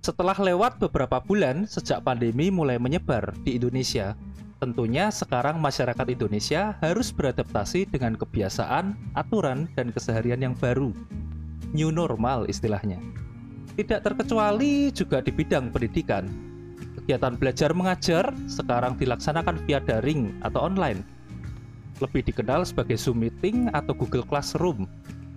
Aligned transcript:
Setelah 0.00 0.32
lewat 0.32 0.80
beberapa 0.80 1.20
bulan 1.20 1.68
sejak 1.68 2.00
pandemi 2.00 2.48
mulai 2.48 2.80
menyebar 2.80 3.36
di 3.44 3.60
Indonesia, 3.60 4.16
tentunya 4.56 5.12
sekarang 5.12 5.60
masyarakat 5.60 6.08
Indonesia 6.08 6.72
harus 6.80 7.12
beradaptasi 7.12 7.84
dengan 7.84 8.16
kebiasaan, 8.16 8.96
aturan, 9.12 9.68
dan 9.76 9.92
keseharian 9.92 10.40
yang 10.40 10.56
baru. 10.56 10.96
New 11.76 11.92
normal 11.92 12.48
istilahnya. 12.48 12.96
Tidak 13.76 14.00
terkecuali 14.00 14.88
juga 14.88 15.20
di 15.20 15.36
bidang 15.36 15.68
pendidikan. 15.68 16.24
Kegiatan 16.96 17.36
belajar 17.36 17.76
mengajar 17.76 18.32
sekarang 18.48 18.96
dilaksanakan 18.96 19.60
via 19.68 19.84
daring 19.84 20.32
atau 20.40 20.64
online. 20.64 21.04
Lebih 22.00 22.24
dikenal 22.24 22.64
sebagai 22.64 22.96
Zoom 22.96 23.20
Meeting 23.20 23.68
atau 23.76 23.92
Google 23.92 24.24
Classroom, 24.24 24.88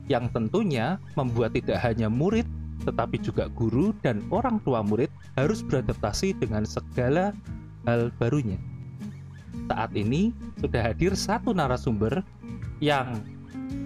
yang 0.08 0.32
tentunya 0.32 1.04
membuat 1.20 1.52
tidak 1.52 1.84
hanya 1.84 2.08
murid 2.08 2.48
tetapi 2.84 3.20
juga 3.20 3.48
guru 3.52 3.96
dan 4.04 4.20
orang 4.30 4.60
tua 4.68 4.84
murid 4.84 5.10
harus 5.40 5.64
beradaptasi 5.64 6.36
dengan 6.38 6.68
segala 6.68 7.32
hal 7.88 8.12
barunya. 8.20 8.60
Saat 9.72 9.96
ini 9.96 10.36
sudah 10.60 10.92
hadir 10.92 11.16
satu 11.16 11.56
narasumber 11.56 12.22
yang, 12.84 13.24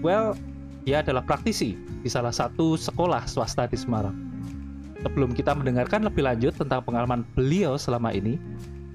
well, 0.02 0.34
dia 0.84 1.06
adalah 1.06 1.22
praktisi 1.22 1.78
di 2.02 2.10
salah 2.10 2.34
satu 2.34 2.74
sekolah 2.76 3.30
swasta 3.30 3.70
di 3.70 3.78
Semarang. 3.78 4.16
Sebelum 5.06 5.38
kita 5.38 5.54
mendengarkan 5.54 6.10
lebih 6.10 6.26
lanjut 6.26 6.58
tentang 6.58 6.82
pengalaman 6.82 7.22
beliau 7.38 7.78
selama 7.78 8.10
ini, 8.10 8.42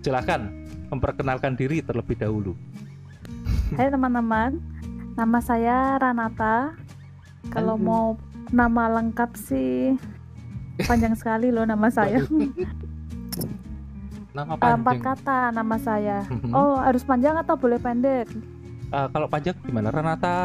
silakan 0.02 0.66
memperkenalkan 0.90 1.54
diri 1.54 1.78
terlebih 1.80 2.18
dahulu. 2.18 2.58
Hai 3.78 3.88
teman-teman, 3.88 4.58
nama 5.14 5.38
saya 5.40 5.96
Ranata. 5.96 6.74
Kalau 7.54 7.78
Halo. 7.78 7.86
mau 7.86 8.06
nama 8.52 8.84
lengkap 8.92 9.30
sih 9.34 9.96
panjang 10.82 11.12
sekali 11.12 11.48
loh 11.48 11.64
nama 11.64 11.88
saya. 11.88 12.20
Nama 14.30 14.52
Eh, 14.54 14.72
Empat 14.72 14.96
panjang. 14.96 15.04
kata 15.04 15.38
nama 15.50 15.76
saya. 15.78 16.24
Mhm. 16.24 16.52
Oh 16.52 16.76
harus 16.76 17.02
panjang 17.02 17.34
atau 17.34 17.52
boleh 17.54 17.76
pendek? 17.76 18.28
Eh, 18.88 19.06
kalau 19.08 19.24
panjang 19.26 19.56
gimana? 19.58 19.88
Renata 19.88 20.36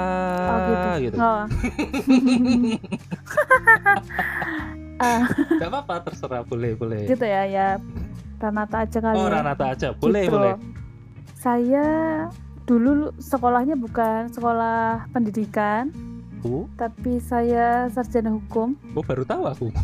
Oh 0.45 0.57
gitu. 0.61 0.87
gitu. 1.05 1.17
Oh. 1.17 1.43
Ah, 4.97 5.29
Gak 5.29 5.69
apa-apa, 5.69 5.95
terserah 6.03 6.41
boleh 6.41 6.73
boleh. 6.73 7.05
gitu 7.05 7.21
ya 7.21 7.45
ya. 7.45 7.67
Ranata 8.35 8.81
aja 8.81 8.97
kali. 8.97 9.13
Oh 9.15 9.29
ya. 9.29 9.33
Renata 9.35 9.65
aja, 9.69 9.87
boleh 9.93 10.25
Gitu. 10.25 10.33
boleh. 10.33 10.53
Saya 11.35 11.85
dulu 12.65 13.13
sekolahnya 13.15 13.77
bukan 13.77 14.25
sekolah 14.27 15.05
pendidikan, 15.11 15.93
Oh, 16.47 16.65
tapi 16.79 17.19
saya 17.19 17.91
sarjana 17.91 18.31
hukum. 18.31 18.79
oh 18.95 19.03
baru 19.03 19.27
tahu 19.27 19.43
aku. 19.43 19.67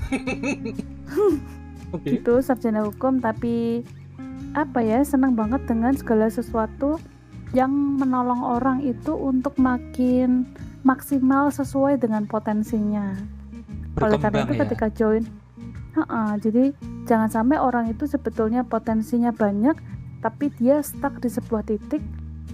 Oke. 1.94 2.17
itu 2.17 2.33
sarjana 2.42 2.81
hukum 2.88 3.22
tapi 3.22 3.86
apa 4.58 4.81
ya 4.81 5.06
senang 5.06 5.38
banget 5.38 5.61
dengan 5.69 5.94
segala 5.94 6.25
sesuatu 6.25 6.97
yang 7.53 7.69
menolong 7.69 8.41
orang 8.41 8.81
itu 8.81 9.14
untuk 9.14 9.53
makin 9.61 10.50
maksimal 10.81 11.53
sesuai 11.53 12.02
dengan 12.02 12.25
potensinya. 12.25 13.14
Oleh 14.02 14.17
karena 14.17 14.41
itu 14.41 14.58
ya. 14.58 14.61
ketika 14.66 14.88
join, 14.89 15.22
Ha-ha, 15.94 16.41
jadi 16.41 16.73
jangan 17.06 17.30
sampai 17.30 17.61
orang 17.61 17.94
itu 17.94 18.09
sebetulnya 18.09 18.66
potensinya 18.66 19.30
banyak 19.30 19.78
tapi 20.25 20.50
dia 20.58 20.81
stuck 20.81 21.22
di 21.22 21.30
sebuah 21.30 21.69
titik. 21.69 22.02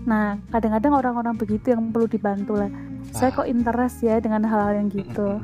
Nah 0.03 0.39
kadang-kadang 0.49 0.93
orang-orang 0.93 1.35
begitu 1.35 1.71
yang 1.71 1.89
perlu 1.89 2.05
dibantu 2.05 2.55
lah. 2.55 2.71
Saya 3.09 3.31
Ah. 3.31 3.35
kok 3.41 3.47
interest 3.47 3.99
ya 3.99 4.19
dengan 4.19 4.43
hal-hal 4.43 4.77
yang 4.77 4.87
gitu. 4.87 5.41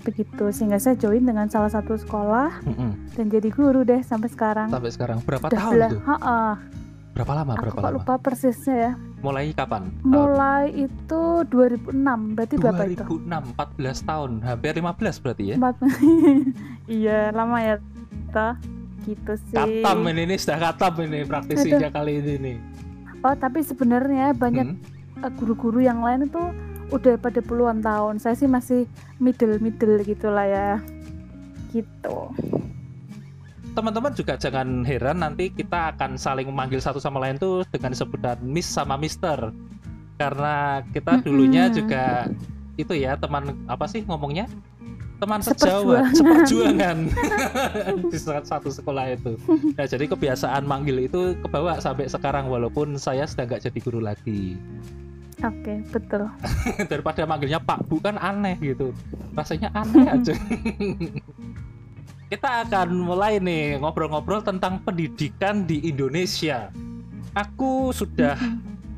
Begitu 0.00 0.44
sehingga 0.52 0.76
saya 0.76 0.94
join 0.94 1.24
dengan 1.24 1.48
salah 1.48 1.68
satu 1.68 1.96
sekolah 1.96 2.60
Mm-mm. 2.62 3.16
dan 3.16 3.26
jadi 3.26 3.48
guru 3.48 3.82
deh 3.82 4.00
sampai 4.00 4.28
sekarang. 4.28 4.68
Sampai 4.68 4.92
sekarang 4.92 5.18
berapa 5.24 5.48
Udah 5.48 5.56
tahun 5.58 5.80
tuh? 5.90 6.00
Ha-ha. 6.04 6.40
Berapa 7.14 7.32
lama? 7.32 7.52
Aku 7.54 7.62
Berapa 7.62 7.72
kok 7.72 7.84
lama? 7.84 7.94
lupa 7.96 8.14
persisnya 8.18 8.76
ya. 8.76 8.92
Mulai 9.24 9.54
kapan? 9.56 9.88
Mulai 10.04 10.64
itu 10.76 11.22
2006, 11.48 12.36
berarti 12.36 12.54
berapa 12.60 12.82
itu? 12.84 13.00
2006, 13.00 13.54
14 13.56 13.98
tahun, 14.02 14.30
hampir 14.44 14.72
15 14.74 15.16
berarti 15.16 15.44
ya. 15.46 15.56
Empat. 15.56 15.76
iya, 16.90 17.20
lama 17.30 17.58
ya. 17.58 17.76
Toh. 18.28 18.54
Gitu 19.04 19.32
sih. 19.48 19.56
Katam 19.56 20.04
ini, 20.10 20.20
ini 20.26 20.34
sudah 20.36 20.58
katam 20.60 20.94
ini 21.00 21.24
praktisinya 21.24 21.88
kali 21.88 22.12
ini 22.18 22.34
nih. 22.36 22.56
Oh, 23.24 23.32
tapi 23.32 23.64
sebenarnya 23.64 24.36
banyak 24.36 24.76
Hmm. 24.76 25.24
eh, 25.24 25.32
guru-guru 25.40 25.80
yang 25.80 26.04
lain 26.04 26.28
itu 26.28 26.42
udah 26.92 27.16
pada 27.16 27.40
puluhan 27.40 27.80
tahun. 27.80 28.20
Saya 28.20 28.36
sih 28.36 28.44
masih 28.44 28.84
middle-middle 29.16 30.04
gitulah 30.04 30.44
ya. 30.44 30.76
Gitu. 31.72 32.16
Teman-teman 33.74 34.12
juga 34.14 34.38
jangan 34.38 34.86
heran 34.86 35.24
nanti 35.24 35.50
kita 35.50 35.96
akan 35.96 36.14
saling 36.20 36.46
memanggil 36.46 36.78
satu 36.78 37.00
sama 37.02 37.18
lain 37.18 37.40
tuh 37.40 37.64
dengan 37.72 37.96
sebutan 37.96 38.38
Miss 38.44 38.68
sama 38.68 38.94
Mister. 39.00 39.50
Karena 40.14 40.84
kita 40.94 41.24
dulunya 41.24 41.66
Mm-mm. 41.66 41.76
juga 41.80 42.30
itu 42.78 42.92
ya 42.94 43.18
teman 43.18 43.56
apa 43.66 43.88
sih 43.90 44.06
ngomongnya? 44.06 44.46
Teman 45.14 45.40
sejawat, 45.40 46.10
seperjuangan 46.10 47.06
di 48.12 48.18
satu 48.18 48.66
sekolah 48.66 49.14
itu. 49.14 49.38
Nah, 49.78 49.86
jadi 49.92 50.10
kebiasaan 50.10 50.66
manggil 50.66 51.06
itu 51.06 51.38
kebawa 51.38 51.78
sampai 51.78 52.10
sekarang 52.10 52.50
walaupun 52.50 52.98
saya 52.98 53.22
sudah 53.22 53.46
nggak 53.46 53.62
jadi 53.70 53.78
guru 53.78 54.00
lagi. 54.02 54.58
Oke, 55.42 55.86
betul. 55.94 56.26
Daripada 56.90 57.22
manggilnya 57.30 57.62
Pak 57.62 57.86
Bu 57.86 58.02
kan 58.02 58.18
aneh 58.18 58.58
gitu. 58.58 58.90
Rasanya 59.38 59.70
aneh 59.74 60.06
aja. 60.06 60.34
Kita 62.30 62.66
akan 62.66 62.88
mulai 62.98 63.38
nih 63.38 63.78
ngobrol-ngobrol 63.78 64.42
tentang 64.42 64.82
pendidikan 64.82 65.62
di 65.62 65.78
Indonesia. 65.86 66.74
Aku 67.38 67.94
sudah 67.94 68.34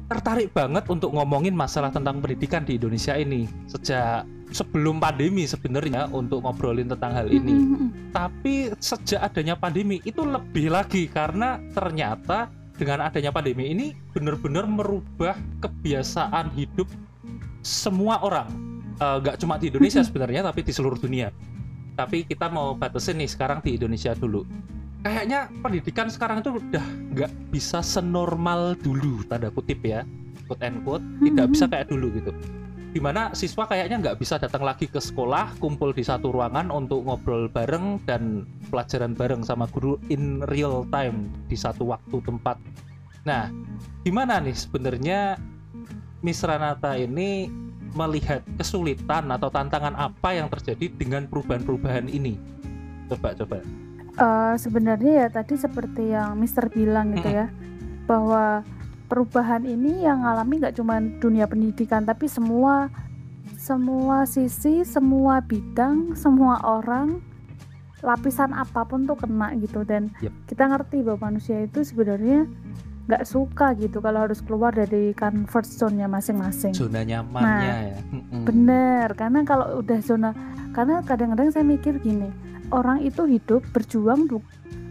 tertarik 0.07 0.55
banget 0.55 0.87
untuk 0.87 1.11
ngomongin 1.13 1.53
masalah 1.53 1.91
tentang 1.91 2.23
pendidikan 2.23 2.63
di 2.63 2.79
Indonesia 2.79 3.19
ini 3.19 3.51
sejak 3.67 4.23
sebelum 4.57 4.97
pandemi 4.97 5.45
sebenarnya 5.45 6.09
untuk 6.09 6.41
ngobrolin 6.41 6.89
tentang 6.89 7.13
hal 7.13 7.29
ini. 7.29 7.77
Tapi 8.17 8.73
sejak 8.81 9.21
adanya 9.21 9.53
pandemi 9.53 10.01
itu 10.09 10.25
lebih 10.25 10.73
lagi 10.73 11.05
karena 11.13 11.61
ternyata 11.77 12.49
dengan 12.81 13.05
adanya 13.05 13.29
pandemi 13.29 13.77
ini 13.77 13.87
benar-benar 14.17 14.65
merubah 14.65 15.37
kebiasaan 15.61 16.57
hidup 16.57 16.89
semua 17.61 18.25
orang. 18.25 18.49
Eh, 18.97 19.17
Nggak 19.21 19.37
cuma 19.45 19.61
di 19.61 19.69
Indonesia 19.69 20.01
sebenarnya 20.01 20.41
tapi 20.49 20.65
di 20.65 20.73
seluruh 20.73 20.97
dunia. 20.97 21.29
Tapi 21.97 22.25
kita 22.25 22.49
mau 22.49 22.73
batasin 22.77 23.21
nih 23.21 23.29
sekarang 23.29 23.61
di 23.61 23.77
Indonesia 23.77 24.17
dulu. 24.17 24.45
Kayaknya 25.05 25.49
pendidikan 25.61 26.09
sekarang 26.09 26.41
itu 26.41 26.57
udah 26.57 26.87
nggak 27.13 27.33
bisa 27.53 27.79
senormal 27.85 28.75
dulu 28.81 29.23
tanda 29.29 29.55
kutip 29.55 29.81
ya, 29.87 30.03
quote 30.51 30.65
and 30.67 30.83
quote, 30.83 31.05
tidak 31.23 31.47
bisa 31.55 31.65
kayak 31.71 31.87
dulu 31.89 32.11
gitu 32.11 32.33
di 32.97 33.05
mana 33.05 33.29
siswa 33.37 33.69
kayaknya 33.69 34.01
nggak 34.01 34.17
bisa 34.17 34.41
datang 34.41 34.65
lagi 34.65 34.89
ke 34.89 34.97
sekolah 34.97 35.61
kumpul 35.61 35.93
di 35.93 36.01
satu 36.01 36.33
ruangan 36.33 36.73
untuk 36.73 37.05
ngobrol 37.05 37.45
bareng 37.53 38.01
dan 38.09 38.49
pelajaran 38.73 39.13
bareng 39.13 39.45
sama 39.45 39.69
guru 39.69 40.01
in 40.09 40.41
real 40.49 40.81
time 40.89 41.29
di 41.45 41.61
satu 41.61 41.93
waktu 41.93 42.25
tempat. 42.25 42.57
Nah, 43.29 43.53
gimana 44.01 44.41
nih 44.41 44.57
sebenarnya 44.57 45.37
Miss 46.25 46.41
Ranata 46.41 46.97
ini 46.97 47.53
melihat 47.93 48.41
kesulitan 48.57 49.29
atau 49.29 49.53
tantangan 49.53 49.93
apa 49.93 50.33
yang 50.33 50.49
terjadi 50.49 50.89
dengan 50.89 51.29
perubahan-perubahan 51.29 52.09
ini? 52.09 52.41
Coba 53.13 53.37
coba. 53.37 53.61
Eh, 54.17 54.55
sebenarnya 54.57 55.13
ya 55.21 55.29
tadi 55.29 55.61
seperti 55.61 56.17
yang 56.17 56.41
Mister 56.41 56.73
bilang 56.73 57.13
gitu 57.13 57.29
ya 57.29 57.53
bahwa 58.09 58.65
perubahan 59.07 59.63
ini 59.63 60.03
yang 60.03 60.23
alami 60.23 60.59
nggak 60.59 60.75
cuma 60.75 60.99
dunia 60.99 61.45
pendidikan 61.45 62.03
tapi 62.03 62.27
semua 62.27 62.91
semua 63.57 64.23
sisi 64.25 64.83
semua 64.83 65.41
bidang 65.41 66.13
semua 66.13 66.59
orang 66.61 67.19
lapisan 68.01 68.53
apa 68.53 68.85
pun 68.85 69.03
tuh 69.05 69.17
kena 69.17 69.57
gitu 69.57 69.83
dan 69.83 70.13
Yep. 70.19 70.33
kita 70.47 70.65
ngerti 70.67 70.97
bahwa 71.01 71.31
manusia 71.31 71.59
itu 71.61 71.81
sebenarnya 71.81 72.45
nggak 73.07 73.25
suka 73.25 73.73
gitu 73.75 73.99
kalau 73.99 74.27
harus 74.27 74.39
keluar 74.41 74.71
dari 74.71 75.15
comfort 75.15 75.63
zone-nya 75.65 76.07
masing-masing 76.07 76.75
Zona 76.75 77.01
nyamannya 77.01 77.75
ya. 77.89 77.99
Mm-mm. 78.11 78.43
Bener, 78.43 79.15
karena 79.15 79.41
kalau 79.43 79.79
udah 79.79 80.03
zona, 80.03 80.35
karena 80.75 80.99
kadang-kadang 81.01 81.49
saya 81.49 81.63
mikir 81.63 82.03
gini, 82.03 82.27
orang 82.69 82.99
itu 83.01 83.23
hidup 83.23 83.63
berjuang, 83.71 84.27
bu- 84.27 84.43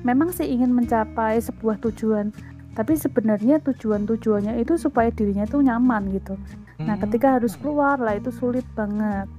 memang 0.01 0.31
sih 0.31 0.47
ingin 0.47 0.71
mencapai 0.71 1.43
sebuah 1.43 1.75
tujuan, 1.83 2.31
tapi 2.75 2.93
sebenarnya 2.93 3.63
tujuan-tujuannya 3.63 4.59
itu 4.59 4.75
supaya 4.75 5.07
dirinya 5.09 5.47
tuh 5.47 5.63
nyaman 5.63 6.11
gitu. 6.11 6.35
Nah, 6.77 6.95
Mm. 6.95 7.01
ketika 7.07 7.39
harus 7.39 7.55
keluar 7.55 7.95
lah 7.97 8.13
itu 8.13 8.29
sulit 8.29 8.67
banget. 8.75 9.31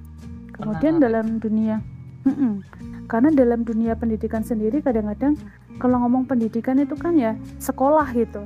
Kemudian 0.50 0.96
Menarik. 0.96 1.04
dalam 1.04 1.26
dunia, 1.36 1.76
Mm-mm. 2.24 2.64
karena 3.06 3.28
dalam 3.30 3.60
dunia 3.60 3.92
pendidikan 3.92 4.40
sendiri 4.40 4.80
kadang-kadang 4.80 5.36
kalau 5.76 6.00
ngomong 6.00 6.24
pendidikan 6.24 6.80
itu 6.80 6.96
kan 6.96 7.12
ya 7.12 7.36
sekolah 7.58 8.08
gitu. 8.10 8.40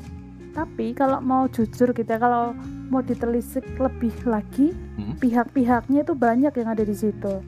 Tapi 0.51 0.91
kalau 0.93 1.23
mau 1.23 1.47
jujur 1.47 1.95
kita 1.95 2.19
kalau 2.19 2.51
mau 2.91 2.99
ditelisik 2.99 3.63
lebih 3.79 4.11
lagi, 4.27 4.75
Hmm. 4.99 5.15
pihak-pihaknya 5.17 6.03
itu 6.03 6.13
banyak 6.13 6.51
yang 6.51 6.69
ada 6.69 6.83
di 6.83 6.91
situ. 6.93 7.39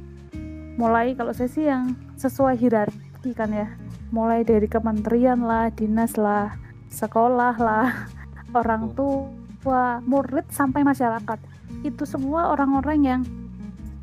Mulai 0.72 1.12
kalau 1.12 1.34
saya 1.34 1.50
sih 1.50 1.66
yang 1.66 1.92
sesuai 2.14 2.54
hierarki 2.54 3.34
kan 3.34 3.50
ya 3.50 3.66
mulai 4.08 4.40
dari 4.40 4.64
kementerian 4.64 5.42
lah 5.42 5.68
dinas 5.68 6.14
lah 6.14 6.54
sekolah 6.92 7.56
lah 7.56 7.88
orang 8.52 8.92
tua 8.92 10.04
murid 10.04 10.44
sampai 10.52 10.84
masyarakat. 10.84 11.40
Itu 11.82 12.04
semua 12.04 12.52
orang-orang 12.52 12.98
yang 13.00 13.20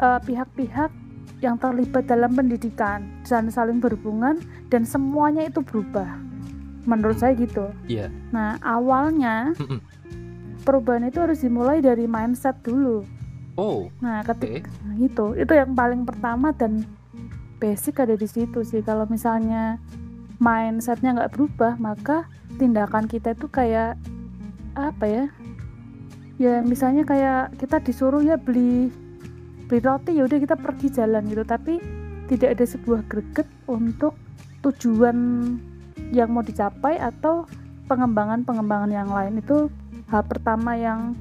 eh, 0.02 0.20
pihak-pihak 0.26 0.92
yang 1.40 1.56
terlibat 1.56 2.04
dalam 2.10 2.36
pendidikan 2.36 3.08
dan 3.24 3.48
saling 3.48 3.80
berhubungan 3.80 4.42
dan 4.68 4.84
semuanya 4.84 5.48
itu 5.48 5.64
berubah. 5.64 6.20
Menurut 6.84 7.22
saya 7.22 7.38
gitu. 7.38 7.70
Iya. 7.86 8.10
nah 8.34 8.58
awalnya 8.66 9.54
perubahan 10.68 11.08
itu 11.08 11.22
harus 11.22 11.40
dimulai 11.40 11.80
dari 11.80 12.10
mindset 12.10 12.60
dulu. 12.66 13.08
Oh, 13.60 13.92
nah 14.00 14.24
oke. 14.24 14.36
ketika 14.36 14.72
Nah, 14.88 14.96
gitu. 15.00 15.26
Itu 15.36 15.52
yang 15.56 15.76
paling 15.76 16.08
pertama 16.08 16.56
dan 16.56 16.88
basic 17.60 18.00
ada 18.00 18.16
di 18.16 18.28
situ 18.28 18.64
sih. 18.64 18.80
Kalau 18.84 19.04
misalnya 19.08 19.80
mindsetnya 20.40 21.16
nggak 21.16 21.36
berubah 21.36 21.76
maka 21.76 22.28
tindakan 22.60 23.08
kita 23.08 23.32
itu 23.34 23.48
kayak 23.48 23.96
apa 24.76 25.06
ya 25.08 25.26
ya 26.40 26.54
misalnya 26.64 27.08
kayak 27.08 27.56
kita 27.60 27.80
disuruh 27.80 28.20
ya 28.20 28.36
beli 28.36 28.92
beli 29.68 29.80
roti 29.80 30.16
ya 30.20 30.28
udah 30.28 30.40
kita 30.40 30.56
pergi 30.60 30.88
jalan 30.92 31.24
gitu 31.28 31.44
tapi 31.48 31.80
tidak 32.28 32.60
ada 32.60 32.66
sebuah 32.68 33.02
greget 33.08 33.48
untuk 33.66 34.14
tujuan 34.62 35.18
yang 36.12 36.30
mau 36.32 36.44
dicapai 36.44 37.00
atau 37.00 37.48
pengembangan-pengembangan 37.88 38.92
yang 38.92 39.10
lain 39.10 39.42
itu 39.42 39.72
hal 40.10 40.24
pertama 40.26 40.78
yang 40.78 41.18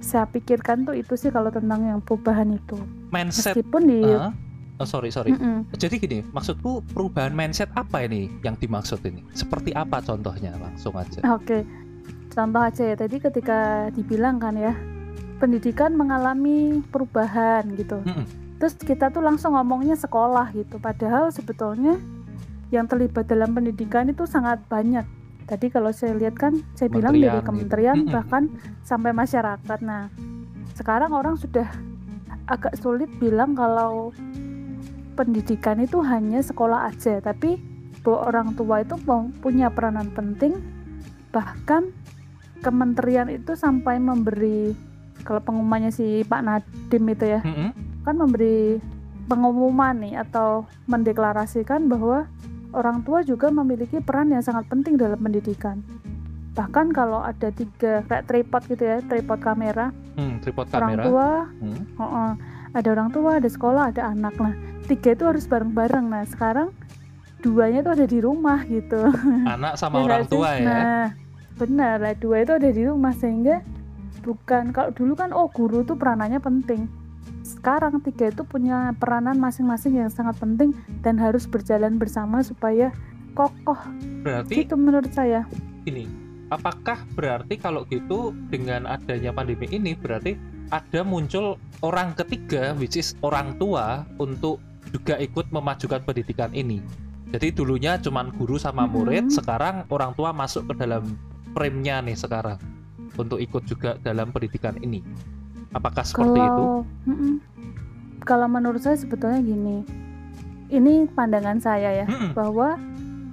saya 0.00 0.24
pikirkan 0.24 0.88
tuh 0.88 0.96
itu 0.96 1.14
sih 1.14 1.28
kalau 1.28 1.52
tentang 1.52 1.84
yang 1.84 2.00
perubahan 2.00 2.56
itu 2.56 2.78
Mindset. 3.12 3.52
meskipun 3.52 3.82
di 3.84 4.00
Ah? 4.06 4.32
Oh, 4.80 4.88
sorry, 4.88 5.12
sorry. 5.12 5.36
Mm-mm. 5.36 5.68
Jadi 5.76 6.00
gini, 6.00 6.18
maksudku 6.32 6.80
perubahan 6.96 7.36
mindset 7.36 7.68
apa 7.76 8.00
ini 8.08 8.32
yang 8.40 8.56
dimaksud 8.56 9.04
ini? 9.04 9.20
Seperti 9.36 9.76
apa 9.76 10.00
contohnya? 10.00 10.56
Langsung 10.56 10.96
aja. 10.96 11.20
Oke, 11.36 11.68
contoh 12.32 12.64
aja 12.64 12.82
ya. 12.88 12.96
Tadi 12.96 13.20
ketika 13.20 13.92
dibilang 13.92 14.40
kan 14.40 14.56
ya, 14.56 14.72
pendidikan 15.36 15.92
mengalami 15.92 16.80
perubahan 16.88 17.68
gitu. 17.76 18.00
Mm-mm. 18.00 18.24
Terus 18.56 18.72
kita 18.80 19.12
tuh 19.12 19.20
langsung 19.20 19.52
ngomongnya 19.52 20.00
sekolah 20.00 20.48
gitu. 20.56 20.80
Padahal 20.80 21.28
sebetulnya 21.28 22.00
yang 22.72 22.88
terlibat 22.88 23.28
dalam 23.28 23.52
pendidikan 23.52 24.08
itu 24.08 24.24
sangat 24.24 24.64
banyak. 24.64 25.04
Tadi 25.44 25.68
kalau 25.68 25.92
saya 25.92 26.16
lihat 26.16 26.40
kan, 26.40 26.56
saya 26.72 26.88
bilang 26.88 27.20
Kementerian 27.20 27.28
dari 27.28 27.36
gitu. 27.36 27.48
kementerian 27.52 27.96
Mm-mm. 28.00 28.14
bahkan 28.16 28.42
sampai 28.80 29.12
masyarakat. 29.12 29.78
Nah, 29.84 30.08
sekarang 30.72 31.12
orang 31.12 31.36
sudah 31.36 31.68
agak 32.48 32.80
sulit 32.80 33.12
bilang 33.20 33.52
kalau 33.52 34.16
pendidikan 35.20 35.76
itu 35.78 36.00
hanya 36.00 36.40
sekolah 36.40 36.88
aja, 36.88 37.20
tapi 37.20 37.60
bahwa 38.00 38.24
orang 38.24 38.48
tua 38.54 38.80
itu 38.80 38.96
punya 39.38 39.68
peranan 39.68 40.08
penting 40.08 40.56
bahkan 41.28 41.92
kementerian 42.58 43.28
itu 43.28 43.52
sampai 43.52 43.96
memberi 43.96 44.72
kalau 45.20 45.38
pengumumannya 45.38 45.92
si 45.92 46.24
Pak 46.24 46.40
Nadim 46.40 47.04
itu 47.06 47.24
ya 47.28 47.40
Mm-mm. 47.40 47.70
kan 48.00 48.16
memberi 48.16 48.80
pengumuman 49.26 49.94
nih 49.96 50.16
atau 50.18 50.64
mendeklarasikan 50.86 51.86
bahwa 51.86 52.24
orang 52.72 53.00
tua 53.00 53.20
juga 53.20 53.48
memiliki 53.48 54.00
peran 54.00 54.28
yang 54.28 54.40
sangat 54.40 54.64
penting 54.66 54.96
dalam 54.96 55.20
pendidikan 55.20 55.84
bahkan 56.50 56.88
kalau 56.88 57.20
ada 57.20 57.48
tiga 57.50 58.02
kayak 58.04 58.26
tripod 58.26 58.62
gitu 58.66 58.82
ya 58.82 58.98
tripod 59.02 59.38
kamera 59.38 59.92
Hmm, 60.16 60.36
tripod 60.38 60.66
orang 60.68 60.90
kamera. 60.90 61.04
tua 61.04 61.28
Hmm. 61.54 61.80
Heeh. 61.94 62.30
ada 62.72 62.88
orang 62.90 63.08
tua 63.10 63.30
ada 63.36 63.46
sekolah 63.46 63.82
ada 63.88 64.02
anak 64.08 64.34
nah 64.34 64.52
tiga 64.90 65.14
itu 65.14 65.24
harus 65.24 65.46
bareng-bareng 65.46 66.10
nah 66.10 66.26
sekarang 66.26 66.74
duanya 67.40 67.80
tuh 67.80 67.92
ada 67.96 68.06
di 68.10 68.18
rumah 68.20 68.66
gitu 68.68 69.00
Anak 69.48 69.78
sama 69.80 69.98
Ya 70.02 70.04
orang 70.04 70.24
tua 70.28 70.50
ya. 70.58 70.66
Nah, 70.66 71.06
benar 71.56 71.96
lah 72.00 72.14
dua 72.16 72.44
itu 72.44 72.52
ada 72.56 72.68
di 72.68 72.82
rumah 72.84 73.12
sehingga 73.16 73.64
bukan 74.20 74.72
kalau 74.76 74.92
dulu 74.92 75.12
kan 75.16 75.32
oh 75.32 75.48
guru 75.48 75.80
tuh 75.84 75.96
peranannya 75.96 76.40
penting. 76.40 76.88
Sekarang 77.40 78.00
tiga 78.04 78.28
itu 78.28 78.44
punya 78.44 78.92
peranan 78.96 79.40
masing-masing 79.40 79.96
yang 79.96 80.12
sangat 80.12 80.36
penting 80.36 80.76
dan 81.00 81.16
harus 81.16 81.48
berjalan 81.48 81.96
bersama 81.96 82.44
supaya 82.44 82.92
kokoh. 83.32 83.78
Berarti 84.20 84.64
Gitu 84.64 84.76
menurut 84.76 85.08
saya. 85.12 85.48
ini, 85.88 86.04
apakah 86.52 87.00
berarti 87.16 87.56
kalau 87.56 87.88
gitu 87.88 88.36
dengan 88.52 88.84
adanya 88.84 89.32
pandemi 89.32 89.64
ini 89.72 89.96
berarti 89.96 90.36
ada 90.68 91.00
muncul 91.00 91.56
orang 91.80 92.12
ketiga 92.14 92.76
which 92.76 93.00
is 93.00 93.16
orang 93.24 93.56
tua 93.56 94.04
untuk 94.20 94.60
juga 94.90 95.14
ikut 95.16 95.48
memajukan 95.48 96.02
pendidikan 96.02 96.50
ini. 96.52 96.82
Jadi 97.30 97.54
dulunya 97.54 97.94
cuman 97.96 98.34
guru 98.34 98.58
sama 98.58 98.90
murid, 98.90 99.30
Mhm. 99.30 99.34
sekarang 99.34 99.74
orang 99.86 100.12
tua 100.18 100.34
masuk 100.34 100.66
ke 100.74 100.82
dalam 100.82 101.14
frame-nya 101.54 102.02
nih 102.02 102.18
sekarang 102.18 102.58
untuk 103.14 103.38
ikut 103.38 103.62
juga 103.66 103.94
dalam 104.02 104.34
pendidikan 104.34 104.74
ini. 104.82 105.02
Apakah 105.70 106.02
seperti 106.02 106.34
itu? 106.34 106.62
kalau 106.66 106.82
Mm-mm. 107.06 107.34
kalau 108.26 108.46
menurut 108.50 108.82
saya 108.82 108.98
sebetulnya 108.98 109.38
gini. 109.38 109.86
Ini 110.70 111.10
pandangan 111.14 111.58
saya 111.58 112.02
ya 112.02 112.06
Mm-mm. 112.06 112.30
bahwa 112.34 112.78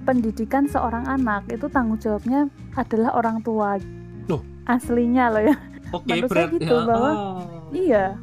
pendidikan 0.02 0.66
seorang 0.66 1.06
anak 1.06 1.46
itu 1.50 1.66
tanggung 1.66 1.98
jawabnya 1.98 2.46
adalah 2.74 3.14
orang 3.14 3.42
tua. 3.42 3.78
Loh. 4.26 4.42
Aslinya 4.66 5.30
loh 5.30 5.42
ya. 5.42 5.56
Oke, 5.90 6.06
menurut 6.06 6.30
saya 6.30 6.46
gitu, 6.54 6.74
bahwa 6.86 7.10
oh. 7.10 7.38
Iya. 7.74 8.14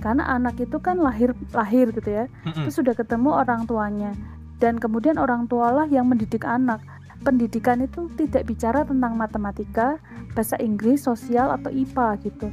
Karena 0.00 0.24
anak 0.32 0.56
itu 0.58 0.80
kan 0.80 0.98
lahir 0.98 1.36
lahir 1.52 1.92
gitu 1.92 2.08
ya. 2.08 2.24
Mm-mm. 2.48 2.66
Terus 2.66 2.74
sudah 2.74 2.94
ketemu 2.96 3.30
orang 3.36 3.68
tuanya. 3.68 4.12
Dan 4.60 4.76
kemudian 4.76 5.16
orang 5.16 5.48
tualah 5.48 5.88
yang 5.88 6.08
mendidik 6.08 6.44
anak. 6.44 6.80
Pendidikan 7.20 7.84
itu 7.84 8.08
tidak 8.16 8.48
bicara 8.48 8.80
tentang 8.80 9.12
matematika, 9.12 10.00
bahasa 10.32 10.56
Inggris, 10.56 11.04
sosial 11.04 11.52
atau 11.52 11.68
IPA 11.68 12.08
gitu. 12.24 12.48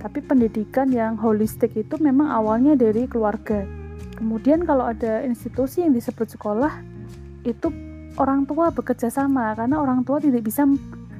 Tapi 0.00 0.24
pendidikan 0.24 0.88
yang 0.88 1.20
holistik 1.20 1.76
itu 1.76 2.00
memang 2.00 2.32
awalnya 2.32 2.72
dari 2.76 3.04
keluarga. 3.04 3.68
Kemudian 4.16 4.64
kalau 4.64 4.88
ada 4.88 5.20
institusi 5.20 5.84
yang 5.84 5.92
disebut 5.92 6.32
sekolah, 6.32 6.80
itu 7.44 7.68
orang 8.16 8.48
tua 8.48 8.72
bekerja 8.72 9.12
sama 9.12 9.52
karena 9.52 9.76
orang 9.76 10.00
tua 10.00 10.16
tidak 10.16 10.48
bisa 10.48 10.64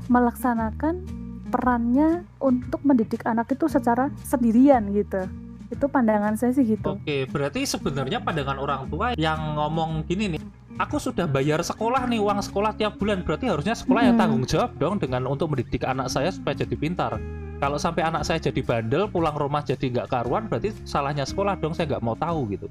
melaksanakan 0.08 1.04
perannya 1.52 2.26
untuk 2.42 2.82
mendidik 2.82 3.22
anak 3.28 3.52
itu 3.52 3.68
secara 3.68 4.10
sendirian 4.24 4.88
gitu. 4.90 5.28
Itu 5.66 5.86
pandangan 5.86 6.34
saya 6.34 6.54
sih 6.54 6.64
gitu. 6.64 6.94
Oke, 6.94 7.26
berarti 7.26 7.64
sebenarnya 7.64 8.18
pandangan 8.18 8.56
orang 8.56 8.86
tua 8.86 9.12
yang 9.14 9.58
ngomong 9.58 10.06
gini 10.06 10.36
nih, 10.36 10.40
aku 10.76 10.96
sudah 10.96 11.26
bayar 11.26 11.58
sekolah 11.60 12.06
nih 12.06 12.18
uang 12.18 12.38
sekolah 12.40 12.74
tiap 12.74 12.96
bulan, 12.96 13.26
berarti 13.26 13.50
harusnya 13.50 13.74
sekolah 13.74 14.02
yang 14.04 14.14
Mm-mm. 14.14 14.22
tanggung 14.22 14.44
jawab 14.46 14.70
dong 14.76 14.96
dengan 14.96 15.26
untuk 15.26 15.50
mendidik 15.50 15.82
anak 15.82 16.06
saya 16.06 16.30
supaya 16.30 16.54
jadi 16.54 16.74
pintar. 16.74 17.18
Kalau 17.56 17.80
sampai 17.80 18.04
anak 18.04 18.22
saya 18.22 18.38
jadi 18.38 18.60
bandel, 18.60 19.08
pulang 19.08 19.32
rumah 19.32 19.64
jadi 19.64 19.88
nggak 19.88 20.08
karuan, 20.12 20.44
berarti 20.44 20.76
salahnya 20.84 21.24
sekolah 21.24 21.56
dong, 21.56 21.72
saya 21.72 21.88
nggak 21.88 22.04
mau 22.04 22.14
tahu 22.14 22.52
gitu. 22.52 22.68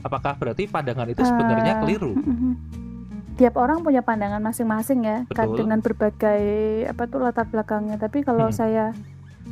Apakah 0.00 0.38
berarti 0.38 0.70
pandangan 0.70 1.10
itu 1.10 1.20
sebenarnya 1.20 1.74
Eh, 1.74 1.78
keliru? 1.82 2.12
Tiap 3.38 3.54
orang 3.54 3.82
punya 3.82 4.02
pandangan 4.02 4.42
masing-masing 4.42 5.06
ya, 5.06 5.18
Betul. 5.26 5.62
dengan 5.62 5.78
berbagai 5.78 6.42
apa 6.86 7.06
tuh 7.06 7.22
latar 7.22 7.46
belakangnya. 7.46 7.94
Tapi 7.94 8.22
kalau 8.22 8.50
Hmm. 8.50 8.56
saya 8.56 8.84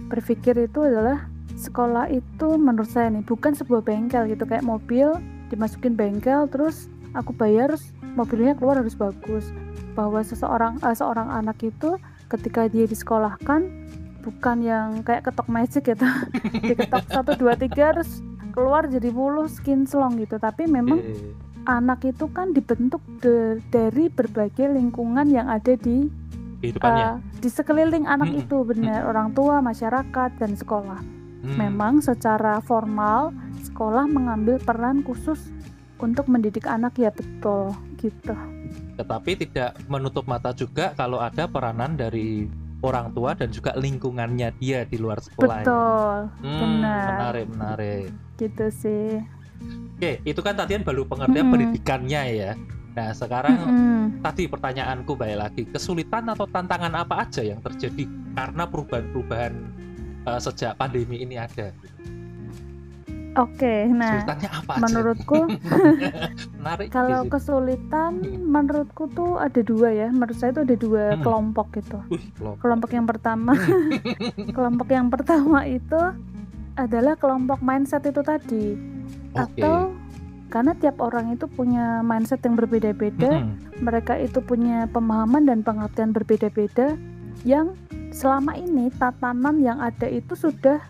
berpikir 0.07 0.59
itu 0.61 0.83
adalah 0.83 1.27
sekolah 1.57 2.13
itu 2.13 2.49
menurut 2.61 2.87
saya 2.87 3.09
nih 3.09 3.25
bukan 3.25 3.57
sebuah 3.57 3.81
bengkel 3.83 4.29
gitu 4.29 4.45
kayak 4.45 4.63
mobil 4.63 5.17
dimasukin 5.49 5.97
bengkel 5.97 6.45
terus 6.53 6.93
aku 7.17 7.33
bayar 7.33 7.73
mobilnya 8.15 8.53
keluar 8.55 8.85
harus 8.85 8.93
bagus. 8.95 9.49
Bahwa 9.97 10.21
seseorang 10.21 10.77
eh, 10.85 10.93
seorang 10.97 11.33
anak 11.33 11.57
itu 11.65 11.97
ketika 12.29 12.69
dia 12.69 12.85
disekolahkan 12.85 13.65
bukan 14.21 14.57
yang 14.61 14.89
kayak 15.07 15.25
ketok 15.25 15.49
magic 15.49 15.87
gitu, 15.87 16.05
diketok 16.69 17.05
satu 17.09 17.33
dua 17.39 17.57
tiga 17.57 17.95
terus 17.97 18.21
keluar 18.53 18.85
jadi 18.91 19.09
mulus 19.09 19.57
kinclong 19.65 20.21
gitu. 20.21 20.37
Tapi 20.37 20.69
memang 20.69 21.01
Eh, 21.01 21.33
anak 21.67 22.07
itu 22.07 22.31
kan 22.31 22.55
dibentuk 22.55 23.03
de- 23.25 23.59
dari 23.75 24.07
berbagai 24.07 24.71
lingkungan 24.71 25.27
yang 25.27 25.51
ada 25.51 25.75
di 25.75 26.07
uh, 26.83 27.19
di 27.43 27.49
sekeliling 27.51 28.07
anak 28.07 28.31
Mm-mm. 28.31 28.43
itu 28.47 28.57
benar 28.63 29.03
orang 29.07 29.35
tua 29.35 29.59
masyarakat 29.59 30.31
dan 30.39 30.55
sekolah 30.55 31.16
Hmm. 31.45 31.57
memang 31.59 32.01
secara 32.01 32.59
formal 32.65 33.31
sekolah 33.63 34.09
mengambil 34.09 34.57
peran 34.61 35.05
khusus 35.05 35.53
untuk 36.01 36.29
mendidik 36.29 36.65
anak 36.69 36.97
ya 36.97 37.09
betul 37.13 37.73
gitu 38.01 38.37
Tetapi 38.97 39.37
tidak 39.37 39.77
menutup 39.87 40.25
mata 40.25 40.51
juga 40.53 40.97
kalau 40.97 41.21
ada 41.21 41.45
peranan 41.45 41.97
dari 41.97 42.49
orang 42.81 43.13
tua 43.13 43.33
dan 43.37 43.53
juga 43.53 43.73
lingkungannya 43.77 44.53
dia 44.57 44.85
di 44.85 44.97
luar 44.97 45.21
sekolah. 45.21 45.61
ya. 45.61 45.65
betul 45.65 46.17
Hmm, 46.41 46.61
benar. 46.61 47.09
Menarik, 47.13 47.47
menarik. 47.53 48.09
gitu 48.37 48.67
sih 48.73 49.21
Oke, 49.97 50.21
itu 50.29 50.41
kan 50.45 50.53
tadi 50.53 50.77
baru 50.85 51.09
pengertian 51.09 51.49
Mm-mm. 51.49 51.55
pendidikannya 51.57 52.23
ya. 52.37 52.53
Nah, 52.93 53.17
sekarang 53.17 53.57
Mm-mm. 53.57 54.01
tadi 54.21 54.45
pertanyaanku 54.45 55.17
balik 55.17 55.41
lagi, 55.41 55.63
kesulitan 55.65 56.29
atau 56.29 56.45
tantangan 56.45 56.93
apa 56.93 57.25
aja 57.25 57.41
yang 57.41 57.65
terjadi 57.65 58.05
karena 58.37 58.69
perubahan-perubahan 58.69 59.53
eh, 60.27 60.41
sejak 60.41 60.75
pandemi 60.75 61.23
ini 61.23 61.37
ada? 61.37 61.71
Oke, 63.37 63.85
nah 63.93 64.25
Kesulitannya 64.25 64.49
apa 64.49 64.73
menurutku 64.81 65.41
Menarik 66.57 66.89
kalau 66.89 67.21
di 67.21 67.29
situ. 67.29 67.33
kesulitan 67.37 68.13
Hmm. 68.17 68.41
menurutku 68.49 69.13
tuh 69.13 69.37
ada 69.37 69.61
dua 69.61 69.93
ya. 69.93 70.09
Menurut 70.09 70.37
saya 70.41 70.57
itu 70.57 70.65
ada 70.65 70.73
dua 70.75 71.05
Hmm. 71.13 71.21
kelompok 71.21 71.67
gitu. 71.77 72.01
Wih, 72.09 72.25
kelompok. 72.33 72.61
Kelompok 72.65 72.91
yang 72.97 73.05
pertama, 73.05 73.53
kelompok 74.57 74.89
yang 74.89 75.09
pertama 75.13 75.69
itu 75.69 76.01
adalah 76.75 77.13
kelompok 77.15 77.61
mindset 77.61 78.09
itu 78.09 78.25
tadi. 78.25 78.73
Oke. 79.37 79.61
Atau 79.61 79.93
karena 80.49 80.73
tiap 80.73 80.97
orang 80.99 81.37
itu 81.37 81.45
punya 81.45 82.01
mindset 82.01 82.41
yang 82.41 82.57
berbeda-beda, 82.57 83.45
Mm-mm. 83.45 83.85
mereka 83.85 84.17
itu 84.17 84.41
punya 84.41 84.89
pemahaman 84.89 85.45
dan 85.45 85.61
pengertian 85.61 86.17
berbeda-beda 86.17 86.97
yang 87.45 87.77
selama 88.17 88.57
ini 88.57 88.89
tatanan 88.97 89.61
yang 89.61 89.77
ada 89.77 90.09
itu 90.09 90.33
sudah 90.33 90.81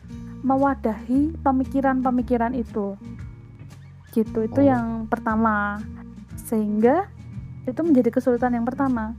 mewadahi 0.47 1.35
pemikiran-pemikiran 1.43 2.55
itu. 2.55 2.95
Gitu, 4.15 4.47
itu 4.47 4.61
Oh. 4.63 4.65
yang 4.65 5.11
pertama. 5.11 5.83
Sehingga 6.39 7.11
itu 7.67 7.83
menjadi 7.83 8.15
kesulitan 8.15 8.55
yang 8.55 8.63
pertama. 8.63 9.19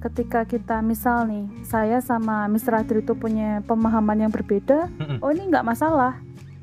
Ketika 0.00 0.46
kita 0.46 0.78
misal 0.80 1.26
nih, 1.26 1.44
saya 1.66 1.98
sama 1.98 2.46
Mr. 2.46 2.86
Adri 2.86 3.02
itu 3.02 3.12
punya 3.12 3.60
pemahaman 3.66 4.24
yang 4.24 4.32
berbeda, 4.32 4.86
oh 5.20 5.28
ini 5.34 5.50
nggak 5.50 5.66
masalah. 5.66 6.16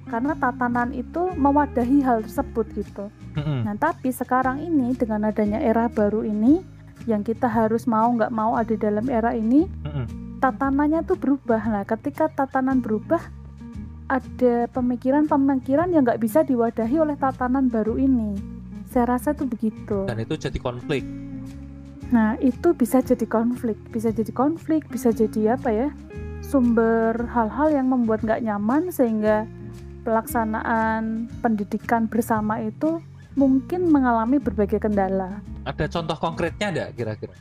Karena 0.08 0.34
tatanan 0.40 0.96
itu 0.96 1.36
mewadahi 1.36 2.00
hal 2.02 2.24
tersebut 2.24 2.66
gitu. 2.74 3.12
Nah, 3.38 3.76
tapi 3.78 4.10
sekarang 4.10 4.64
ini 4.64 4.96
dengan 4.96 5.30
adanya 5.30 5.60
era 5.62 5.86
baru 5.92 6.24
ini 6.26 6.64
yang 7.06 7.22
kita 7.22 7.46
harus 7.46 7.86
mau 7.86 8.10
nggak 8.10 8.32
mau 8.34 8.56
ada 8.58 8.74
dalam 8.74 9.06
era 9.12 9.36
ini. 9.36 9.68
Tatanannya 10.38 11.02
tuh 11.04 11.18
berubah. 11.18 11.62
Nah, 11.66 11.84
ketika 11.84 12.30
tatanan 12.30 12.80
berubah, 12.80 13.22
ada 14.08 14.72
pemikiran-pemikiran 14.72 15.92
yang 15.92 16.08
nggak 16.08 16.22
bisa 16.24 16.46
diwadahi 16.46 16.96
oleh 16.96 17.18
tatanan 17.20 17.68
baru 17.68 18.00
ini. 18.00 18.40
Saya 18.88 19.18
rasa 19.18 19.36
tuh 19.36 19.50
begitu. 19.50 20.08
Dan 20.08 20.24
itu 20.24 20.40
jadi 20.40 20.56
konflik. 20.62 21.04
Nah, 22.08 22.40
itu 22.40 22.72
bisa 22.72 23.04
jadi 23.04 23.28
konflik, 23.28 23.76
bisa 23.92 24.16
jadi 24.16 24.32
konflik, 24.32 24.88
bisa 24.88 25.12
jadi 25.12 25.60
apa 25.60 25.70
ya? 25.76 25.90
Sumber 26.40 27.28
hal-hal 27.36 27.76
yang 27.76 27.92
membuat 27.92 28.24
nggak 28.24 28.48
nyaman 28.48 28.96
sehingga 28.96 29.44
pelaksanaan 30.08 31.28
pendidikan 31.44 32.08
bersama 32.08 32.64
itu 32.64 33.04
mungkin 33.36 33.92
mengalami 33.92 34.40
berbagai 34.40 34.80
kendala. 34.80 35.44
Ada 35.68 35.92
contoh 35.92 36.16
konkretnya 36.16 36.72
nggak 36.72 36.90
kira-kira? 36.96 37.36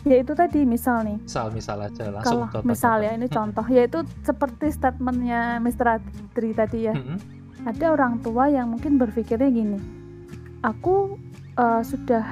Ya 0.00 0.16
itu 0.16 0.32
tadi 0.32 0.64
misal 0.64 1.04
nih, 1.04 1.18
Misal 1.20 1.52
misal 1.52 1.76
aja 1.84 2.08
langsung 2.08 2.48
kalau 2.48 2.52
contoh. 2.56 2.64
misal 2.64 2.96
ya 3.04 3.12
ini 3.12 3.28
contoh, 3.28 3.66
yaitu 3.68 4.00
seperti 4.24 4.72
statementnya 4.72 5.60
Mr. 5.60 6.00
Adri 6.00 6.56
tadi 6.56 6.88
ya. 6.88 6.96
Mm-mm. 6.96 7.20
Ada 7.68 7.92
orang 7.92 8.24
tua 8.24 8.48
yang 8.48 8.72
mungkin 8.72 8.96
berpikirnya 8.96 9.52
gini, 9.52 9.76
aku 10.64 11.20
eh, 11.60 11.82
sudah 11.84 12.24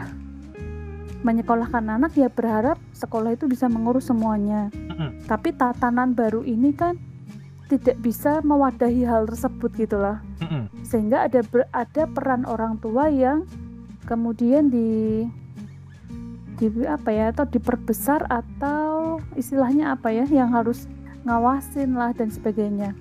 menyekolahkan 1.21 1.83
anak 1.99 2.15
ya 2.15 2.31
berharap 2.31 2.79
sekolah 2.95 3.37
itu 3.37 3.45
bisa 3.45 3.69
mengurus 3.69 4.09
semuanya. 4.09 4.73
Mm-mm. 4.73 5.29
Tapi 5.29 5.53
tatanan 5.53 6.17
baru 6.17 6.47
ini 6.49 6.73
kan 6.73 6.97
tidak 7.69 8.01
bisa 8.01 8.41
mewadahi 8.41 9.05
hal 9.05 9.29
tersebut 9.29 9.71
gitulah. 9.77 10.25
Mm-mm. 10.41 10.73
Sehingga 10.89 11.29
ada 11.29 11.45
ada 11.77 12.03
peran 12.09 12.49
orang 12.49 12.81
tua 12.81 13.13
yang 13.13 13.45
kemudian 14.09 14.73
di 14.73 15.29
di 16.59 16.67
apa 16.85 17.15
ya 17.15 17.31
atau 17.31 17.47
diperbesar 17.47 18.27
atau 18.27 19.23
istilahnya 19.39 19.95
apa 19.95 20.11
ya 20.11 20.27
yang 20.27 20.51
harus 20.51 20.91
ngawasin 21.23 21.95
lah 21.95 22.11
dan 22.13 22.29
sebagainya. 22.29 22.93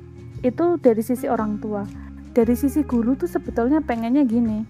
Itu 0.46 0.78
dari 0.78 1.02
sisi 1.02 1.26
orang 1.26 1.58
tua. 1.58 1.84
Dari 2.38 2.54
sisi 2.54 2.86
guru 2.86 3.18
tuh 3.18 3.26
sebetulnya 3.26 3.82
pengennya 3.82 4.22
gini. 4.22 4.62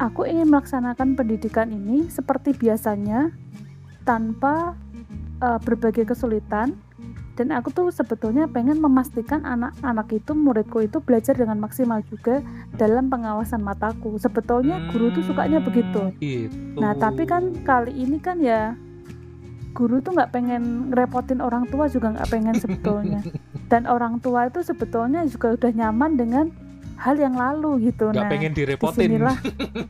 Aku 0.00 0.24
ingin 0.24 0.48
melaksanakan 0.48 1.12
pendidikan 1.12 1.68
ini 1.68 2.08
seperti 2.08 2.56
biasanya 2.56 3.32
tanpa 4.08 4.72
eh, 5.44 5.60
berbagai 5.60 6.08
kesulitan 6.08 6.76
dan 7.38 7.54
aku 7.54 7.70
tuh 7.70 7.88
sebetulnya 7.94 8.50
pengen 8.50 8.82
memastikan 8.82 9.46
anak-anak 9.46 10.12
itu 10.12 10.34
muridku 10.34 10.82
itu 10.82 10.98
belajar 10.98 11.32
dengan 11.38 11.62
maksimal 11.62 12.02
juga 12.10 12.42
dalam 12.74 13.06
pengawasan 13.06 13.62
mataku. 13.62 14.18
Sebetulnya 14.18 14.90
guru 14.90 15.14
tuh 15.14 15.24
sukanya 15.24 15.62
Hmm, 15.62 15.68
begitu. 15.70 16.00
Gitu. 16.18 16.76
Nah 16.76 16.92
tapi 16.98 17.24
kan 17.24 17.54
kali 17.62 17.94
ini 17.94 18.18
kan 18.18 18.42
ya 18.42 18.74
guru 19.70 20.02
tuh 20.02 20.18
nggak 20.18 20.34
pengen 20.34 20.90
ngerepotin 20.90 21.38
orang 21.38 21.64
tua 21.70 21.86
juga 21.86 22.12
nggak 22.18 22.28
pengen 22.28 22.56
sebetulnya. 22.58 23.20
Dan 23.70 23.86
orang 23.86 24.18
tua 24.18 24.50
itu 24.50 24.66
sebetulnya 24.66 25.22
juga 25.30 25.54
udah 25.54 25.70
nyaman 25.70 26.18
dengan 26.18 26.46
hal 26.98 27.16
yang 27.16 27.38
lalu 27.38 27.88
gitu. 27.88 28.10
nggak 28.10 28.26
nah, 28.26 28.28
pengen 28.28 28.52
direpotin. 28.52 29.00
di 29.00 29.04
sinilah 29.16 29.36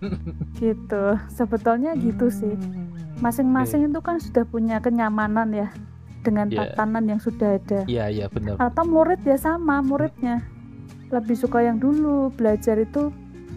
gitu. 0.62 1.04
Sebetulnya 1.32 1.96
gitu 1.96 2.28
sih. 2.30 2.54
Hmm, 2.54 2.94
Masing-masing 3.18 3.90
itu 3.90 4.00
kan 4.04 4.22
sudah 4.22 4.46
punya 4.46 4.78
kenyamanan 4.78 5.50
ya 5.50 5.68
dengan 6.20 6.46
Iya. 6.46 6.72
tatanan 6.72 7.04
yang 7.06 7.20
sudah 7.20 7.56
ada. 7.56 7.80
Iya 7.84 8.04
iya 8.08 8.26
benar. 8.26 8.56
Atau 8.56 8.84
murid 8.84 9.20
ya 9.22 9.34
sama 9.34 9.80
muridnya 9.80 10.44
lebih 11.08 11.34
suka 11.34 11.60
yang 11.60 11.76
dulu 11.76 12.30
belajar 12.30 12.76
itu 12.76 13.10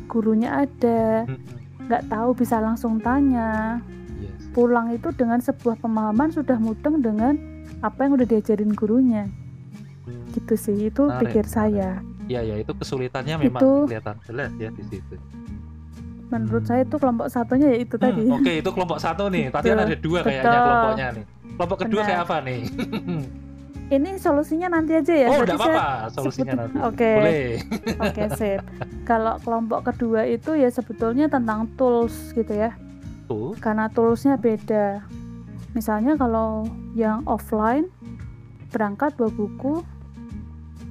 gurunya 0.06 0.66
ada, 0.66 1.28
nggak 1.84 2.04
tahu 2.08 2.30
bisa 2.34 2.58
langsung 2.58 2.98
tanya. 2.98 3.78
Yes. 4.18 4.50
Pulang 4.52 4.90
itu 4.90 5.12
dengan 5.12 5.38
sebuah 5.38 5.78
pemahaman 5.78 6.30
sudah 6.30 6.58
mudeng 6.58 7.00
dengan 7.00 7.38
apa 7.80 8.06
yang 8.06 8.16
udah 8.16 8.26
diajarin 8.26 8.72
gurunya. 8.72 9.30
Hmm. 10.04 10.26
Gitu 10.32 10.54
sih 10.56 10.78
itu 10.88 11.04
pikir 11.20 11.46
saya. 11.46 12.02
Iya 12.24 12.42
ya 12.42 12.56
itu 12.58 12.72
kesulitannya 12.72 13.36
memang 13.38 13.60
Itu- 13.60 13.86
kelihatan 13.86 14.16
jelas 14.24 14.52
ya 14.56 14.70
di 14.72 14.84
situ. 14.88 15.16
Menurut 16.32 16.64
Hmm. 16.64 16.70
saya 16.72 16.82
itu 16.82 16.96
kelompok 16.98 17.28
satunya 17.30 17.68
ya 17.70 17.78
itu 17.78 17.96
tadi. 17.96 18.22
Hmm, 18.26 18.38
Oke 18.40 18.52
itu 18.58 18.70
kelompok 18.72 18.98
satu 18.98 19.30
nih. 19.30 19.54
Tadi 19.54 19.68
kan 19.70 19.80
ada 19.80 19.96
dua 19.96 20.20
kayaknya 20.24 20.50
kelompoknya 20.58 21.08
nih. 21.14 21.26
Kelompok 21.54 21.78
kedua 21.82 22.02
Benar. 22.02 22.10
kayak 22.10 22.22
apa 22.24 22.38
nih? 22.42 22.62
Ini 23.94 24.18
solusinya 24.18 24.74
nanti 24.74 24.96
aja 24.96 25.14
ya. 25.14 25.28
oh 25.30 25.38
saya- 25.38 25.54
apa-apa 25.54 25.86
solusinya 26.10 26.54
sebut- 26.56 26.62
nanti. 26.66 26.78
Oke. 26.82 27.12
Boleh. 27.14 27.48
Oke, 28.02 28.24
sip. 28.34 28.62
Kalau 29.04 29.38
kelompok 29.40 29.80
kedua 29.86 30.26
itu 30.26 30.56
ya 30.56 30.70
sebetulnya 30.70 31.28
tentang 31.28 31.70
tools 31.76 32.34
gitu 32.34 32.50
ya. 32.50 32.74
Tuh. 33.28 33.54
Karena 33.60 33.88
toolsnya 33.88 34.36
beda. 34.36 35.04
Misalnya 35.74 36.18
kalau 36.18 36.66
yang 36.94 37.22
offline 37.26 37.90
berangkat 38.70 39.14
bawa 39.14 39.30
buku, 39.30 39.86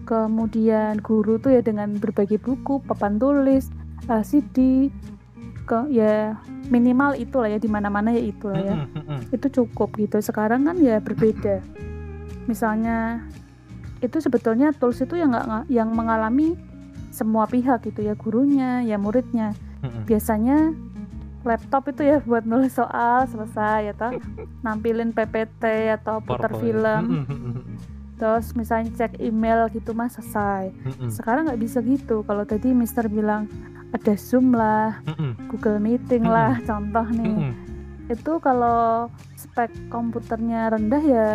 kemudian 0.05 0.99
guru 1.01 1.39
tuh 1.39 1.55
ya 1.55 1.63
dengan 1.63 1.95
berbagai 1.97 2.39
buku, 2.39 2.83
papan 2.83 3.19
tulis, 3.19 3.71
LCD, 4.07 4.91
ke 5.63 5.81
ya 5.89 6.39
minimal 6.73 7.13
itulah 7.21 7.53
ya 7.53 7.61
di 7.61 7.69
mana-mana 7.69 8.09
ya 8.17 8.25
itulah 8.25 8.57
ya. 8.57 8.77
Itu 9.29 9.53
cukup 9.53 9.93
gitu. 10.01 10.17
Sekarang 10.25 10.65
kan 10.65 10.81
ya 10.81 10.97
berbeda. 11.05 11.61
Misalnya 12.49 13.29
itu 14.01 14.19
sebetulnya 14.19 14.73
tools 14.73 15.05
itu 15.05 15.21
yang 15.21 15.37
nggak 15.37 15.69
yang 15.69 15.93
mengalami 15.93 16.57
semua 17.13 17.45
pihak 17.45 17.85
gitu 17.85 18.01
ya 18.09 18.17
gurunya 18.17 18.81
ya 18.81 18.97
muridnya. 18.97 19.53
Biasanya 20.09 20.73
laptop 21.45 21.93
itu 21.93 22.07
ya 22.07 22.19
buat 22.25 22.49
nulis 22.49 22.73
soal 22.73 23.29
selesai 23.29 23.93
atau 23.93 24.17
nampilin 24.65 25.13
PPT 25.13 25.93
atau 26.01 26.25
putar 26.25 26.57
film. 26.57 27.29
Terus 28.17 28.55
misalnya 28.55 28.95
cek 28.95 29.19
email 29.19 29.67
gitu 29.75 29.93
mas 29.93 30.15
selesai. 30.15 30.71
Sekarang 31.11 31.51
nggak 31.51 31.61
bisa 31.61 31.83
gitu. 31.83 32.23
Kalau 32.23 32.47
tadi 32.47 32.71
Mister 32.71 33.11
bilang 33.11 33.51
ada 33.93 34.13
Zoom 34.17 34.53
lah 34.53 34.97
mm-mm, 35.05 35.49
Google 35.49 35.79
Meeting 35.79 36.25
lah 36.25 36.57
contoh 36.63 37.07
nih. 37.09 37.29
Mm-mm. 37.29 37.53
itu 38.09 38.33
kalau 38.39 39.09
spek 39.35 39.71
komputernya 39.89 40.69
rendah 40.69 41.01
ya 41.01 41.31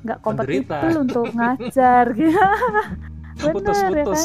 nggak 0.00 0.18
kompatibel 0.20 0.94
untuk 1.00 1.32
ngajar. 1.32 2.12
Gitu 3.38 3.54
bener 3.54 3.70
ya 3.94 4.02
kan? 4.02 4.10
Putus-putus. 4.10 4.22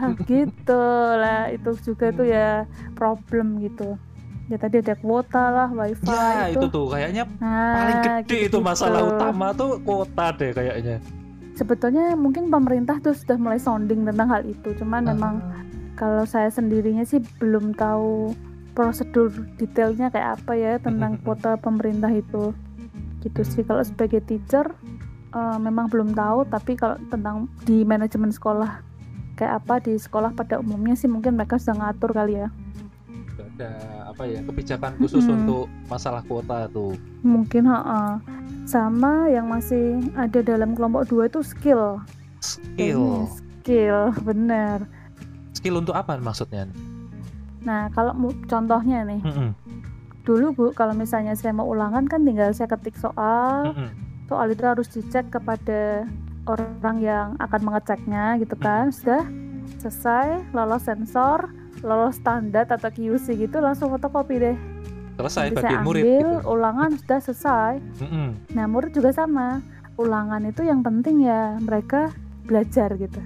Ah, 0.00 0.12
gitu. 0.24 0.84
Lah 1.14 1.52
itu 1.52 1.70
juga 1.84 2.06
tuh 2.10 2.24
ya 2.24 2.64
problem 2.92 3.60
gitu. 3.60 4.00
Ya 4.46 4.56
tadi 4.56 4.80
ada 4.80 4.96
kuota 4.96 5.44
lah 5.48 5.68
wifi 5.68 6.04
Ya 6.04 6.48
itu, 6.48 6.64
itu. 6.64 6.66
tuh 6.68 6.88
kayaknya 6.88 7.28
nah, 7.38 7.76
paling 7.76 7.98
gede 8.00 8.16
itu 8.16 8.24
gitu-gitu. 8.48 8.58
masalah 8.60 9.00
utama 9.04 9.52
tuh 9.52 9.76
kota 9.80 10.32
deh 10.34 10.52
kayaknya. 10.52 10.96
sebetulnya 11.52 12.12
mungkin 12.14 12.48
pemerintah 12.48 12.98
tuh 12.98 13.12
sudah 13.12 13.36
mulai 13.36 13.56
sounding 13.56 14.02
tentang 14.02 14.26
hal 14.26 14.42
itu. 14.42 14.72
Cuman 14.74 15.06
memang 15.06 15.34
Ah. 15.40 15.60
Kalau 15.94 16.26
saya 16.26 16.50
sendirinya 16.50 17.06
sih 17.06 17.22
belum 17.38 17.74
tahu 17.74 18.34
prosedur 18.74 19.30
detailnya 19.56 20.10
kayak 20.10 20.42
apa 20.42 20.52
ya 20.58 20.72
tentang 20.82 21.16
kuota 21.22 21.54
pemerintah 21.58 22.10
itu 22.10 22.54
gitu 23.22 23.40
sih 23.46 23.62
kalau 23.64 23.80
sebagai 23.80 24.20
teacher 24.26 24.74
eh, 25.32 25.58
memang 25.58 25.88
belum 25.88 26.12
tahu 26.12 26.44
tapi 26.50 26.76
kalau 26.76 27.00
tentang 27.08 27.48
di 27.64 27.86
manajemen 27.86 28.34
sekolah 28.34 28.82
kayak 29.34 29.64
apa 29.64 29.82
di 29.82 29.98
sekolah 29.98 30.30
pada 30.34 30.60
umumnya 30.60 30.94
sih 30.94 31.10
mungkin 31.10 31.34
mereka 31.34 31.58
sudah 31.58 31.90
ngatur 31.90 32.14
kali 32.14 32.38
ya 32.44 32.48
ada 33.54 33.70
apa 34.10 34.26
ya 34.26 34.42
kebijakan 34.42 34.98
khusus 34.98 35.22
Mm-mm. 35.26 35.46
untuk 35.46 35.64
masalah 35.86 36.26
kuota 36.26 36.66
tuh. 36.74 36.98
mungkin 37.22 37.70
ha 37.70 38.18
sama 38.66 39.30
yang 39.30 39.46
masih 39.46 40.02
ada 40.18 40.42
dalam 40.42 40.74
kelompok 40.74 41.06
dua 41.06 41.30
itu 41.30 41.38
skill 41.44 42.02
Skill. 42.44 43.24
Ini 43.24 43.40
skill 43.64 44.00
bener 44.20 44.84
skill 45.64 45.80
untuk 45.80 45.96
apa 45.96 46.20
maksudnya? 46.20 46.68
Nah, 47.64 47.88
kalau 47.96 48.12
contohnya 48.44 49.00
nih, 49.08 49.24
Mm-mm, 49.24 49.56
dulu 50.28 50.52
Bu, 50.52 50.66
kalau 50.76 50.92
misalnya 50.92 51.32
saya 51.32 51.56
mau 51.56 51.64
ulangan 51.64 52.04
kan 52.04 52.20
tinggal 52.20 52.52
saya 52.52 52.68
ketik 52.68 53.00
soal, 53.00 53.72
mm-mm. 53.72 53.88
soal 54.28 54.52
itu 54.52 54.60
harus 54.60 54.84
dicek 54.92 55.32
kepada 55.32 56.04
orang 56.44 57.00
yang 57.00 57.32
akan 57.40 57.60
mengeceknya 57.64 58.36
gitu 58.44 58.52
kan. 58.60 58.92
Sudah 58.92 59.24
selesai, 59.80 60.52
lolos 60.52 60.84
sensor, 60.84 61.48
lolos 61.80 62.20
standar 62.20 62.68
atau 62.68 62.92
QC 62.92 63.48
gitu 63.48 63.56
langsung 63.64 63.88
fotokopi 63.88 64.36
deh. 64.36 64.56
Selesai 65.16 65.48
Nanti 65.48 65.56
bagi 65.56 65.64
saya 65.72 65.80
murid 65.80 66.02
ambil, 66.04 66.28
gitu. 66.28 66.52
ulangan 66.52 66.90
sudah 67.00 67.18
selesai. 67.24 67.72
Mm-mm. 68.04 68.28
Nah, 68.52 68.64
murid 68.68 68.92
juga 68.92 69.16
sama. 69.16 69.64
Ulangan 69.96 70.44
itu 70.44 70.60
yang 70.60 70.84
penting 70.84 71.24
ya 71.24 71.56
mereka 71.56 72.12
belajar 72.44 72.92
gitu. 73.00 73.24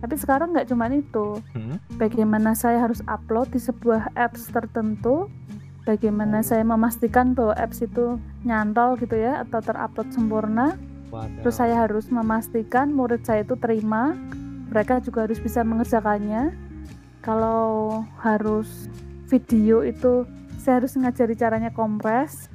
Tapi 0.00 0.14
sekarang 0.16 0.56
nggak 0.56 0.68
cuma 0.72 0.88
itu. 0.88 1.38
Mm. 1.52 1.76
Bagaimana 2.00 2.56
saya 2.56 2.80
harus 2.80 3.04
upload 3.04 3.52
di 3.52 3.60
sebuah 3.60 4.16
apps 4.16 4.48
tertentu, 4.48 5.28
bagaimana 5.84 6.40
Oh. 6.40 6.46
saya 6.46 6.64
memastikan 6.64 7.36
bahwa 7.36 7.52
apps 7.56 7.84
itu 7.84 8.16
nyantol 8.44 8.96
gitu 8.96 9.16
ya 9.20 9.44
atau 9.44 9.60
terupload 9.60 10.08
sempurna. 10.12 10.76
Waduh. 11.12 11.44
Terus 11.44 11.56
saya 11.58 11.74
harus 11.84 12.08
memastikan 12.08 12.94
murid 12.94 13.26
saya 13.28 13.44
itu 13.44 13.58
terima. 13.60 14.16
Mereka 14.70 15.02
juga 15.04 15.26
harus 15.26 15.42
bisa 15.42 15.60
mengerjakannya. 15.66 16.54
Kalau 17.20 18.00
harus 18.22 18.88
video 19.28 19.84
itu 19.84 20.24
saya 20.56 20.80
harus 20.80 20.96
ngajari 20.96 21.34
caranya 21.36 21.70
kompres 21.72 22.48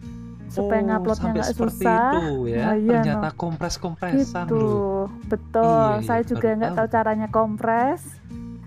supaya 0.55 0.79
Oh, 0.79 0.87
nguploadnya 0.89 1.29
nggak 1.33 1.51
susah. 1.51 2.11
itu 2.13 2.23
ya. 2.47 2.63
Nah, 2.63 2.75
iya, 2.75 2.91
Ternyata 2.95 3.29
kompres-kompresan 3.33 4.45
gitu 4.45 4.55
loh. 4.55 5.05
betul 5.25 5.67
Iya, 5.67 5.91
iya, 5.93 6.05
saya 6.05 6.21
juga 6.23 6.47
nggak 6.53 6.71
tahu. 6.71 6.79
tahu 6.79 6.87
caranya 6.89 7.27
kompres 7.29 8.01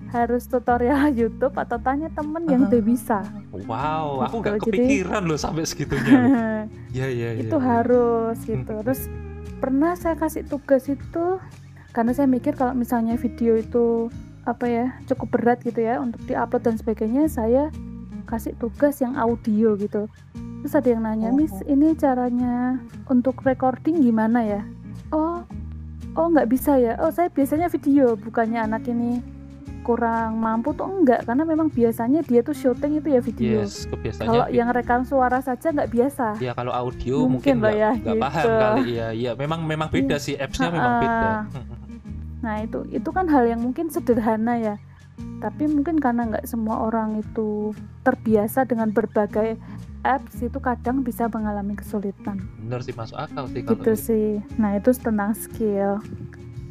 harus 0.09 0.43
tutorial 0.45 1.01
YouTube 1.21 1.53
atau 1.55 1.77
tanya 1.79 2.09
temen 2.09 2.45
yang 2.45 2.65
udah 2.65 2.83
bisa 2.83 3.19
Wow, 3.63 4.21
aku 4.23 4.35
nggak 4.39 4.55
Gitu, 4.55 4.65
jadi- 4.67 4.79
kepikiran 4.79 5.23
loh 5.25 5.37
sampai 5.37 5.65
segitunya. 5.65 6.13
Iya, 6.91 7.07
iya, 7.07 7.29
iya. 7.35 7.43
itu 7.43 7.53
iya. 7.55 7.65
harus 7.67 8.37
gitu 8.43 8.69
Hmm. 8.71 8.81
terus 8.83 9.09
pernah 9.59 9.93
saya 9.93 10.15
kasih 10.15 10.45
tugas 10.45 10.87
itu 10.87 11.37
karena 11.91 12.13
saya 12.13 12.25
mikir 12.27 12.53
kalau 12.53 12.73
misalnya 12.73 13.15
video 13.15 13.53
itu 13.55 14.09
apa 14.43 14.65
ya 14.65 14.87
cukup 15.05 15.29
berat 15.31 15.59
gitu 15.61 15.79
ya 15.79 15.99
untuk 15.99 16.21
diupload 16.23 16.63
dan 16.63 16.75
sebagainya 16.75 17.27
saya 17.27 17.69
kasih 18.25 18.53
tugas 18.55 18.97
yang 18.99 19.13
audio 19.15 19.73
gitu 19.75 20.09
terus 20.59 20.75
ada 20.75 20.89
yang 20.89 21.03
nanya 21.03 21.31
Miss 21.31 21.55
Oh. 21.55 21.67
ini 21.67 21.95
caranya 21.95 22.79
untuk 23.07 23.41
recording 23.43 23.99
gimana 23.99 24.43
ya 24.43 24.63
oh 25.11 25.43
oh 26.13 26.27
nggak 26.29 26.49
bisa 26.49 26.75
ya 26.75 26.99
oh 26.99 27.09
saya 27.09 27.29
biasanya 27.29 27.67
video 27.67 28.15
bukannya 28.15 28.61
anak 28.61 28.87
ini 28.87 29.23
kurang 29.81 30.37
mampu 30.37 30.75
tuh 30.75 30.85
enggak 30.85 31.25
karena 31.25 31.43
memang 31.43 31.73
biasanya 31.73 32.21
dia 32.21 32.43
tuh 32.43 32.53
syuting 32.53 32.99
itu 32.99 33.09
ya 33.09 33.21
video 33.21 33.65
Yes, 33.65 33.89
kebiasaannya. 33.89 34.29
kalau 34.29 34.47
yang 34.51 34.69
rekam 34.69 35.01
suara 35.01 35.41
saja 35.41 35.73
nggak 35.73 35.89
biasa 35.89 36.37
Ya 36.39 36.53
kalau 36.53 36.71
audio 36.71 37.25
Mungkin 37.25 37.33
mungkin 37.33 37.55
nggak 37.59 37.75
ya, 37.75 37.91
nggak 37.97 38.17
paham 38.19 38.37
gitu. 38.37 38.53
kali 38.61 38.93
ya. 38.93 39.09
Iya, 39.11 39.31
memang 39.35 39.61
memang 39.65 39.89
beda 39.89 40.21
sih 40.21 40.37
appsnya 40.37 40.69
memang 40.69 40.95
beda. 40.99 41.31
Nah 42.39 42.55
itu 42.61 42.85
itu 42.91 43.09
kan 43.09 43.27
hal 43.27 43.49
yang 43.49 43.59
mungkin 43.59 43.89
sederhana 43.89 44.55
ya, 44.55 44.75
tapi 45.41 45.65
mungkin 45.67 45.97
karena 45.97 46.29
nggak 46.29 46.45
semua 46.45 46.85
orang 46.85 47.19
itu 47.19 47.73
terbiasa 48.03 48.63
dengan 48.63 48.93
berbagai 48.93 49.57
apps 50.03 50.39
itu 50.39 50.59
kadang 50.59 51.01
bisa 51.01 51.27
mengalami 51.27 51.75
kesulitan. 51.75 52.39
Bener 52.59 52.81
sih 52.81 52.93
masuk 52.93 53.17
akal 53.17 53.47
sih 53.47 53.61
kalau 53.61 53.77
Gitu 53.77 53.91
itu. 53.91 53.95
sih. 53.97 54.29
Nah 54.57 54.75
itu 54.75 54.91
tentang 54.93 55.33
skill. 55.33 55.99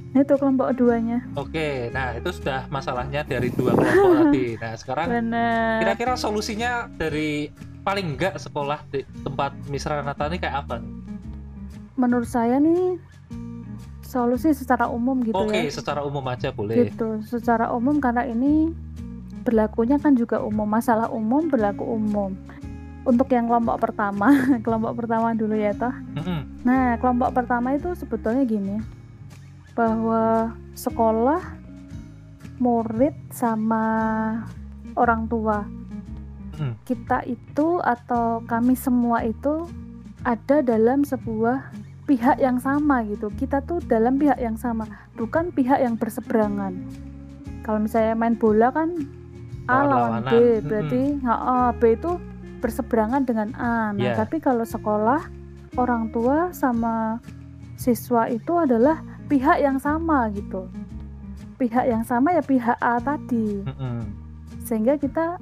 Nah, 0.07 0.23
itu 0.23 0.33
kelompok 0.33 0.73
duanya. 0.73 1.21
Oke, 1.35 1.91
nah 1.91 2.09
itu 2.11 2.31
sudah 2.31 2.65
masalahnya 2.67 3.21
dari 3.21 3.51
dua 3.51 3.71
kelompok 3.71 4.09
tadi. 4.23 4.45
Nah 4.55 4.73
sekarang 4.73 5.07
Benar. 5.11 5.77
kira-kira 5.83 6.13
solusinya 6.15 6.71
dari 6.89 7.51
paling 7.83 8.15
enggak 8.15 8.35
sekolah 8.35 8.81
di 8.87 9.03
tempat 9.21 9.53
Misra 9.67 10.01
Nata 10.01 10.25
ini 10.25 10.37
kayak 10.37 10.65
apa? 10.65 10.81
nih? 10.81 10.89
Menurut 11.95 12.25
saya 12.25 12.57
nih 12.57 12.97
solusi 14.01 14.55
secara 14.55 14.87
umum 14.87 15.19
gitu 15.21 15.35
Oke, 15.35 15.67
ya. 15.67 15.69
secara 15.69 16.01
umum 16.01 16.23
aja 16.25 16.49
boleh. 16.49 16.87
Gitu. 16.87 17.21
Secara 17.21 17.69
umum 17.69 17.99
karena 17.99 18.23
ini 18.23 18.71
berlakunya 19.43 19.95
kan 19.95 20.15
juga 20.15 20.39
umum. 20.39 20.65
Masalah 20.65 21.11
umum 21.11 21.45
berlaku 21.45 21.83
umum. 21.83 22.33
Untuk 23.07 23.31
yang 23.31 23.47
kelompok 23.47 23.79
pertama, 23.79 24.35
kelompok 24.67 24.99
pertama 24.99 25.31
dulu 25.31 25.55
ya 25.55 25.71
toh. 25.71 25.95
Mm-mm. 26.19 26.67
Nah, 26.67 26.99
kelompok 26.99 27.31
pertama 27.31 27.71
itu 27.79 27.95
sebetulnya 27.95 28.43
gini, 28.43 28.83
bahwa 29.71 30.51
sekolah, 30.75 31.39
murid 32.59 33.15
sama 33.31 33.85
orang 34.97 35.29
tua 35.31 35.63
Mm. 36.57 36.73
kita 36.89 37.21
itu 37.29 37.77
atau 37.85 38.41
kami 38.49 38.73
semua 38.73 39.21
itu 39.21 39.69
ada 40.25 40.65
dalam 40.65 41.05
sebuah 41.05 41.69
pihak 42.09 42.41
yang 42.41 42.57
sama 42.57 43.05
gitu. 43.05 43.29
Kita 43.37 43.61
tuh 43.61 43.77
dalam 43.85 44.17
pihak 44.17 44.41
yang 44.41 44.57
sama, 44.57 44.89
bukan 45.13 45.53
pihak 45.53 45.77
yang 45.77 45.95
berseberangan. 46.01 46.73
Kalau 47.61 47.83
misalnya 47.83 48.15
main 48.17 48.33
bola 48.39 48.73
kan 48.73 48.89
A 49.67 49.83
Lawan. 49.83 50.23
B, 50.23 50.63
berarti 50.63 51.19
ha, 51.27 51.75
B 51.75 51.99
itu 51.99 52.11
berseberangan 52.59 53.23
dengan 53.23 53.53
A. 53.55 53.91
Nah, 53.91 54.13
Iya. 54.13 54.13
tapi 54.17 54.37
kalau 54.37 54.65
sekolah 54.65 55.21
orang 55.75 56.09
tua 56.09 56.49
sama 56.51 57.21
siswa 57.77 58.25
itu 58.27 58.57
adalah 58.57 58.99
pihak 59.27 59.61
yang 59.61 59.77
sama 59.77 60.29
gitu. 60.33 60.65
Pihak 61.57 61.85
yang 61.85 62.01
sama 62.01 62.33
ya 62.33 62.41
pihak 62.41 62.77
A 62.77 62.97
tadi 62.97 63.65
Mm-mm. 63.65 64.05
sehingga 64.61 64.93
kita 64.95 65.41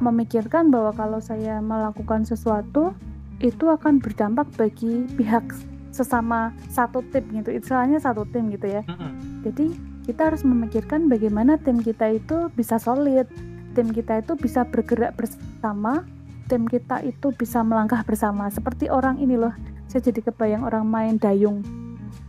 memikirkan 0.00 0.68
bahwa 0.68 0.92
kalau 0.92 1.20
saya 1.20 1.60
melakukan 1.60 2.24
sesuatu 2.24 2.92
itu 3.40 3.68
akan 3.68 4.00
berdampak 4.00 4.48
bagi 4.56 5.08
pihak 5.16 5.44
sesama 5.90 6.52
satu 6.68 7.00
tim 7.08 7.24
gitu 7.32 7.50
istilahnya 7.50 7.96
satu 7.98 8.28
tim 8.28 8.52
gitu 8.52 8.68
ya 8.68 8.84
Mm-mm. 8.84 9.44
jadi 9.44 9.66
kita 10.04 10.32
harus 10.32 10.42
memikirkan 10.44 11.08
bagaimana 11.08 11.56
tim 11.56 11.80
kita 11.80 12.16
itu 12.16 12.48
bisa 12.52 12.76
solid 12.76 13.24
tim 13.72 13.88
kita 13.88 14.20
itu 14.20 14.36
bisa 14.36 14.64
bergerak 14.68 15.16
bersama 15.16 16.04
tim 16.50 16.66
kita 16.66 17.06
itu 17.06 17.30
bisa 17.30 17.62
melangkah 17.62 18.02
bersama 18.02 18.50
seperti 18.50 18.90
orang 18.90 19.22
ini 19.22 19.38
loh 19.38 19.54
saya 19.86 20.02
jadi 20.02 20.26
kebayang 20.26 20.66
orang 20.66 20.82
main 20.84 21.14
dayung 21.16 21.62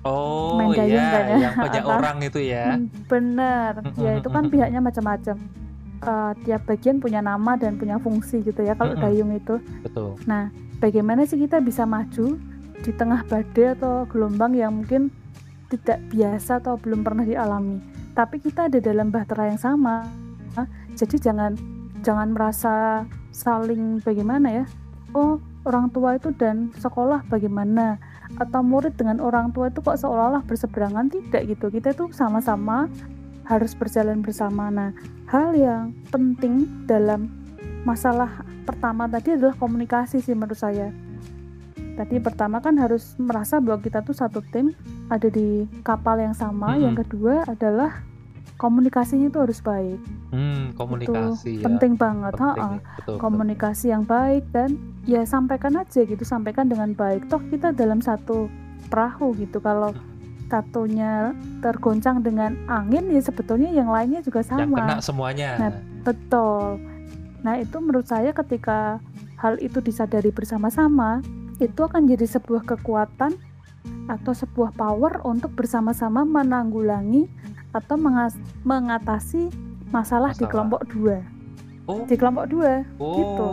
Oh 0.02 0.58
Main 0.58 0.74
dayung 0.74 0.98
iya, 0.98 1.14
kan 1.14 1.24
ya? 1.30 1.38
yang 1.46 1.56
banyak 1.62 1.84
Apa? 1.90 1.94
orang 1.94 2.18
itu 2.26 2.40
ya. 2.42 2.66
Hmm, 2.74 2.90
bener 3.06 3.72
ya 4.02 4.12
itu 4.18 4.30
kan 4.34 4.44
pihaknya 4.50 4.82
macam-macam 4.82 5.38
Eh, 6.02 6.32
tiap 6.50 6.66
bagian 6.66 6.98
punya 6.98 7.22
nama 7.22 7.54
dan 7.54 7.78
punya 7.78 8.02
fungsi 8.02 8.42
gitu 8.42 8.66
ya 8.66 8.74
kalau 8.74 8.98
dayung 8.98 9.38
itu 9.38 9.62
Betul. 9.86 10.18
bagaimana 10.82 11.30
sih 11.30 11.38
kita 11.38 11.62
bisa 11.62 11.86
maju 11.86 12.42
di 12.82 12.90
tengah 12.98 13.22
badai 13.30 13.78
atau 13.78 14.10
gelombang 14.10 14.58
yang 14.58 14.82
mungkin 14.82 15.14
tidak 15.70 16.02
biasa 16.10 16.58
atau 16.58 16.82
belum 16.82 17.06
pernah 17.06 17.22
dialami 17.22 17.86
tapi 18.18 18.42
kita 18.42 18.66
ada 18.66 18.82
dalam 18.82 19.14
bahtera 19.14 19.54
yang 19.54 19.62
sama 19.62 20.10
jadi 20.98 21.22
jangan 21.22 21.54
jangan 22.02 22.34
merasa 22.34 23.06
saling 23.32 24.04
bagaimana 24.04 24.63
ya? 24.63 24.65
Oh 25.15 25.39
orang 25.63 25.91
tua 25.91 26.15
itu 26.15 26.32
dan 26.36 26.70
sekolah 26.78 27.26
bagaimana? 27.28 27.98
Atau 28.39 28.63
murid 28.63 28.96
dengan 28.96 29.20
orang 29.20 29.52
tua 29.52 29.67
itu 29.67 29.84
kok 29.84 30.00
seolah-olah 30.00 30.44
berseberangan? 30.48 31.12
Tidak 31.12 31.41
gitu. 31.52 31.67
Kita 31.67 31.91
itu 31.91 32.08
sama-sama 32.15 32.88
harus 33.48 33.76
berjalan 33.76 34.24
bersama. 34.24 34.72
Nah 34.72 34.91
hal 35.28 35.52
yang 35.56 35.91
penting 36.12 36.88
dalam 36.88 37.28
masalah 37.84 38.46
pertama 38.63 39.10
tadi 39.10 39.36
adalah 39.36 39.58
komunikasi 39.58 40.24
sih 40.24 40.36
menurut 40.38 40.60
saya. 40.60 40.94
Tadi 41.91 42.24
pertama 42.24 42.63
kan 42.63 42.80
harus 42.80 43.20
merasa 43.20 43.60
bahwa 43.60 43.84
kita 43.84 44.00
tuh 44.00 44.15
satu 44.15 44.39
tim 44.54 44.72
ada 45.12 45.28
di 45.28 45.67
kapal 45.84 46.24
yang 46.24 46.32
sama. 46.32 46.72
Mm-mm. 46.72 46.84
yang 46.88 46.96
kedua 46.96 47.44
adalah 47.52 48.00
komunikasinya 48.56 49.28
itu 49.28 49.39
harus 49.44 49.60
baik 49.60 50.00
Hmm, 50.32 50.72
komunikasi 50.80 51.60
ya. 51.60 51.67
penting 51.67 52.00
banget 52.00 52.32
Penting 52.39 52.56
ha-ha. 52.56 52.80
ya, 52.80 52.80
betul, 52.80 52.96
betul. 52.96 53.15
komunikasi 53.20 53.86
yang 53.91 54.04
baik 54.08 54.48
dan 54.56 54.80
ya 55.04 55.28
sampaikan 55.28 55.76
aja 55.76 56.08
gitu 56.08 56.24
sampaikan 56.24 56.72
dengan 56.72 56.96
baik 56.96 57.28
toh 57.28 57.44
kita 57.52 57.76
dalam 57.76 58.00
satu 58.00 58.48
perahu 58.88 59.36
gitu 59.36 59.60
kalau 59.60 59.91
satunya 60.48 61.32
tergoncang 61.63 62.24
dengan 62.24 62.56
angin 62.67 63.08
ya 63.12 63.24
sebetulnya 63.24 63.72
yang 63.72 63.88
lainnya 63.88 64.20
juga 64.20 64.44
Yang 64.44 64.67
sama 64.67 64.78
kena 64.84 64.96
semuanya. 65.00 65.50
Nah, 65.60 65.72
Betul. 66.02 66.82
Nah, 67.41 67.56
itu 67.62 67.78
menurut 67.78 68.06
saya 68.10 68.34
ketika 68.34 68.98
hal 69.38 69.58
itu 69.62 69.82
disadari 69.82 70.30
bersama-sama, 70.30 71.22
itu 71.58 71.78
akan 71.82 72.06
jadi 72.10 72.26
sebuah 72.26 72.65
kekuatan 72.65 73.34
atau 74.10 74.34
sebuah 74.34 74.78
power 74.78 75.26
untuk 75.26 75.54
bersama-sama 75.58 76.22
menanggulangi 76.26 77.26
atau 77.74 77.96
mengatasi 78.65 79.50
masalah, 79.91 80.32
di 80.34 80.45
kelompok 80.47 80.88
dua. 80.89 81.21
oh, 81.86 82.08
Di 82.08 82.15
kelompok 82.15 82.45
dua, 82.47 82.88
oh, 82.97 83.15
gitu. 83.19 83.47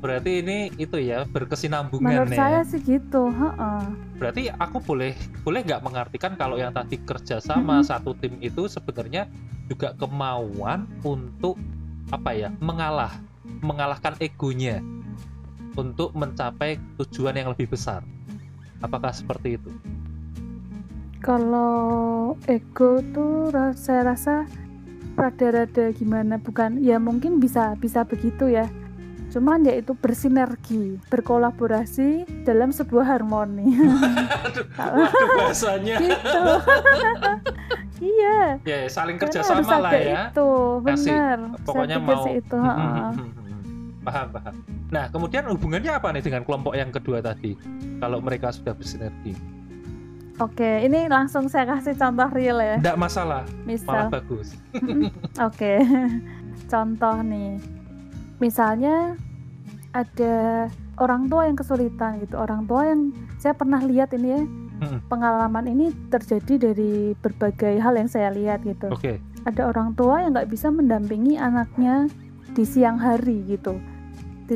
berarti 0.00 0.40
ini 0.40 0.58
itu 0.80 0.96
ya 0.98 1.28
berkesinambungan 1.28 2.08
menurut 2.08 2.32
ya. 2.32 2.38
saya 2.40 2.60
sih 2.64 2.80
gitu. 2.80 3.28
heeh. 3.28 3.84
Berarti 4.16 4.48
aku 4.50 4.80
boleh 4.80 5.12
boleh 5.44 5.60
nggak 5.62 5.82
mengartikan 5.84 6.32
kalau 6.34 6.56
yang 6.56 6.72
tadi 6.72 6.96
kerjasama 7.02 7.80
Mm-mm. 7.80 7.88
satu 7.88 8.16
tim 8.16 8.40
itu 8.40 8.66
sebenarnya 8.66 9.28
juga 9.70 9.94
kemauan 9.94 10.88
untuk 11.04 11.56
apa 12.12 12.34
ya 12.34 12.48
mengalah 12.60 13.12
mengalahkan 13.62 14.12
egonya 14.18 14.82
untuk 15.78 16.12
mencapai 16.12 16.76
tujuan 17.00 17.32
yang 17.32 17.48
lebih 17.54 17.72
besar 17.72 18.04
apakah 18.84 19.14
seperti 19.14 19.56
itu 19.56 19.72
Kalau 21.22 22.34
ego 22.50 22.98
tuh 23.14 23.54
saya 23.78 24.10
rasa 24.10 24.42
rada-rada 25.14 25.92
gimana 25.94 26.38
bukan 26.40 26.80
ya 26.80 26.96
mungkin 26.96 27.38
bisa 27.38 27.76
bisa 27.78 28.04
begitu 28.04 28.48
ya. 28.48 28.66
Cuman 29.32 29.64
ya 29.64 29.80
itu 29.80 29.96
bersinergi, 29.96 31.00
berkolaborasi 31.08 32.28
dalam 32.44 32.68
sebuah 32.68 33.16
harmoni. 33.16 33.64
Aduh, 34.44 34.64
Kalau- 34.76 35.08
waduh 35.08 35.28
bahasanya 35.40 35.96
gitu. 36.04 36.42
iya, 38.02 38.58
ya 38.66 38.78
saling 38.90 39.16
karena 39.16 39.30
kerjasama 39.30 39.78
lah 39.78 39.92
ya 39.94 40.34
itu, 40.34 40.50
benar. 40.82 41.38
pokoknya 41.62 41.96
saya 42.02 42.06
mau 42.10 42.24
itu, 42.26 42.58
hmm, 42.58 42.76
hmm, 42.76 43.12
hmm. 43.14 43.30
paham 44.02 44.26
paham 44.34 44.54
nah 44.92 45.04
kemudian 45.08 45.44
hubungannya 45.48 45.92
apa 45.94 46.10
nih 46.12 46.22
dengan 46.26 46.42
kelompok 46.42 46.74
yang 46.76 46.90
kedua 46.90 47.22
tadi 47.22 47.54
kalau 48.02 48.18
mereka 48.18 48.50
sudah 48.52 48.74
bersinergi 48.76 49.32
Oke, 50.42 50.82
ini 50.82 51.06
langsung 51.06 51.46
saya 51.46 51.70
kasih 51.70 51.94
contoh 51.94 52.26
real 52.34 52.58
ya. 52.58 52.76
tidak 52.82 52.98
masalah 52.98 53.46
malah 53.46 53.62
Misal, 53.62 54.04
bagus 54.10 54.48
Oke, 55.46 55.78
contoh 56.72 57.16
nih, 57.22 57.62
misalnya 58.42 59.14
ada 59.94 60.66
orang 60.98 61.30
tua 61.30 61.46
yang 61.46 61.54
kesulitan 61.54 62.18
gitu, 62.18 62.34
orang 62.42 62.66
tua 62.66 62.90
yang 62.90 63.14
saya 63.38 63.54
pernah 63.54 63.78
lihat 63.86 64.10
ini 64.18 64.28
ya, 64.34 64.42
Mm-mm. 64.42 64.98
pengalaman 65.06 65.66
ini 65.70 65.94
terjadi 66.10 66.72
dari 66.72 67.14
berbagai 67.22 67.78
hal 67.78 67.94
yang 67.94 68.10
saya 68.10 68.34
lihat 68.34 68.66
gitu. 68.66 68.90
oke 68.90 69.22
Ada 69.46 69.70
orang 69.70 69.94
tua 69.94 70.26
yang 70.26 70.34
nggak 70.34 70.50
bisa 70.50 70.74
mendampingi 70.74 71.38
anaknya 71.38 72.10
di 72.50 72.66
siang 72.66 72.98
hari 72.98 73.46
gitu, 73.46 73.78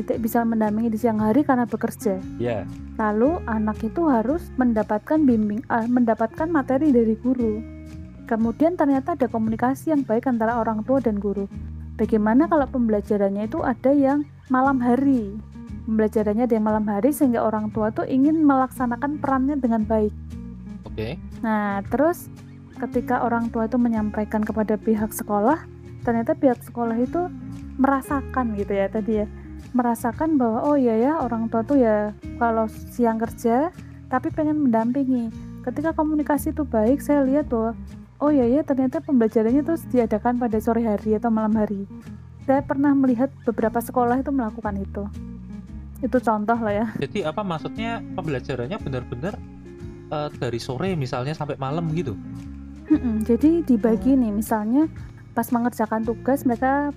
tidak 0.01 0.21
bisa 0.21 0.45
mendampingi 0.45 0.93
di 0.93 0.99
siang 0.99 1.17
hari 1.17 1.41
karena 1.41 1.65
bekerja. 1.65 2.21
ya 2.37 2.67
Lalu 2.97 3.41
anak 3.45 3.81
itu 3.81 4.05
harus 4.09 4.49
mendapatkan 4.57 5.21
bimbing, 5.21 5.61
ah, 5.69 5.85
mendapatkan 5.85 6.49
materi 6.49 6.93
dari 6.93 7.17
guru. 7.17 7.61
Kemudian 8.27 8.75
ternyata 8.75 9.15
ada 9.15 9.31
komunikasi 9.31 9.95
yang 9.95 10.03
baik 10.03 10.27
antara 10.27 10.59
orang 10.59 10.83
tua 10.83 10.99
dan 10.99 11.21
guru. 11.21 11.47
Bagaimana 11.97 12.45
kalau 12.45 12.67
pembelajarannya 12.69 13.49
itu 13.49 13.63
ada 13.63 13.89
yang 13.95 14.27
malam 14.53 14.77
hari? 14.83 15.33
Pembelajarannya 15.87 16.43
ada 16.45 16.53
yang 16.59 16.67
malam 16.67 16.85
hari 16.85 17.15
sehingga 17.15 17.41
orang 17.41 17.71
tua 17.71 17.89
tuh 17.95 18.03
ingin 18.03 18.43
melaksanakan 18.43 19.17
perannya 19.23 19.55
dengan 19.57 19.87
baik. 19.87 20.11
oke 20.83 21.15
Nah, 21.41 21.85
terus 21.87 22.27
ketika 22.77 23.25
orang 23.25 23.49
tua 23.49 23.65
itu 23.65 23.79
menyampaikan 23.79 24.43
kepada 24.43 24.77
pihak 24.77 25.13
sekolah, 25.13 25.63
ternyata 26.05 26.37
pihak 26.37 26.61
sekolah 26.61 26.97
itu 26.97 27.31
merasakan 27.77 28.57
gitu 28.57 28.73
ya 28.73 28.89
tadi 28.89 29.23
ya, 29.23 29.25
merasakan 29.77 30.41
bahwa 30.41 30.65
oh 30.65 30.75
iya 30.75 30.97
ya 30.97 31.13
orang 31.21 31.45
tua 31.53 31.61
tuh 31.61 31.77
ya 31.77 32.17
kalau 32.41 32.65
siang 32.67 33.21
kerja 33.21 33.69
tapi 34.09 34.33
pengen 34.33 34.65
mendampingi. 34.65 35.29
Ketika 35.61 35.91
komunikasi 35.93 36.55
itu 36.55 36.63
baik, 36.63 37.03
saya 37.03 37.27
lihat 37.27 37.51
bahwa 37.51 37.77
oh 38.17 38.31
iya 38.33 38.47
ya 38.49 38.61
ternyata 38.65 39.03
pembelajarannya 39.03 39.61
terus 39.61 39.85
diadakan 39.93 40.41
pada 40.41 40.57
sore 40.57 40.81
hari 40.81 41.19
atau 41.19 41.29
malam 41.29 41.53
hari. 41.53 41.85
Saya 42.47 42.63
pernah 42.63 42.95
melihat 42.95 43.29
beberapa 43.43 43.77
sekolah 43.77 44.23
itu 44.23 44.31
melakukan 44.31 44.79
itu. 44.79 45.03
Itu 46.01 46.17
contoh 46.21 46.57
lah 46.57 46.73
ya. 46.73 46.85
jadi 47.03 47.29
apa 47.29 47.41
maksudnya 47.41 48.01
pembelajarannya 48.15 48.77
benar-benar 48.81 49.33
eh, 50.13 50.29
dari 50.37 50.59
sore 50.61 50.93
misalnya 50.93 51.33
sampai 51.33 51.57
malam 51.57 51.89
gitu 51.93 52.13
Mm-mm, 52.87 53.27
Jadi 53.27 53.67
dibagi 53.67 54.15
nih, 54.15 54.31
misalnya 54.31 54.87
pas 55.35 55.51
mengerjakan 55.51 56.07
tugas 56.07 56.47
mereka 56.47 56.95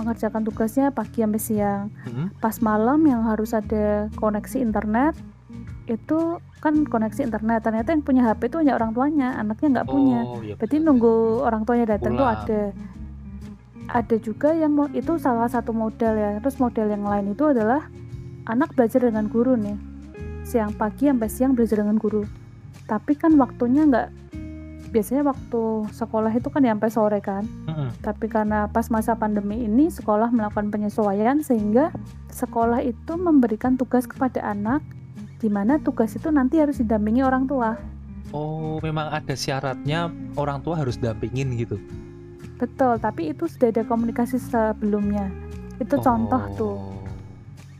mengerjakan 0.00 0.42
tugasnya 0.42 0.88
pagi 0.90 1.20
sampai 1.20 1.40
siang. 1.40 1.92
Mm-mm. 2.08 2.26
Pas 2.40 2.56
malam 2.64 3.04
yang 3.04 3.22
harus 3.28 3.52
ada 3.52 4.08
koneksi 4.16 4.56
internet 4.64 5.12
itu 5.84 6.40
kan 6.64 6.86
koneksi 6.86 7.26
internet. 7.26 7.60
Ternyata 7.66 7.92
yang 7.92 8.02
punya 8.02 8.22
HP 8.30 8.48
itu 8.48 8.56
hanya 8.62 8.74
orang 8.80 8.96
tuanya, 8.96 9.36
anaknya 9.36 9.68
nggak 9.80 9.88
punya. 9.90 10.20
oh 10.24 10.40
iya 10.40 10.54
Berarti 10.56 10.76
betul. 10.78 10.86
nunggu 10.86 11.14
orang 11.44 11.62
tuanya 11.68 11.86
datang 11.98 12.12
tuh 12.16 12.24
Pulang. 12.24 12.40
ada. 12.46 12.62
Ada 13.90 14.16
juga 14.22 14.54
yang 14.54 14.72
itu 14.94 15.12
salah 15.18 15.50
satu 15.50 15.74
model 15.74 16.14
ya. 16.14 16.30
Terus 16.38 16.56
model 16.62 16.86
yang 16.94 17.02
lain 17.02 17.34
itu 17.34 17.42
adalah 17.50 17.90
anak 18.46 18.72
belajar 18.78 19.02
dengan 19.02 19.26
guru 19.26 19.58
nih. 19.58 19.74
Siang 20.46 20.78
pagi 20.78 21.10
sampai 21.10 21.28
siang 21.28 21.52
belajar 21.58 21.82
dengan 21.82 21.98
guru. 21.98 22.22
Tapi 22.86 23.18
kan 23.18 23.34
waktunya 23.34 23.82
nggak 23.86 24.08
biasanya 24.90 25.22
waktu 25.24 25.62
sekolah 25.94 26.34
itu 26.34 26.50
kan 26.50 26.66
ya 26.66 26.74
sampai 26.74 26.90
sore 26.90 27.20
kan. 27.22 27.46
Mm-mm. 27.66 27.88
Tapi 28.02 28.26
karena 28.26 28.66
pas 28.68 28.90
masa 28.90 29.14
pandemi 29.14 29.64
ini 29.64 29.88
sekolah 29.88 30.34
melakukan 30.34 30.68
penyesuaian 30.68 31.40
sehingga 31.40 31.94
sekolah 32.34 32.82
itu 32.82 33.14
memberikan 33.14 33.78
tugas 33.78 34.04
kepada 34.04 34.42
anak 34.42 34.82
di 35.40 35.48
mana 35.48 35.80
tugas 35.80 36.12
itu 36.12 36.28
nanti 36.28 36.60
harus 36.60 36.82
didampingi 36.82 37.24
orang 37.24 37.48
tua. 37.48 37.80
oh 38.30 38.78
memang 38.78 39.10
ada 39.10 39.34
syaratnya 39.34 40.06
orang 40.38 40.62
tua 40.62 40.78
harus 40.78 40.94
dampingin 40.94 41.50
gitu 41.58 41.82
Betul, 42.60 43.00
tapi 43.00 43.32
itu 43.32 43.48
sudah 43.48 43.72
ada 43.72 43.88
komunikasi 43.88 44.36
sebelumnya. 44.36 45.32
Itu 45.80 45.96
contoh 45.96 46.42
tuh. 46.60 46.76
Oh. 46.76 46.92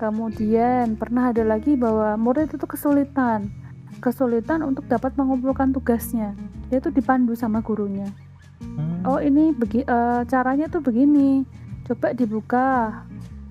Kemudian 0.01 0.96
pernah 0.96 1.37
ada 1.37 1.44
lagi 1.44 1.77
bahwa 1.77 2.16
murid 2.16 2.49
itu 2.49 2.64
kesulitan, 2.64 3.53
kesulitan 4.01 4.64
untuk 4.64 4.88
dapat 4.88 5.12
mengumpulkan 5.20 5.77
tugasnya. 5.77 6.33
Dia 6.70 6.78
tuh 6.78 6.94
dipandu 6.94 7.35
sama 7.35 7.61
gurunya. 7.61 8.06
Hmm. 8.62 9.02
Oh 9.02 9.18
ini 9.18 9.50
begi, 9.50 9.83
eh, 9.83 10.22
caranya 10.30 10.70
tuh 10.70 10.80
begini. 10.80 11.42
Coba 11.85 12.14
dibuka 12.14 12.66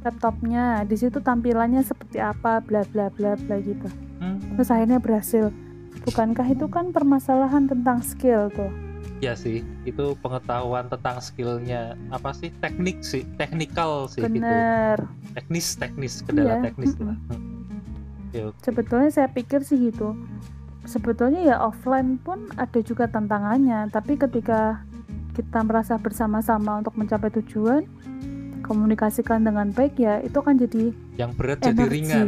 laptopnya. 0.02 0.88
Di 0.88 0.96
situ 0.96 1.20
tampilannya 1.20 1.84
seperti 1.84 2.24
apa, 2.24 2.64
bla 2.64 2.88
bla 2.88 3.12
bla 3.12 3.36
bla 3.36 3.56
gitu. 3.60 3.92
Hmm. 4.24 4.40
Terus 4.56 4.70
akhirnya 4.72 5.04
berhasil. 5.04 5.52
Bukankah 6.08 6.48
itu 6.48 6.66
kan 6.72 6.96
permasalahan 6.96 7.68
tentang 7.68 8.00
skill 8.00 8.48
tuh? 8.56 8.72
Ya 9.20 9.36
sih, 9.36 9.68
itu 9.84 10.16
pengetahuan 10.24 10.88
tentang 10.88 11.20
skillnya 11.20 12.00
apa 12.08 12.32
sih 12.32 12.56
teknik 12.64 13.04
sih, 13.04 13.28
technical 13.36 14.08
sih 14.08 14.24
gitu, 14.24 14.40
Bener. 14.40 15.12
teknis 15.36 15.76
teknis 15.76 16.24
kendala 16.24 16.56
Iya, 16.56 16.72
teknis 16.72 16.96
lah. 17.04 17.20
Hmm. 17.28 17.60
Ya, 18.32 18.42
oke. 18.48 18.58
Sebetulnya 18.64 19.12
saya 19.12 19.28
pikir 19.28 19.68
sih 19.68 19.92
gitu. 19.92 20.16
Sebetulnya 20.90 21.54
ya 21.54 21.58
offline 21.62 22.18
pun 22.18 22.50
ada 22.58 22.82
juga 22.82 23.06
tantangannya, 23.06 23.94
tapi 23.94 24.18
ketika 24.18 24.82
kita 25.38 25.62
merasa 25.62 26.02
bersama-sama 26.02 26.82
untuk 26.82 26.98
mencapai 26.98 27.30
tujuan, 27.30 27.86
komunikasikan 28.66 29.46
dengan 29.46 29.70
baik 29.70 30.02
ya 30.02 30.18
itu 30.26 30.42
kan 30.42 30.58
jadi 30.58 30.90
Yang 31.22 31.32
berat 31.38 31.58
jadi 31.62 31.78
energi. 31.78 31.94
ringan. 31.94 32.28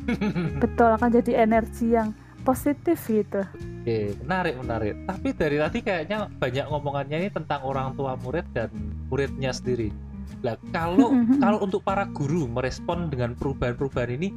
Betul 0.64 0.88
akan 0.96 1.10
jadi 1.12 1.32
energi 1.44 1.92
yang 1.92 2.16
positif 2.40 3.04
gitu. 3.04 3.44
Oke, 3.84 4.16
menarik 4.24 4.56
menarik. 4.56 4.94
Tapi 5.04 5.28
dari 5.36 5.56
tadi 5.60 5.78
kayaknya 5.84 6.28
banyak 6.40 6.66
ngomongannya 6.72 7.16
ini 7.20 7.28
tentang 7.28 7.60
orang 7.68 7.92
tua 8.00 8.16
murid 8.16 8.48
dan 8.56 8.72
muridnya 9.12 9.52
sendiri. 9.52 9.92
Lah 10.40 10.56
kalau 10.72 11.12
kalau 11.44 11.58
untuk 11.60 11.84
para 11.84 12.08
guru 12.08 12.48
merespon 12.48 13.12
dengan 13.12 13.36
perubahan-perubahan 13.36 14.16
ini 14.16 14.28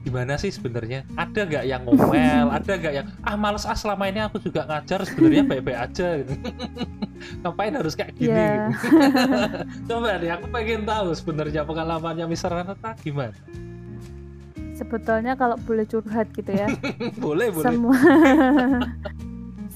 gimana 0.00 0.40
sih 0.40 0.48
sebenarnya? 0.48 1.04
Ada 1.12 1.44
nggak 1.44 1.64
yang 1.68 1.82
ngomel? 1.84 2.46
Ada 2.48 2.72
nggak 2.80 2.94
yang 2.96 3.06
ah 3.20 3.36
males 3.36 3.68
ah 3.68 3.76
selama 3.76 4.08
ini 4.08 4.20
aku 4.24 4.40
juga 4.40 4.64
ngajar 4.64 5.04
sebenarnya 5.04 5.44
baik-baik 5.44 5.78
aja 5.78 6.08
gitu. 6.24 6.32
Ngapain 7.44 7.74
harus 7.76 7.92
kayak 7.92 8.16
gini? 8.16 8.32
Ya. 8.32 8.72
gitu. 8.72 8.86
Coba 9.92 10.16
deh 10.16 10.30
aku 10.32 10.46
pengen 10.48 10.82
tahu 10.88 11.08
sebenarnya 11.12 11.62
pengalamannya 11.68 12.24
Mister 12.24 12.48
Renata 12.48 12.96
gimana? 13.04 13.36
Sebetulnya 14.72 15.36
kalau 15.36 15.60
boleh 15.60 15.84
curhat 15.84 16.32
gitu 16.32 16.56
ya, 16.56 16.64
boleh 17.24 17.52
boleh. 17.52 17.68
semua 17.68 17.98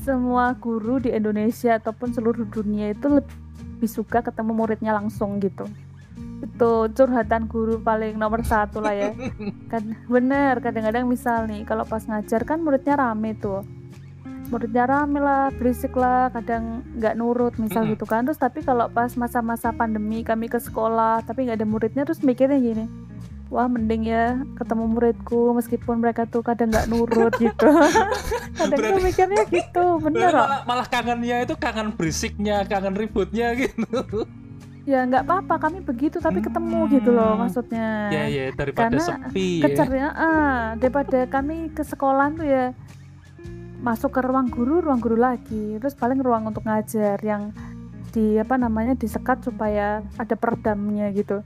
semua 0.01 0.57
guru 0.57 0.97
di 0.97 1.13
Indonesia 1.13 1.77
ataupun 1.77 2.17
seluruh 2.17 2.49
dunia 2.49 2.97
itu 2.97 3.13
lebih 3.13 3.89
suka 3.89 4.25
ketemu 4.25 4.57
muridnya 4.57 4.97
langsung 4.97 5.37
gitu. 5.45 5.69
Itu 6.45 6.93
curhatan 6.93 7.49
guru 7.49 7.81
paling 7.81 8.15
nomor 8.15 8.45
satu 8.45 8.79
lah 8.79 8.93
ya. 8.93 9.11
Kan 9.73 9.97
bener 10.05 10.61
kadang-kadang 10.61 11.09
misal 11.09 11.49
nih 11.49 11.65
kalau 11.65 11.83
pas 11.83 12.05
ngajar 12.05 12.45
kan 12.45 12.61
muridnya 12.61 12.95
rame 12.95 13.33
tuh. 13.35 13.65
Muridnya 14.45 14.85
rame 14.85 15.19
lah, 15.19 15.49
berisik 15.51 15.97
lah, 15.97 16.29
kadang 16.29 16.85
nggak 16.95 17.17
nurut 17.17 17.57
misal 17.57 17.83
Mm-mm. 17.83 17.97
gitu 17.97 18.05
kan. 18.05 18.29
Terus 18.29 18.37
tapi 18.37 18.61
kalau 18.61 18.87
pas 18.87 19.09
masa-masa 19.15 19.73
pandemi 19.73 20.21
kami 20.21 20.47
ke 20.47 20.61
sekolah 20.61 21.25
tapi 21.25 21.49
nggak 21.49 21.59
ada 21.59 21.67
muridnya 21.67 22.05
terus 22.05 22.21
mikirnya 22.21 22.61
gini, 22.61 22.85
wah 23.49 23.65
mending 23.65 24.05
ya 24.05 24.37
ketemu 24.55 24.85
muridku 24.87 25.57
meskipun 25.57 25.97
mereka 25.97 26.29
tuh 26.29 26.45
kadang 26.45 26.69
nggak 26.69 26.87
nurut 26.87 27.33
gitu 27.43 27.71
kadang 28.61 28.77
tuh 28.77 28.85
Berarti- 28.85 29.01
mikirnya 29.03 29.43
gitu 29.49 29.85
bener 29.99 30.29
malah, 30.31 30.61
malah 30.69 30.87
kangennya 30.87 31.37
itu 31.41 31.57
kangen 31.57 31.97
berisiknya, 31.97 32.69
kangen 32.69 32.93
ributnya 32.93 33.57
gitu. 33.57 34.29
Ya 34.85 35.01
nggak 35.03 35.25
apa-apa 35.25 35.55
kami 35.59 35.81
begitu 35.81 36.21
tapi 36.21 36.39
ketemu 36.39 36.89
gitu 36.93 37.11
loh 37.11 37.35
Hmm. 37.35 37.41
maksudnya. 37.43 38.13
Ya 38.13 38.25
ya 38.29 38.45
daripada 38.53 38.93
Karena 38.93 39.01
sepi 39.01 39.49
ya. 39.59 39.65
kecernya 39.65 40.09
ah 40.13 40.61
daripada 40.77 41.19
kami 41.25 41.73
ke 41.73 41.81
sekolah 41.81 42.27
tuh 42.33 42.45
ya 42.45 42.65
masuk 43.81 44.13
ke 44.13 44.21
ruang 44.21 44.49
guru 44.49 44.81
ruang 44.81 45.01
guru 45.01 45.17
lagi. 45.17 45.77
Terus 45.77 45.93
paling 45.93 46.21
ruang 46.21 46.45
untuk 46.47 46.65
ngajar 46.65 47.17
yang 47.21 47.53
di 48.13 48.37
apa 48.37 48.55
namanya 48.55 48.95
disekat 48.95 49.43
supaya 49.43 49.99
ada 50.15 50.35
peredamnya 50.35 51.11
gitu. 51.11 51.41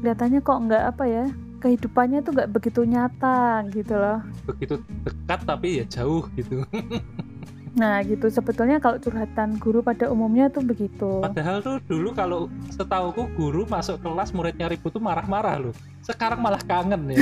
Kelihatannya 0.00 0.40
kok 0.40 0.58
nggak 0.64 0.84
apa 0.94 1.04
ya 1.04 1.24
kehidupannya 1.56 2.22
tuh 2.22 2.32
nggak 2.32 2.50
begitu 2.52 2.86
nyata 2.86 3.66
gitu 3.68 3.98
loh. 3.98 4.22
Begitu 4.46 4.78
dekat 5.02 5.40
tapi 5.42 5.82
ya 5.82 5.84
jauh 5.90 6.22
gitu 6.38 6.62
nah 7.76 8.00
gitu. 8.00 8.32
Sebetulnya 8.32 8.80
kalau 8.80 8.96
curhatan 8.96 9.60
guru 9.60 9.84
pada 9.84 10.08
umumnya 10.08 10.48
tuh 10.48 10.64
begitu. 10.64 11.20
Padahal 11.20 11.60
tuh 11.60 11.76
dulu 11.84 12.16
kalau 12.16 12.48
setauku 12.72 13.28
guru 13.36 13.68
masuk 13.68 14.00
kelas 14.00 14.32
muridnya 14.32 14.72
ribut 14.72 14.96
tuh 14.96 15.04
marah-marah 15.04 15.60
loh. 15.60 15.76
Sekarang 16.00 16.40
malah 16.40 16.60
kangen 16.64 17.12
ya. 17.12 17.20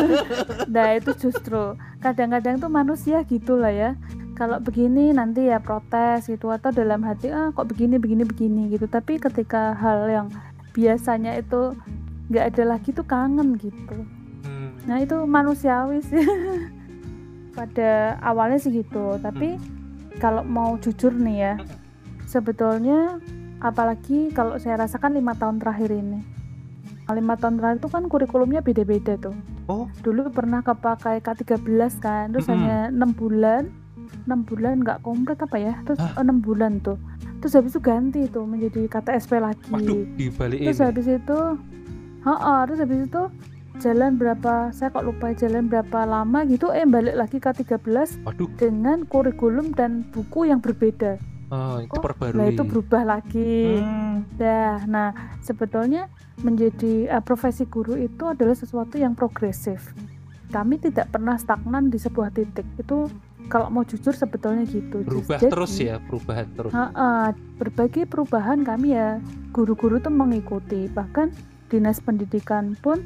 Nah 0.74 0.94
itu 0.94 1.10
justru. 1.18 1.74
Kadang-kadang 1.98 2.62
tuh 2.62 2.70
manusia 2.70 3.26
gitulah 3.26 3.74
ya. 3.74 3.98
Kalau 4.38 4.62
begini 4.62 5.10
nanti 5.10 5.50
ya 5.50 5.58
protes 5.58 6.30
gitu 6.30 6.48
atau 6.54 6.70
dalam 6.70 7.02
hati 7.02 7.28
ah 7.34 7.50
kok 7.50 7.66
begini 7.66 7.98
begini 7.98 8.22
begini 8.22 8.62
gitu. 8.70 8.86
Tapi 8.86 9.18
ketika 9.18 9.74
hal 9.74 10.06
yang 10.06 10.26
biasanya 10.70 11.34
itu 11.34 11.74
nggak 12.30 12.54
ada 12.54 12.78
lagi 12.78 12.94
tuh 12.94 13.02
kangen 13.02 13.58
gitu. 13.58 14.06
Hmm. 14.46 14.72
nah 14.86 15.02
itu 15.02 15.18
manusiawi 15.26 15.98
sih. 16.06 16.22
Pada 17.58 18.14
awalnya 18.22 18.62
sih 18.62 18.70
gitu. 18.70 19.18
Tapi 19.18 19.58
hmm 19.58 19.79
kalau 20.20 20.44
mau 20.44 20.76
jujur 20.76 21.16
nih 21.16 21.36
ya 21.40 21.54
sebetulnya 22.28 23.18
apalagi 23.58 24.30
kalau 24.30 24.60
saya 24.60 24.84
rasakan 24.84 25.16
lima 25.16 25.32
tahun 25.34 25.58
terakhir 25.58 25.90
ini. 25.90 26.20
Lima 27.10 27.34
tahun 27.34 27.58
terakhir 27.58 27.82
itu 27.82 27.88
kan 27.90 28.06
kurikulumnya 28.06 28.62
beda-beda 28.62 29.18
tuh. 29.18 29.34
Oh. 29.66 29.90
Dulu 30.04 30.30
pernah 30.30 30.62
kepakai 30.62 31.18
K13 31.18 31.58
kan 31.98 32.30
terus 32.30 32.46
mm 32.46 32.52
-hmm. 32.54 32.60
hanya 32.62 32.78
enam 32.94 33.10
bulan 33.16 33.62
enam 34.28 34.46
bulan 34.46 34.82
nggak 34.84 35.02
komplit 35.02 35.38
apa 35.42 35.56
ya 35.58 35.74
terus 35.88 35.98
enam 36.14 36.38
bulan 36.38 36.78
tuh. 36.78 37.00
Terus 37.40 37.56
habis 37.56 37.72
itu 37.72 37.80
ganti 37.80 38.20
tuh 38.28 38.44
menjadi 38.44 38.84
KTSP 38.86 39.40
lagi. 39.40 39.72
Waduh, 39.72 40.04
terus 40.54 40.78
habis 40.78 41.06
itu 41.08 41.38
ha 42.28 42.34
-ha, 42.36 42.54
terus 42.68 42.78
habis 42.84 43.08
itu 43.08 43.22
jalan 43.80 44.20
berapa 44.20 44.70
saya 44.76 44.92
kok 44.92 45.08
lupa 45.08 45.32
jalan 45.32 45.66
berapa 45.66 46.04
lama 46.04 46.44
gitu 46.44 46.68
eh 46.70 46.84
balik 46.84 47.16
lagi 47.16 47.40
ke 47.40 47.50
13 47.64 48.28
Aduh. 48.28 48.48
dengan 48.60 49.08
kurikulum 49.08 49.72
dan 49.72 50.04
buku 50.12 50.52
yang 50.52 50.60
berbeda 50.60 51.16
Oh, 51.50 51.82
itu 51.82 51.98
oh, 51.98 52.30
Nah 52.30 52.46
itu 52.46 52.62
berubah 52.62 53.02
lagi. 53.02 53.82
Hmm. 53.82 54.22
Nah, 54.38 54.86
nah 54.86 55.08
sebetulnya 55.42 56.06
menjadi 56.46 57.10
uh, 57.10 57.18
profesi 57.18 57.66
guru 57.66 57.98
itu 57.98 58.22
adalah 58.30 58.54
sesuatu 58.54 58.94
yang 58.94 59.18
progresif. 59.18 59.90
Kami 60.54 60.78
tidak 60.78 61.10
pernah 61.10 61.34
stagnan 61.34 61.90
di 61.90 61.98
sebuah 61.98 62.30
titik. 62.30 62.62
Itu 62.78 63.10
kalau 63.50 63.66
mau 63.66 63.82
jujur 63.82 64.14
sebetulnya 64.14 64.62
gitu. 64.62 65.02
Berubah 65.02 65.42
Jadi, 65.42 65.50
terus 65.50 65.74
ya, 65.82 65.98
perubahan 65.98 66.46
terus. 66.54 66.70
Uh, 66.70 66.86
uh, 66.94 67.28
berbagai 67.58 68.06
perubahan 68.06 68.62
kami 68.62 68.94
ya 68.94 69.18
guru-guru 69.50 69.98
itu 69.98 70.06
mengikuti. 70.06 70.86
Bahkan 70.86 71.34
dinas 71.66 71.98
pendidikan 71.98 72.78
pun 72.78 73.02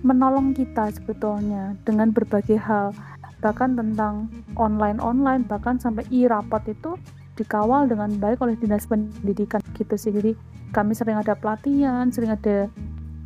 menolong 0.00 0.56
kita 0.56 0.88
sebetulnya 0.96 1.76
dengan 1.84 2.12
berbagai 2.12 2.56
hal 2.56 2.96
bahkan 3.40 3.72
tentang 3.72 4.28
online-online 4.56 5.48
bahkan 5.48 5.80
sampai 5.80 6.04
e-rapat 6.12 6.76
itu 6.76 6.96
dikawal 7.40 7.88
dengan 7.88 8.12
baik 8.20 8.36
oleh 8.44 8.52
dinas 8.60 8.84
pendidikan 8.84 9.64
gitu 9.76 9.96
sih. 9.96 10.12
Jadi 10.12 10.36
kami 10.76 10.92
sering 10.92 11.16
ada 11.16 11.32
pelatihan 11.32 12.12
sering 12.12 12.36
ada 12.36 12.68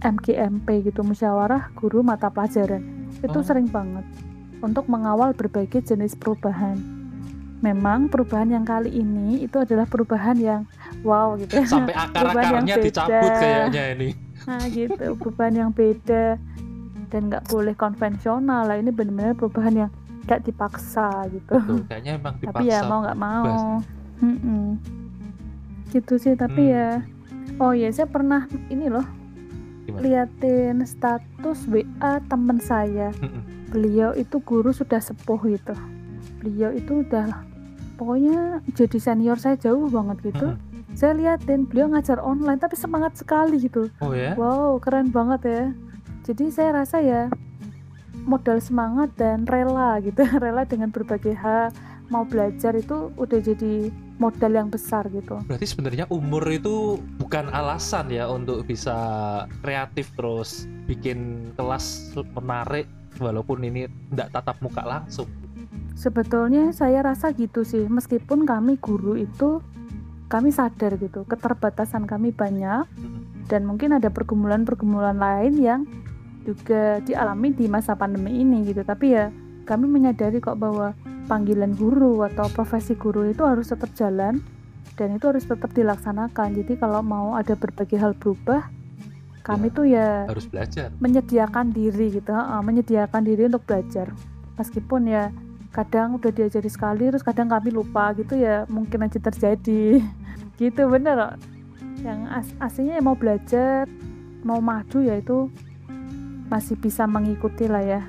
MGMP 0.04 0.86
gitu 0.86 1.02
musyawarah 1.02 1.74
guru 1.74 2.06
mata 2.06 2.30
pelajaran. 2.30 3.10
Itu 3.26 3.42
oh. 3.42 3.46
sering 3.46 3.66
banget 3.66 4.06
untuk 4.62 4.86
mengawal 4.86 5.34
berbagai 5.34 5.82
jenis 5.82 6.14
perubahan. 6.14 6.78
Memang 7.58 8.12
perubahan 8.12 8.52
yang 8.52 8.62
kali 8.62 8.92
ini 8.92 9.42
itu 9.42 9.56
adalah 9.56 9.88
perubahan 9.88 10.36
yang 10.38 10.62
wow 11.02 11.34
gitu. 11.34 11.64
Sampai 11.66 11.96
akar-akarnya 12.06 12.76
dicabut 12.78 13.32
kayaknya 13.40 13.84
ini 13.98 14.23
nah 14.44 14.62
gitu. 14.68 15.16
Perubahan 15.16 15.54
yang 15.54 15.70
beda 15.70 16.36
dan 17.12 17.20
nggak 17.30 17.46
boleh 17.48 17.74
konvensional. 17.76 18.66
Lah 18.66 18.76
ini 18.76 18.90
benar-benar 18.90 19.38
perubahan 19.38 19.74
yang 19.86 19.90
gak 20.24 20.44
dipaksa 20.44 21.28
gitu. 21.30 21.60
Betul, 21.60 21.84
kayaknya 21.86 22.12
emang 22.16 22.34
dipaksa 22.40 22.56
tapi 22.58 22.64
ya 22.72 22.78
mau 22.88 22.98
nggak 23.04 23.20
mau. 23.20 23.54
-mm. 24.24 24.64
gitu 25.92 26.14
sih 26.16 26.34
tapi 26.34 26.70
hmm. 26.70 26.74
ya. 26.74 26.88
Oh 27.60 27.70
ya 27.76 27.92
saya 27.92 28.10
pernah 28.10 28.50
ini 28.66 28.90
loh 28.90 29.04
Gimana? 29.84 30.00
liatin 30.00 30.82
status 30.82 31.68
WA 31.70 32.18
temen 32.24 32.58
saya. 32.58 33.12
Beliau 33.70 34.16
itu 34.16 34.40
guru 34.42 34.72
sudah 34.72 34.98
sepuh 34.98 35.38
gitu. 35.44 35.76
Beliau 36.40 36.72
itu 36.72 37.04
udah 37.04 37.44
pokoknya 37.94 38.64
jadi 38.74 38.98
senior 38.98 39.38
saya 39.38 39.54
jauh 39.60 39.86
banget 39.92 40.34
gitu. 40.34 40.56
Hmm 40.56 40.73
saya 40.94 41.12
liatin 41.18 41.66
beliau 41.66 41.90
ngajar 41.90 42.22
online 42.22 42.62
tapi 42.62 42.78
semangat 42.78 43.18
sekali 43.18 43.58
gitu. 43.58 43.90
Oh 43.98 44.14
ya? 44.14 44.38
Wow 44.38 44.78
keren 44.78 45.10
banget 45.10 45.40
ya. 45.44 45.64
Jadi 46.24 46.54
saya 46.54 46.80
rasa 46.80 47.02
ya 47.02 47.28
modal 48.24 48.62
semangat 48.62 49.12
dan 49.18 49.44
rela 49.44 50.00
gitu 50.00 50.24
rela 50.42 50.64
dengan 50.64 50.88
berbagai 50.88 51.36
hal 51.36 51.74
mau 52.12 52.24
belajar 52.24 52.76
itu 52.76 53.10
udah 53.16 53.40
jadi 53.40 53.90
modal 54.22 54.52
yang 54.54 54.68
besar 54.70 55.08
gitu. 55.10 55.40
Berarti 55.50 55.66
sebenarnya 55.66 56.06
umur 56.12 56.46
itu 56.46 57.00
bukan 57.18 57.50
alasan 57.50 58.12
ya 58.12 58.30
untuk 58.30 58.62
bisa 58.68 58.94
kreatif 59.64 60.12
terus 60.14 60.70
bikin 60.86 61.50
kelas 61.58 62.14
menarik 62.38 62.86
walaupun 63.18 63.66
ini 63.66 63.90
tidak 64.14 64.30
tatap 64.30 64.56
muka 64.62 64.84
langsung. 64.84 65.26
Sebetulnya 65.94 66.74
saya 66.74 67.02
rasa 67.02 67.30
gitu 67.34 67.62
sih 67.62 67.86
meskipun 67.86 68.46
kami 68.46 68.78
guru 68.78 69.18
itu 69.18 69.62
kami 70.28 70.50
sadar 70.50 70.96
gitu 70.96 71.28
keterbatasan 71.28 72.08
kami 72.08 72.32
banyak 72.32 72.88
dan 73.46 73.62
mungkin 73.68 73.92
ada 73.92 74.08
pergumulan-pergumulan 74.08 75.20
lain 75.20 75.54
yang 75.60 75.80
juga 76.44 77.00
dialami 77.04 77.52
di 77.52 77.66
masa 77.66 77.96
pandemi 77.96 78.44
ini 78.44 78.68
gitu. 78.68 78.84
Tapi 78.84 79.06
ya 79.16 79.32
kami 79.64 79.88
menyadari 79.88 80.38
kok 80.40 80.60
bahwa 80.60 80.92
panggilan 81.24 81.72
guru 81.72 82.20
atau 82.28 82.48
profesi 82.52 82.92
guru 82.96 83.32
itu 83.32 83.44
harus 83.44 83.72
tetap 83.72 83.92
jalan 83.96 84.44
dan 84.94 85.16
itu 85.16 85.24
harus 85.28 85.44
tetap 85.48 85.72
dilaksanakan. 85.72 86.48
Jadi 86.60 86.76
kalau 86.76 87.00
mau 87.00 87.34
ada 87.34 87.56
berbagai 87.56 87.96
hal 87.96 88.12
berubah 88.16 88.68
kami 89.44 89.68
ya, 89.68 89.76
tuh 89.76 89.86
ya 89.88 90.08
harus 90.24 90.48
belajar. 90.48 90.88
menyediakan 91.04 91.68
diri 91.68 92.16
gitu 92.16 92.32
uh, 92.32 92.64
menyediakan 92.64 93.22
diri 93.24 93.48
untuk 93.48 93.64
belajar. 93.68 94.08
Meskipun 94.56 95.10
ya 95.10 95.28
kadang 95.74 96.22
udah 96.22 96.30
diajari 96.30 96.70
sekali 96.70 97.10
terus 97.10 97.26
kadang 97.26 97.50
kami 97.50 97.74
lupa 97.74 98.14
gitu 98.14 98.38
ya 98.38 98.62
mungkin 98.70 99.02
aja 99.02 99.18
terjadi 99.18 99.98
gitu 100.62 100.86
bener 100.86 101.34
yang 102.06 102.30
as 102.30 102.46
aslinya 102.62 103.00
ya 103.00 103.02
mau 103.02 103.18
belajar 103.18 103.90
mau 104.46 104.62
maju 104.62 104.98
ya 105.02 105.18
itu 105.18 105.50
masih 106.46 106.76
bisa 106.76 107.08
mengikuti 107.08 107.64
lah 107.66 107.80
ya. 107.80 108.02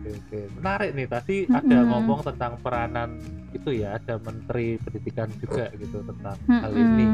Oke, 0.00 0.16
oke. 0.16 0.40
menarik 0.62 0.90
nih 0.94 1.06
tadi 1.10 1.36
mm 1.44 1.50
-hmm. 1.50 1.60
ada 1.60 1.78
ngomong 1.90 2.20
tentang 2.22 2.52
peranan 2.62 3.10
itu 3.50 3.70
ya 3.74 3.98
ada 3.98 4.16
Menteri 4.22 4.78
Pendidikan 4.78 5.28
juga 5.42 5.68
gitu 5.74 6.00
tentang 6.06 6.38
mm 6.38 6.46
-hmm. 6.46 6.60
hal 6.62 6.72
ini. 6.78 7.06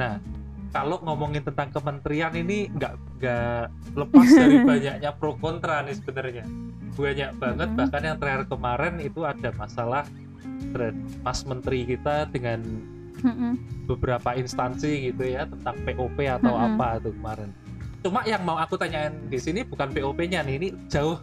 Nah 0.00 0.14
kalau 0.74 0.98
ngomongin 1.06 1.46
tentang 1.46 1.70
kementerian 1.70 2.34
ini 2.34 2.66
nggak 2.74 2.94
nggak 3.22 3.62
lepas 3.94 4.28
dari 4.34 4.56
banyaknya 4.74 5.10
pro 5.14 5.38
kontra 5.38 5.86
nih 5.86 5.94
sebenarnya 5.94 6.44
banyak 6.94 7.30
banget 7.38 7.68
mm 7.70 7.74
-hmm. 7.74 7.78
bahkan 7.78 8.02
yang 8.02 8.18
terakhir 8.18 8.44
kemarin 8.50 8.94
itu 8.98 9.20
ada 9.22 9.50
masalah 9.54 10.02
Mas 11.22 11.46
Menteri 11.46 11.86
kita 11.86 12.26
dengan 12.34 12.58
mm 13.22 13.22
-hmm. 13.22 13.52
beberapa 13.86 14.34
instansi 14.34 15.14
gitu 15.14 15.22
ya 15.22 15.46
tentang 15.46 15.78
POP 15.86 16.18
atau 16.26 16.54
mm 16.54 16.58
-hmm. 16.58 16.68
apa 16.74 16.86
itu 16.98 17.10
kemarin 17.14 17.50
Cuma 18.04 18.20
yang 18.28 18.44
mau 18.44 18.60
aku 18.60 18.76
tanyain 18.76 19.16
di 19.32 19.40
sini 19.40 19.64
bukan 19.64 19.88
POP-nya 19.88 20.44
nih, 20.44 20.60
ini 20.60 20.68
jauh 20.92 21.16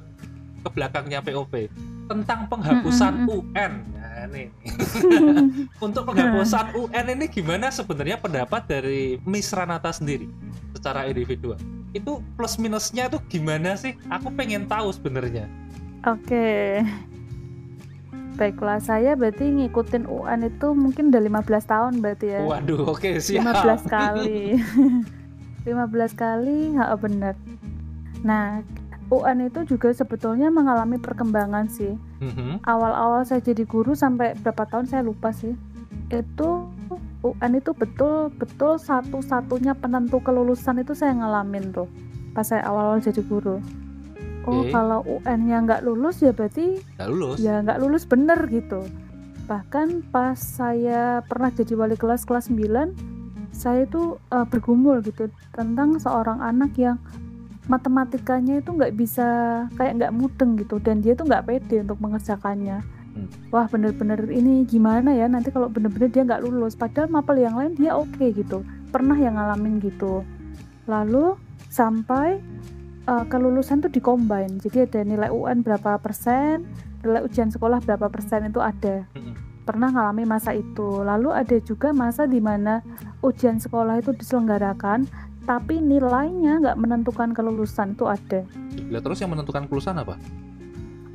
ke 0.65 0.69
belakangnya 0.73 1.21
POP 1.21 1.69
tentang 2.09 2.49
penghapusan 2.49 3.29
UN. 3.29 3.85
Nah, 4.25 4.29
nih. 4.29 4.47
Untuk 5.81 6.05
penghapusan 6.05 6.77
UN 6.77 7.05
ini 7.17 7.25
gimana 7.25 7.73
sebenarnya 7.73 8.21
pendapat 8.21 8.69
dari 8.69 9.17
Miss 9.25 9.49
Ranata 9.49 9.89
sendiri 9.89 10.29
secara 10.77 11.09
individual? 11.09 11.57
Itu 11.89 12.21
plus 12.37 12.61
minusnya 12.61 13.09
tuh 13.09 13.17
gimana 13.25 13.73
sih? 13.73 13.97
Aku 14.13 14.29
pengen 14.37 14.69
tahu 14.69 14.93
sebenarnya. 14.93 15.49
Oke. 16.05 16.85
Baiklah, 18.37 18.77
saya 18.77 19.17
berarti 19.17 19.49
ngikutin 19.49 20.05
UN 20.05 20.53
itu 20.53 20.69
mungkin 20.77 21.09
udah 21.09 21.41
15 21.41 21.65
tahun 21.65 21.93
berarti 21.97 22.27
ya. 22.37 22.41
Waduh, 22.45 22.93
oke 22.93 23.01
okay, 23.01 23.17
siap. 23.17 23.41
15 23.41 23.89
kali. 23.89 24.41
15 25.65 26.17
kali 26.17 26.73
ha 26.77 26.93
benar 26.97 27.37
nah 28.25 28.61
UN 29.11 29.51
itu 29.51 29.75
juga 29.75 29.91
sebetulnya 29.91 30.47
mengalami 30.47 30.95
perkembangan 30.95 31.67
sih. 31.67 31.93
Mm-hmm. 32.23 32.63
awal-awal 32.63 33.25
saya 33.27 33.43
jadi 33.43 33.67
guru 33.67 33.91
sampai 33.91 34.37
berapa 34.39 34.63
tahun 34.71 34.87
saya 34.87 35.03
lupa 35.03 35.35
sih. 35.35 35.51
Itu 36.07 36.71
UN 37.21 37.59
itu 37.59 37.75
betul 37.75 38.31
betul 38.39 38.79
satu-satunya 38.79 39.75
penentu 39.75 40.23
kelulusan 40.23 40.81
itu 40.81 40.95
saya 40.95 41.13
ngalamin 41.13 41.69
tuh 41.75 41.91
pas 42.31 42.47
saya 42.47 42.63
awal-awal 42.63 43.03
jadi 43.03 43.21
guru. 43.27 43.59
Oh 44.41 44.65
okay. 44.65 44.73
kalau 44.73 45.05
UN-nya 45.05 45.57
nggak 45.69 45.81
lulus 45.85 46.25
ya 46.25 46.33
berarti 46.33 46.81
nggak 46.97 47.09
lulus. 47.13 47.37
ya 47.37 47.61
nggak 47.61 47.77
lulus 47.83 48.03
bener 48.07 48.39
gitu. 48.49 48.81
Bahkan 49.45 50.09
pas 50.09 50.39
saya 50.39 51.21
pernah 51.27 51.51
jadi 51.51 51.75
wali 51.75 51.99
kelas 51.99 52.23
kelas 52.23 52.49
9 52.49 53.11
saya 53.51 53.83
itu 53.83 54.15
uh, 54.31 54.47
bergumul 54.47 55.03
gitu 55.03 55.27
tentang 55.53 55.99
seorang 55.99 56.39
anak 56.39 56.71
yang 56.79 56.97
matematikanya 57.69 58.61
itu 58.61 58.69
nggak 58.73 58.93
bisa 58.97 59.27
kayak 59.77 60.01
nggak 60.01 60.13
mudeng 60.15 60.57
gitu. 60.57 60.81
Dan 60.81 61.01
dia 61.03 61.13
tuh 61.13 61.27
nggak 61.29 61.45
pede 61.45 61.85
untuk 61.85 61.99
mengerjakannya. 62.01 62.81
Hmm. 63.11 63.27
wah 63.51 63.67
bener-bener 63.67 64.23
ini 64.31 64.63
gimana 64.63 65.11
ya? 65.11 65.27
Nanti 65.27 65.51
kalau 65.51 65.67
bener-bener 65.67 66.07
dia 66.07 66.23
nggak 66.23 66.47
lulus. 66.47 66.79
Padahal 66.79 67.11
mapel 67.11 67.43
yang 67.43 67.59
lain 67.59 67.75
dia 67.75 67.91
oke 67.93 68.07
okay, 68.15 68.31
gitu. 68.31 68.63
Pernah 68.87 69.19
yang 69.19 69.35
ngalamin 69.35 69.83
gitu. 69.83 70.23
Lalu 70.87 71.35
sampai 71.67 72.39
uh, 73.07 73.25
kelulusan 73.27 73.79
tuh 73.79 73.91
dikombin 73.91 74.59
jadi 74.59 74.83
ada 74.87 75.07
nilai 75.07 75.29
UN 75.31 75.63
berapa 75.63 75.95
persen 76.03 76.67
nilai 77.01 77.25
ujian 77.25 77.49
sekolah 77.49 77.81
berapa 77.81 78.07
persen 78.13 78.45
itu 78.45 78.61
ada. 78.61 79.09
Pernah 79.61 79.89
ngalami 79.93 80.25
masa 80.25 80.53
itu. 80.53 81.01
Lalu 81.01 81.33
ada 81.33 81.57
juga 81.61 81.93
masa 81.93 82.25
di 82.29 82.37
mana 82.37 82.85
ujian 83.25 83.57
sekolah 83.57 84.01
itu 84.01 84.13
diselenggarakan 84.13 85.05
tapi 85.45 85.81
nilainya 85.81 86.61
nggak 86.61 86.77
menentukan 86.77 87.33
kelulusan 87.33 87.97
itu 87.97 88.05
ada 88.05 88.45
ya, 88.89 88.99
terus 89.01 89.19
yang 89.19 89.33
menentukan 89.33 89.65
kelulusan 89.65 89.97
apa 89.97 90.15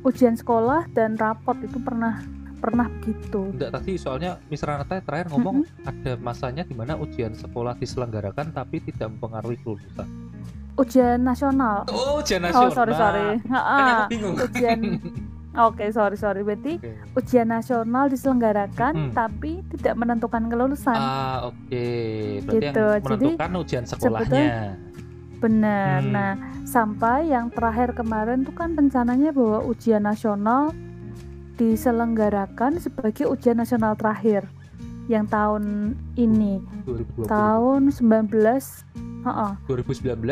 ujian 0.03 0.35
sekolah 0.35 0.87
dan 0.95 1.19
rapot 1.19 1.57
itu 1.59 1.79
pernah 1.83 2.23
pernah 2.57 2.89
gitu. 3.05 3.53
Enggak 3.53 3.69
tadi 3.69 4.01
soalnya 4.01 4.41
Mr. 4.49 4.81
Anata 4.81 4.97
terakhir 4.97 5.29
ngomong 5.29 5.61
mm 5.61 5.65
-hmm. 5.69 5.91
ada 5.93 6.11
masanya 6.17 6.65
di 6.65 6.73
mana 6.73 6.97
ujian 6.97 7.37
sekolah 7.37 7.77
diselenggarakan 7.77 8.49
tapi 8.49 8.81
tidak 8.81 9.13
mempengaruhi 9.13 9.61
kelulusan 9.61 10.09
ujian 10.77 11.19
nasional. 11.25 11.83
Oh, 11.89 12.21
ujian 12.21 12.41
nasional. 12.45 12.69
Oh, 12.69 12.73
sorry 12.73 12.93
sorry. 12.93 13.41
Nah, 13.49 14.05
bingung. 14.07 14.37
Ujian 14.37 14.79
Oke, 15.57 15.81
okay, 15.81 15.89
sorry 15.89 16.17
sorry. 16.21 16.45
Berarti 16.45 16.77
okay. 16.77 16.93
ujian 17.17 17.49
nasional 17.49 18.05
diselenggarakan 18.13 19.09
hmm. 19.09 19.13
tapi 19.17 19.65
tidak 19.73 19.97
menentukan 19.97 20.45
kelulusan. 20.45 20.93
Ah, 20.93 21.49
oke. 21.49 21.57
Okay. 21.65 22.45
Berarti 22.45 22.61
gitu. 22.61 22.85
yang 22.85 23.01
menentukan 23.01 23.49
Jadi, 23.49 23.61
ujian 23.65 23.83
sekolahnya. 23.89 24.55
Benar. 25.37 25.97
Hmm. 26.01 26.13
Nah, 26.13 26.31
sampai 26.65 27.33
yang 27.33 27.49
terakhir 27.49 27.97
kemarin 27.97 28.45
tuh 28.45 28.53
kan 28.53 28.77
rencananya 28.77 29.33
bahwa 29.33 29.65
ujian 29.65 30.05
nasional 30.05 30.77
diselenggarakan 31.57 32.77
sebagai 32.77 33.25
ujian 33.25 33.57
nasional 33.57 33.97
terakhir 33.97 34.45
yang 35.07 35.25
tahun 35.27 35.95
ini. 36.19 36.59
2020. 36.85 37.27
Tahun 37.27 37.81
19 37.91 39.07
Ha-ha. 39.27 39.59
2019 39.67 40.23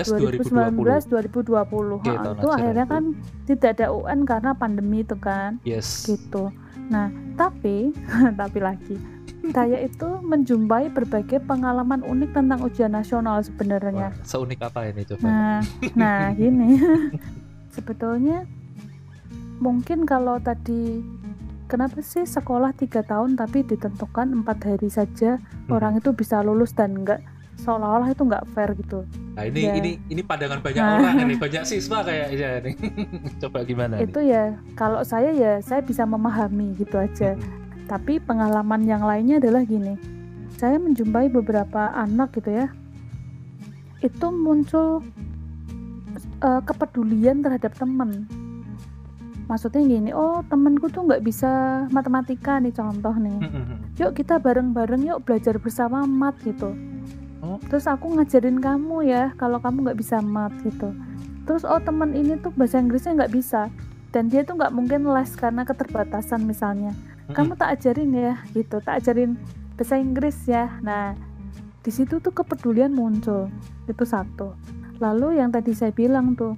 2019 0.48 1.12
2020. 1.12 2.00
2020. 2.00 2.00
Okay, 2.00 2.16
ha, 2.16 2.32
itu 2.32 2.48
akhirnya 2.48 2.86
itu. 2.88 2.94
kan 2.96 3.04
tidak 3.44 3.70
ada 3.76 3.88
UN 3.92 4.20
karena 4.24 4.52
pandemi 4.56 5.04
itu 5.04 5.16
kan. 5.20 5.60
Yes. 5.68 6.08
Gitu. 6.08 6.48
Nah, 6.88 7.12
tapi 7.36 7.92
tapi 8.40 8.60
lagi 8.64 8.96
saya 9.54 9.78
itu 9.84 10.10
menjumpai 10.26 10.90
berbagai 10.90 11.44
pengalaman 11.46 12.02
unik 12.02 12.34
tentang 12.34 12.66
ujian 12.66 12.90
nasional 12.90 13.42
sebenarnya. 13.46 14.16
Seunik 14.26 14.62
apa 14.64 14.90
ini 14.90 15.06
coba? 15.06 15.26
Nah, 15.28 15.60
nah 15.94 16.34
gini. 16.34 16.82
Sebetulnya 17.76 18.48
mungkin 19.60 20.08
kalau 20.08 20.40
tadi 20.42 21.04
kenapa 21.76 22.00
sih 22.00 22.24
sekolah 22.24 22.72
tiga 22.72 23.04
tahun 23.04 23.36
tapi 23.36 23.68
ditentukan 23.68 24.32
empat 24.32 24.64
hari 24.64 24.88
saja 24.88 25.36
hmm. 25.36 25.76
orang 25.76 26.00
itu 26.00 26.16
bisa 26.16 26.40
lulus 26.40 26.72
dan 26.72 27.04
enggak 27.04 27.20
seolah-olah 27.60 28.16
itu 28.16 28.24
nggak 28.24 28.48
fair 28.56 28.72
gitu. 28.80 29.04
Nah 29.36 29.44
ini 29.44 29.62
ya. 29.68 29.74
ini 29.76 29.92
ini 30.08 30.22
pandangan 30.24 30.64
banyak 30.64 30.80
nah. 30.80 30.96
orang 31.04 31.16
ini 31.28 31.36
banyak 31.36 31.64
siswa 31.68 32.00
kayaknya 32.04 32.64
nih. 32.64 32.76
Coba 33.44 33.68
gimana? 33.68 34.00
Itu 34.00 34.24
nih? 34.24 34.32
ya 34.32 34.44
kalau 34.80 35.04
saya 35.04 35.36
ya 35.36 35.60
saya 35.60 35.84
bisa 35.84 36.08
memahami 36.08 36.80
gitu 36.80 36.96
aja. 36.96 37.36
Hmm. 37.36 37.88
Tapi 37.92 38.24
pengalaman 38.24 38.88
yang 38.88 39.04
lainnya 39.04 39.38
adalah 39.38 39.62
gini, 39.62 39.94
saya 40.56 40.80
menjumpai 40.80 41.30
beberapa 41.30 41.94
anak 41.94 42.34
gitu 42.34 42.50
ya, 42.50 42.68
itu 44.02 44.28
muncul 44.34 45.06
uh, 46.42 46.62
kepedulian 46.66 47.46
terhadap 47.46 47.78
teman. 47.78 48.26
Maksudnya 49.46 49.82
gini, 49.86 50.10
oh 50.10 50.42
temenku 50.50 50.90
tuh 50.90 51.06
nggak 51.06 51.22
bisa 51.22 51.86
matematika 51.94 52.58
nih 52.58 52.74
contoh 52.74 53.14
nih. 53.14 53.38
Yuk 54.02 54.18
kita 54.18 54.42
bareng-bareng 54.42 55.06
yuk 55.06 55.22
belajar 55.22 55.62
bersama 55.62 56.04
mat 56.10 56.34
gitu. 56.42 56.74
Oh. 57.46 57.62
terus 57.70 57.86
aku 57.86 58.10
ngajarin 58.18 58.58
kamu 58.58 59.06
ya 59.06 59.30
kalau 59.38 59.62
kamu 59.62 59.86
nggak 59.86 60.00
bisa 60.02 60.18
mat 60.18 60.50
gitu. 60.66 60.98
Terus 61.46 61.62
oh 61.62 61.78
teman 61.78 62.18
ini 62.18 62.42
tuh 62.42 62.50
bahasa 62.58 62.82
Inggrisnya 62.82 63.22
nggak 63.22 63.34
bisa. 63.38 63.70
Dan 64.10 64.34
dia 64.34 64.42
tuh 64.42 64.58
nggak 64.58 64.74
mungkin 64.74 65.06
les 65.06 65.30
karena 65.38 65.62
keterbatasan 65.62 66.42
misalnya. 66.42 66.98
Kamu 67.30 67.54
tak 67.54 67.78
ajarin 67.78 68.18
ya 68.18 68.34
gitu. 68.58 68.82
Tak 68.82 69.06
ajarin 69.06 69.38
bahasa 69.78 70.02
Inggris 70.02 70.38
ya. 70.50 70.74
Nah 70.82 71.14
di 71.86 71.92
situ 71.94 72.18
tuh 72.18 72.34
kepedulian 72.34 72.90
muncul. 72.98 73.54
Itu 73.86 74.10
satu. 74.10 74.58
Lalu 74.98 75.38
yang 75.38 75.54
tadi 75.54 75.78
saya 75.78 75.94
bilang 75.94 76.34
tuh 76.34 76.58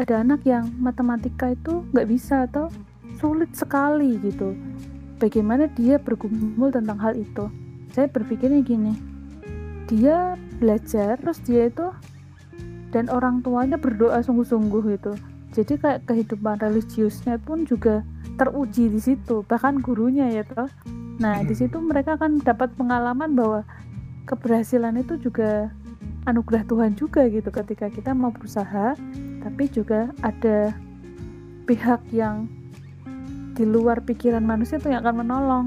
ada 0.00 0.20
anak 0.22 0.42
yang 0.42 0.66
matematika 0.82 1.54
itu 1.54 1.86
nggak 1.94 2.08
bisa 2.10 2.50
atau 2.50 2.70
sulit 3.18 3.50
sekali 3.54 4.18
gitu. 4.18 4.54
Bagaimana 5.22 5.70
dia 5.70 6.02
bergumul 6.02 6.74
tentang 6.74 6.98
hal 6.98 7.14
itu? 7.14 7.46
Saya 7.94 8.10
berpikirnya 8.10 8.60
gini 8.66 9.14
dia 9.84 10.36
belajar 10.56 11.20
terus 11.20 11.38
dia 11.44 11.68
itu 11.68 11.92
dan 12.94 13.10
orang 13.10 13.44
tuanya 13.44 13.76
berdoa 13.76 14.22
sungguh-sungguh 14.22 14.82
gitu. 14.96 15.12
Jadi 15.54 15.78
kayak 15.78 16.10
kehidupan 16.10 16.58
religiusnya 16.58 17.38
pun 17.38 17.62
juga 17.62 18.02
teruji 18.34 18.90
di 18.90 18.98
situ 18.98 19.46
bahkan 19.46 19.78
gurunya 19.78 20.30
ya 20.30 20.42
toh. 20.46 20.66
Nah 21.22 21.42
di 21.46 21.54
situ 21.54 21.78
mereka 21.78 22.18
kan 22.18 22.42
dapat 22.42 22.74
pengalaman 22.74 23.38
bahwa 23.38 23.60
keberhasilan 24.26 24.98
itu 24.98 25.20
juga 25.20 25.70
anugerah 26.24 26.64
Tuhan 26.66 26.96
juga 26.96 27.28
gitu 27.28 27.52
ketika 27.52 27.92
kita 27.92 28.16
mau 28.16 28.32
berusaha 28.32 28.96
tapi 29.44 29.68
juga 29.68 30.08
ada 30.24 30.72
pihak 31.68 32.00
yang 32.10 32.48
di 33.54 33.68
luar 33.68 34.00
pikiran 34.00 34.42
manusia 34.42 34.80
itu 34.80 34.88
yang 34.88 35.04
akan 35.04 35.20
menolong. 35.20 35.66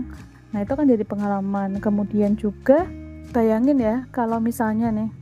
Nah 0.51 0.65
itu 0.65 0.73
kan 0.73 0.89
jadi 0.89 1.05
pengalaman. 1.05 1.77
Kemudian 1.77 2.33
juga 2.33 2.89
bayangin 3.31 3.77
ya 3.77 3.95
kalau 4.09 4.41
misalnya 4.41 4.89
nih 4.89 5.13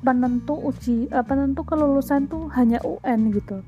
penentu 0.00 0.54
uji 0.54 1.10
uh, 1.10 1.26
penentu 1.26 1.66
kelulusan 1.66 2.30
tuh 2.30 2.46
hanya 2.54 2.78
UN 2.86 3.34
gitu. 3.34 3.60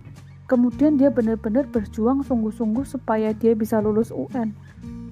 Kemudian 0.47 0.95
dia 0.95 1.11
benar-benar 1.11 1.67
berjuang 1.67 2.23
sungguh-sungguh 2.23 2.87
supaya 2.87 3.35
dia 3.35 3.59
bisa 3.59 3.83
lulus 3.83 4.15
UN 4.15 4.55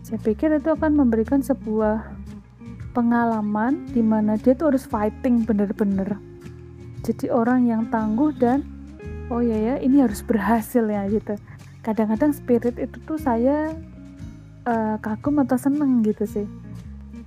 saya 0.05 0.21
pikir 0.21 0.53
itu 0.53 0.69
akan 0.69 1.01
memberikan 1.01 1.41
sebuah 1.41 2.13
pengalaman 2.93 3.89
di 3.89 4.05
mana 4.05 4.37
dia 4.37 4.53
tuh 4.53 4.77
harus 4.77 4.85
fighting 4.85 5.49
bener-bener 5.49 6.21
jadi 7.01 7.33
orang 7.33 7.65
yang 7.65 7.89
tangguh 7.89 8.29
dan 8.37 8.69
oh 9.31 9.41
ya 9.45 9.57
ya 9.57 9.75
ini 9.81 10.03
harus 10.03 10.21
berhasil 10.25 10.85
ya 10.85 11.07
gitu 11.09 11.37
kadang-kadang 11.85 12.33
spirit 12.33 12.77
itu 12.81 12.97
tuh 13.05 13.21
saya 13.21 13.77
uh, 14.65 14.97
kagum 15.01 15.41
atau 15.45 15.57
seneng 15.61 16.01
gitu 16.03 16.25
sih 16.25 16.49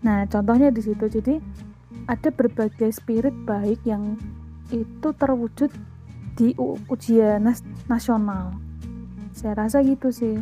Nah, 0.06 0.30
contohnya 0.30 0.70
di 0.70 0.82
situ. 0.84 1.06
Jadi 1.10 1.42
ada 2.08 2.30
berbagai 2.30 2.94
spirit 2.94 3.34
baik 3.48 3.82
yang 3.88 4.16
itu 4.70 5.10
terwujud 5.16 5.72
di 6.38 6.54
ujian 6.92 7.42
nas 7.42 7.66
nasional. 7.90 8.54
Saya 9.34 9.58
rasa 9.58 9.82
gitu 9.82 10.14
sih. 10.14 10.38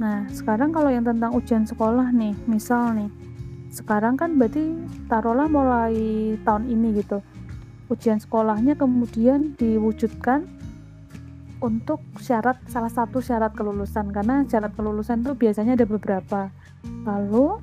Nah, 0.00 0.26
sekarang 0.32 0.74
kalau 0.74 0.90
yang 0.90 1.06
tentang 1.06 1.30
ujian 1.36 1.62
sekolah 1.62 2.10
nih, 2.10 2.34
misal 2.50 2.96
nih, 2.96 3.10
sekarang 3.70 4.18
kan 4.18 4.34
berarti 4.34 4.74
taruhlah 5.06 5.46
mulai 5.46 5.94
tahun 6.42 6.66
ini 6.66 7.00
gitu. 7.00 7.22
Ujian 7.92 8.18
sekolahnya 8.18 8.74
kemudian 8.74 9.54
diwujudkan 9.60 10.48
untuk 11.62 12.02
syarat 12.18 12.58
salah 12.66 12.90
satu 12.90 13.22
syarat 13.22 13.54
kelulusan 13.54 14.10
karena 14.10 14.42
syarat 14.50 14.74
kelulusan 14.74 15.22
itu 15.22 15.38
biasanya 15.38 15.78
ada 15.78 15.86
beberapa. 15.86 16.50
Lalu 17.06 17.62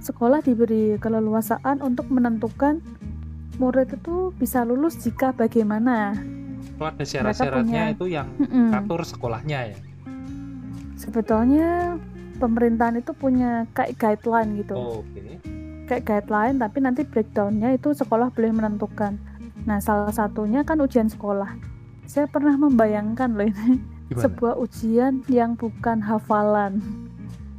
sekolah 0.00 0.40
diberi 0.40 0.96
keleluasaan 0.96 1.84
untuk 1.84 2.08
menentukan 2.08 2.80
murid 3.60 3.92
itu 3.92 4.32
bisa 4.40 4.64
lulus 4.64 4.96
jika 5.04 5.36
bagaimana. 5.36 6.16
Kalau 6.74 6.90
ada 6.90 7.04
syarat-syaratnya 7.04 7.94
itu 7.94 8.08
yang 8.10 8.26
mm 8.40 8.72
atur 8.74 9.04
sekolahnya 9.04 9.76
ya. 9.76 9.78
Sebetulnya 10.96 12.00
pemerintahan 12.40 12.98
itu 12.98 13.12
punya 13.14 13.68
kayak 13.76 13.94
guideline 14.00 14.58
gitu. 14.58 14.74
Oh. 14.74 15.00
Okay. 15.12 15.38
Kayak 15.84 16.04
guideline 16.08 16.56
tapi 16.58 16.78
nanti 16.80 17.04
breakdownnya 17.04 17.76
itu 17.76 17.92
sekolah 17.92 18.32
boleh 18.32 18.50
menentukan. 18.56 19.20
Nah 19.68 19.78
salah 19.84 20.10
satunya 20.10 20.64
kan 20.64 20.80
ujian 20.80 21.12
sekolah. 21.12 21.73
Saya 22.04 22.28
pernah 22.28 22.54
membayangkan 22.56 23.32
loh 23.32 23.48
ini 23.48 23.80
Gimana? 24.12 24.20
sebuah 24.20 24.54
ujian 24.60 25.24
yang 25.32 25.56
bukan 25.56 26.04
hafalan. 26.04 26.84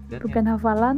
Dan 0.10 0.20
bukan 0.22 0.46
ya? 0.46 0.52
hafalan 0.56 0.98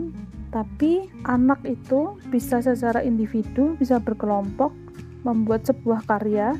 tapi 0.51 1.11
anak 1.27 1.59
itu 1.67 2.15
bisa 2.31 2.63
secara 2.63 3.03
individu, 3.03 3.75
bisa 3.75 3.99
berkelompok 3.99 4.71
membuat 5.27 5.67
sebuah 5.67 6.07
karya. 6.07 6.55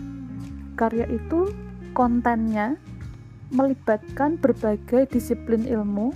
Karya 0.76 1.08
itu 1.08 1.52
kontennya 1.96 2.76
melibatkan 3.50 4.36
berbagai 4.36 5.08
disiplin 5.08 5.64
ilmu, 5.64 6.12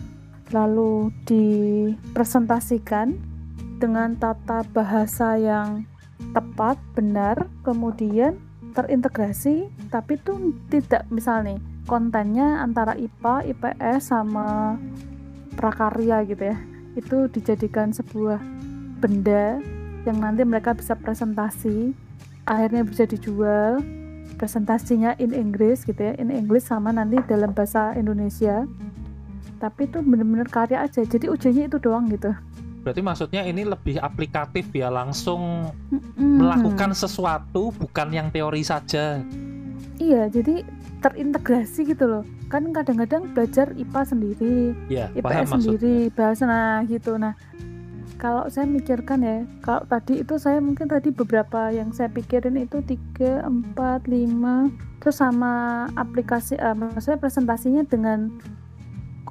lalu 0.52 1.16
dipresentasikan 1.24 3.16
dengan 3.80 4.20
tata 4.20 4.68
bahasa 4.76 5.40
yang 5.40 5.88
tepat, 6.36 6.78
benar, 6.94 7.48
kemudian 7.64 8.38
terintegrasi, 8.72 9.68
tapi 9.92 10.18
tuh 10.20 10.56
tidak 10.72 11.06
misal 11.12 11.44
nih 11.44 11.60
kontennya 11.86 12.64
antara 12.64 12.96
IPA, 12.96 13.52
IPS 13.52 14.16
sama 14.16 14.80
prakarya 15.56 16.24
gitu 16.26 16.56
ya. 16.56 16.58
Itu 16.96 17.28
dijadikan 17.32 17.92
sebuah 17.92 18.40
benda 19.04 19.60
yang 20.08 20.18
nanti 20.18 20.42
mereka 20.48 20.74
bisa 20.74 20.98
presentasi, 20.98 21.94
akhirnya 22.48 22.88
bisa 22.88 23.04
dijual. 23.06 23.84
Presentasinya 24.40 25.14
in 25.22 25.38
Inggris 25.38 25.86
gitu 25.86 26.02
ya, 26.02 26.18
in 26.18 26.34
English 26.34 26.66
sama 26.66 26.90
nanti 26.90 27.22
dalam 27.30 27.54
bahasa 27.54 27.94
Indonesia. 27.94 28.66
Tapi 29.62 29.86
itu 29.86 30.02
bener-bener 30.02 30.50
karya 30.50 30.82
aja. 30.82 31.06
Jadi 31.06 31.30
ujiannya 31.30 31.70
itu 31.70 31.78
doang 31.78 32.10
gitu. 32.10 32.34
Berarti 32.82 33.02
maksudnya 33.06 33.46
ini 33.46 33.62
lebih 33.62 34.02
aplikatif 34.02 34.74
ya, 34.74 34.90
langsung 34.90 35.70
Mm-mm. 35.94 36.42
melakukan 36.42 36.98
sesuatu 36.98 37.70
bukan 37.78 38.10
yang 38.10 38.28
teori 38.34 38.66
saja. 38.66 39.22
Iya, 40.02 40.34
jadi 40.34 40.66
terintegrasi 41.06 41.94
gitu 41.94 42.10
loh. 42.10 42.24
Kan 42.50 42.74
kadang-kadang 42.74 43.30
belajar 43.38 43.70
IPA 43.78 44.02
sendiri, 44.02 44.56
Ya, 44.90 45.14
IPS 45.14 45.22
maksudnya. 45.22 45.58
sendiri, 45.78 45.98
bahasa 46.14 46.44
nah 46.50 46.82
gitu. 46.90 47.22
Nah, 47.22 47.38
kalau 48.18 48.50
saya 48.50 48.66
mikirkan 48.66 49.22
ya, 49.22 49.46
kalau 49.62 49.86
tadi 49.86 50.26
itu 50.26 50.42
saya 50.42 50.58
mungkin 50.58 50.90
tadi 50.90 51.14
beberapa 51.14 51.70
yang 51.70 51.94
saya 51.94 52.10
pikirin 52.10 52.58
itu 52.58 52.82
3, 52.82 53.46
4, 53.46 54.10
5 54.10 54.74
terus 55.02 55.18
sama 55.18 55.86
aplikasi 55.98 56.54
eh, 56.62 56.78
maksudnya 56.78 57.18
presentasinya 57.18 57.82
dengan 57.90 58.30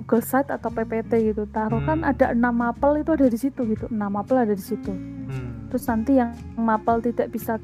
Google 0.00 0.20
Site 0.20 0.48
atau 0.48 0.68
PPT 0.68 1.12
gitu. 1.28 1.44
Taruh 1.46 1.80
kan 1.82 2.00
Hmm. 2.00 2.10
ada 2.10 2.32
6 2.32 2.40
mapel 2.50 2.98
itu 2.98 3.10
ada 3.12 3.26
di 3.26 3.36
situ 3.36 3.60
gitu. 3.66 3.86
6 3.86 4.08
mapel 4.10 4.36
ada 4.38 4.50
di 4.50 4.62
situ. 4.62 4.90
Hmm, 4.90 5.68
Terus 5.68 5.84
nanti 5.86 6.16
yang 6.16 6.32
mapel 6.56 6.98
tidak 7.00 7.28
bisa 7.28 7.60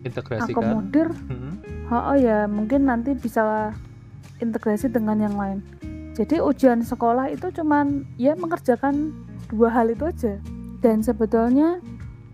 integrasikan. 0.00 0.48
terakomodir 0.48 1.08
Hmm. 1.28 1.60
Oh, 1.88 2.12
ya, 2.12 2.44
mungkin 2.44 2.84
nanti 2.84 3.12
bisa 3.12 3.72
integrasi 4.38 4.88
dengan 4.88 5.16
yang 5.18 5.34
lain. 5.34 5.58
Jadi 6.12 6.36
ujian 6.38 6.80
sekolah 6.80 7.28
itu 7.28 7.48
cuman 7.50 7.86
ya 8.16 8.34
mengerjakan 8.34 9.14
dua 9.46 9.70
hal 9.70 9.88
itu 9.88 10.04
aja. 10.04 10.34
Dan 10.78 11.00
sebetulnya 11.00 11.80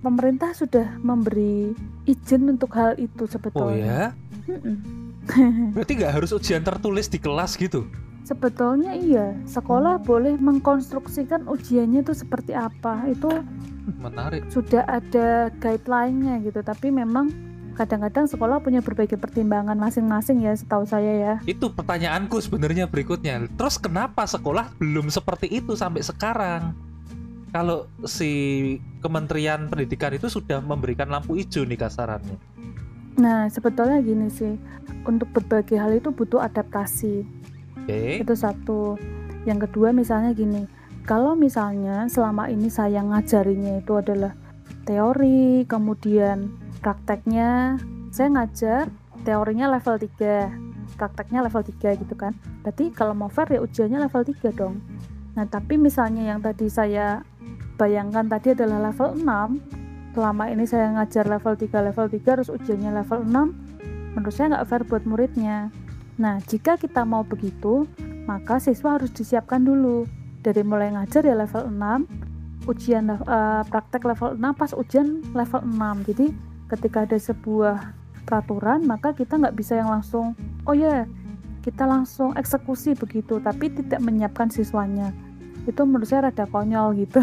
pemerintah 0.00 0.52
sudah 0.52 0.98
memberi 0.98 1.70
izin 2.04 2.48
untuk 2.48 2.72
hal 2.72 2.96
itu 2.96 3.24
Oh 3.24 3.28
sebetulnya. 3.28 3.78
ya, 3.78 4.02
Mm-mm. 4.46 4.76
berarti 5.72 5.92
nggak 5.94 6.12
harus 6.12 6.30
ujian 6.30 6.60
tertulis 6.60 7.06
di 7.06 7.16
kelas 7.16 7.54
gitu? 7.54 7.86
Sebetulnya 8.24 8.96
iya, 8.96 9.36
sekolah 9.44 10.00
boleh 10.00 10.40
mengkonstruksikan 10.40 11.44
ujiannya 11.44 12.00
itu 12.00 12.16
seperti 12.16 12.56
apa. 12.56 13.04
Itu 13.04 13.28
Menarik. 14.00 14.48
sudah 14.48 14.80
ada 14.88 15.52
guideline-nya 15.60 16.40
gitu, 16.40 16.64
tapi 16.64 16.88
memang 16.88 17.28
kadang-kadang 17.76 18.24
sekolah 18.24 18.64
punya 18.64 18.80
berbagai 18.80 19.20
pertimbangan 19.20 19.76
masing-masing 19.76 20.40
ya, 20.40 20.56
setahu 20.56 20.88
saya 20.88 21.12
ya. 21.12 21.34
Itu 21.44 21.68
pertanyaanku 21.76 22.40
sebenarnya 22.40 22.88
berikutnya. 22.88 23.44
Terus 23.60 23.76
kenapa 23.76 24.24
sekolah 24.24 24.72
belum 24.80 25.12
seperti 25.12 25.52
itu 25.52 25.76
sampai 25.76 26.00
sekarang? 26.00 26.72
Kalau 27.52 27.86
si 28.08 28.32
Kementerian 29.04 29.68
Pendidikan 29.68 30.16
itu 30.16 30.32
sudah 30.32 30.64
memberikan 30.64 31.12
lampu 31.12 31.36
hijau 31.36 31.62
nih 31.68 31.76
kasarannya. 31.76 32.40
Nah, 33.14 33.46
sebetulnya 33.46 34.02
gini 34.02 34.26
sih, 34.26 34.58
untuk 35.06 35.30
berbagai 35.30 35.78
hal 35.78 35.94
itu 35.94 36.10
butuh 36.10 36.42
adaptasi. 36.42 37.22
Oke. 37.78 38.22
Itu 38.22 38.34
satu. 38.38 38.98
Yang 39.44 39.68
kedua 39.68 39.92
misalnya 39.92 40.32
gini, 40.32 40.64
kalau 41.04 41.36
misalnya 41.36 42.08
selama 42.08 42.48
ini 42.48 42.72
saya 42.72 43.04
ngajarinya 43.04 43.82
itu 43.82 43.92
adalah 43.98 44.32
teori, 44.88 45.68
kemudian 45.68 46.48
prakteknya 46.80 47.80
saya 48.08 48.28
ngajar 48.32 48.88
teorinya 49.24 49.68
level 49.72 49.96
3, 50.00 50.96
prakteknya 50.96 51.44
level 51.44 51.60
3 51.60 52.00
gitu 52.00 52.14
kan. 52.16 52.32
Berarti 52.64 52.92
kalau 52.92 53.12
mau 53.12 53.28
fair 53.28 53.52
ya 53.52 53.60
ujiannya 53.60 54.00
level 54.08 54.22
3 54.22 54.52
dong. 54.56 54.80
Nah, 55.34 55.44
tapi 55.50 55.76
misalnya 55.76 56.24
yang 56.24 56.40
tadi 56.40 56.70
saya 56.70 57.20
bayangkan 57.74 58.24
tadi 58.30 58.54
adalah 58.54 58.92
level 58.92 59.18
6, 59.18 60.14
selama 60.14 60.44
ini 60.48 60.64
saya 60.64 60.94
ngajar 60.94 61.26
level 61.26 61.54
3, 61.58 61.90
level 61.90 62.06
3 62.06 62.22
terus 62.22 62.48
ujiannya 62.48 62.90
level 63.02 63.20
6, 63.26 64.14
menurut 64.14 64.34
saya 64.34 64.46
nggak 64.54 64.66
fair 64.70 64.82
buat 64.86 65.02
muridnya. 65.04 65.74
Nah, 66.14 66.38
jika 66.46 66.78
kita 66.78 67.02
mau 67.02 67.26
begitu, 67.26 67.90
maka 68.24 68.62
siswa 68.62 68.98
harus 68.98 69.10
disiapkan 69.10 69.62
dulu. 69.62 70.06
Dari 70.44 70.60
mulai 70.60 70.92
ngajar 70.92 71.24
ya 71.24 71.34
level 71.34 71.72
6, 71.72 72.68
ujian 72.70 73.08
eh, 73.10 73.62
praktek 73.66 74.04
level 74.04 74.36
6 74.36 74.60
pas 74.60 74.70
ujian 74.76 75.24
level 75.32 75.60
6. 75.64 76.08
Jadi 76.12 76.26
ketika 76.70 77.08
ada 77.08 77.18
sebuah 77.18 77.76
peraturan, 78.28 78.84
maka 78.84 79.12
kita 79.12 79.40
nggak 79.40 79.56
bisa 79.56 79.80
yang 79.80 79.90
langsung, 79.92 80.36
oh 80.68 80.76
ya, 80.76 81.08
kita 81.64 81.88
langsung 81.88 82.36
eksekusi 82.36 82.92
begitu, 82.92 83.40
tapi 83.40 83.72
tidak 83.72 84.00
menyiapkan 84.04 84.52
siswanya. 84.52 85.12
Itu 85.64 85.88
menurut 85.88 86.08
saya 86.08 86.28
rada 86.28 86.44
konyol 86.44 86.92
gitu. 87.00 87.20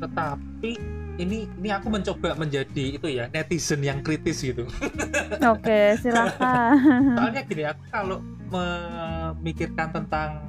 Tetapi 0.00 0.95
ini 1.16 1.48
ini 1.48 1.68
aku 1.72 1.88
mencoba 1.88 2.36
menjadi 2.36 3.00
itu 3.00 3.08
ya 3.08 3.28
netizen 3.32 3.80
yang 3.80 4.04
kritis 4.04 4.44
gitu. 4.44 4.68
Oke, 5.52 5.96
silakan. 6.00 7.16
Soalnya 7.16 7.42
gini, 7.44 7.64
aku 7.64 7.82
kalau 7.88 8.18
memikirkan 8.46 9.92
tentang 9.92 10.44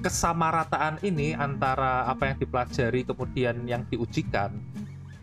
kesamarataan 0.00 1.00
ini 1.00 1.32
antara 1.32 2.04
apa 2.04 2.28
yang 2.28 2.36
dipelajari 2.36 3.08
kemudian 3.08 3.64
yang 3.64 3.82
diujikan. 3.88 4.52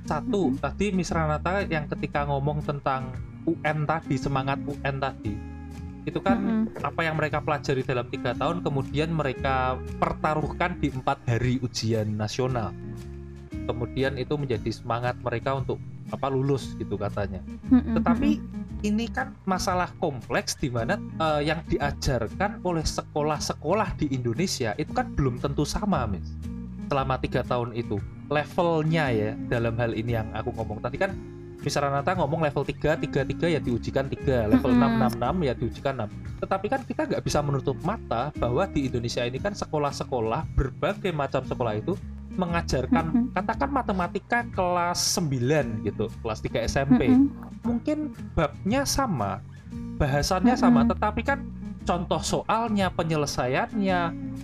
Satu, 0.03 0.49
Mhm. 0.49 0.57
tadi 0.57 0.85
Miss 0.89 1.13
Ranata 1.13 1.61
yang 1.69 1.85
ketika 1.85 2.25
ngomong 2.25 2.65
tentang 2.65 3.13
UN 3.45 3.85
tadi, 3.85 4.17
semangat 4.17 4.57
UN 4.65 4.97
tadi. 4.97 5.33
Itu 6.01 6.17
kan 6.17 6.65
Mm-mm. 6.65 6.81
apa 6.81 7.05
yang 7.05 7.13
mereka 7.13 7.45
pelajari 7.45 7.85
dalam 7.85 8.09
tiga 8.09 8.33
tahun 8.33 8.65
kemudian 8.65 9.13
mereka 9.13 9.77
pertaruhkan 10.01 10.81
di 10.81 10.89
empat 10.89 11.21
hari 11.29 11.61
ujian 11.61 12.17
nasional. 12.17 12.73
Kemudian 13.51 14.15
itu 14.15 14.33
menjadi 14.39 14.71
semangat 14.71 15.19
mereka 15.19 15.59
untuk 15.59 15.77
apa 16.11 16.27
lulus 16.27 16.75
gitu 16.79 16.95
katanya. 16.95 17.43
Tetapi 17.69 18.39
ini 18.81 19.05
kan 19.11 19.37
masalah 19.45 19.93
kompleks 20.01 20.57
di 20.57 20.73
mana 20.73 20.97
eh, 20.97 21.47
yang 21.47 21.61
diajarkan 21.69 22.63
oleh 22.65 22.83
sekolah-sekolah 22.83 23.95
di 23.99 24.11
Indonesia 24.11 24.73
itu 24.75 24.91
kan 24.91 25.11
belum 25.13 25.37
tentu 25.39 25.67
sama, 25.67 26.07
Miss. 26.09 26.33
Selama 26.91 27.15
tiga 27.21 27.45
tahun 27.45 27.71
itu 27.77 28.01
levelnya 28.31 29.11
ya 29.11 29.31
dalam 29.51 29.75
hal 29.75 29.91
ini 29.91 30.15
yang 30.15 30.27
aku 30.31 30.55
ngomong 30.55 30.79
tadi 30.79 30.95
kan 30.95 31.11
misalnya 31.61 32.01
Nata 32.01 32.17
ngomong 32.17 32.41
level 32.41 32.63
3, 32.65 32.97
3, 33.05 33.27
3 33.37 33.53
ya 33.53 33.59
diujikan 33.61 34.09
3, 34.09 34.49
level 34.49 34.71
Mm-mm. 34.73 35.03
6, 35.13 35.19
6, 35.19 35.45
6 35.45 35.47
ya 35.47 35.53
diujikan 35.53 35.93
6 36.09 36.41
tetapi 36.41 36.65
kan 36.73 36.81
kita 36.81 37.01
nggak 37.05 37.21
bisa 37.21 37.39
menutup 37.45 37.77
mata 37.85 38.33
bahwa 38.33 38.65
di 38.65 38.89
Indonesia 38.89 39.21
ini 39.21 39.37
kan 39.37 39.53
sekolah-sekolah 39.53 40.57
berbagai 40.57 41.13
macam 41.13 41.45
sekolah 41.45 41.77
itu 41.77 41.93
mengajarkan 42.39 43.05
Mm-mm. 43.11 43.35
katakan 43.35 43.69
matematika 43.69 44.47
kelas 44.55 44.99
9 45.19 45.83
gitu 45.83 46.07
kelas 46.23 46.39
3 46.39 46.63
SMP 46.67 47.11
Mm-mm. 47.11 47.27
mungkin 47.61 48.15
babnya 48.33 48.87
sama, 48.87 49.43
bahasannya 50.01 50.55
sama, 50.57 50.81
Mm-mm. 50.81 50.91
tetapi 50.95 51.21
kan 51.21 51.39
contoh 51.85 52.21
soalnya, 52.21 52.89
penyelesaiannya 52.93 53.99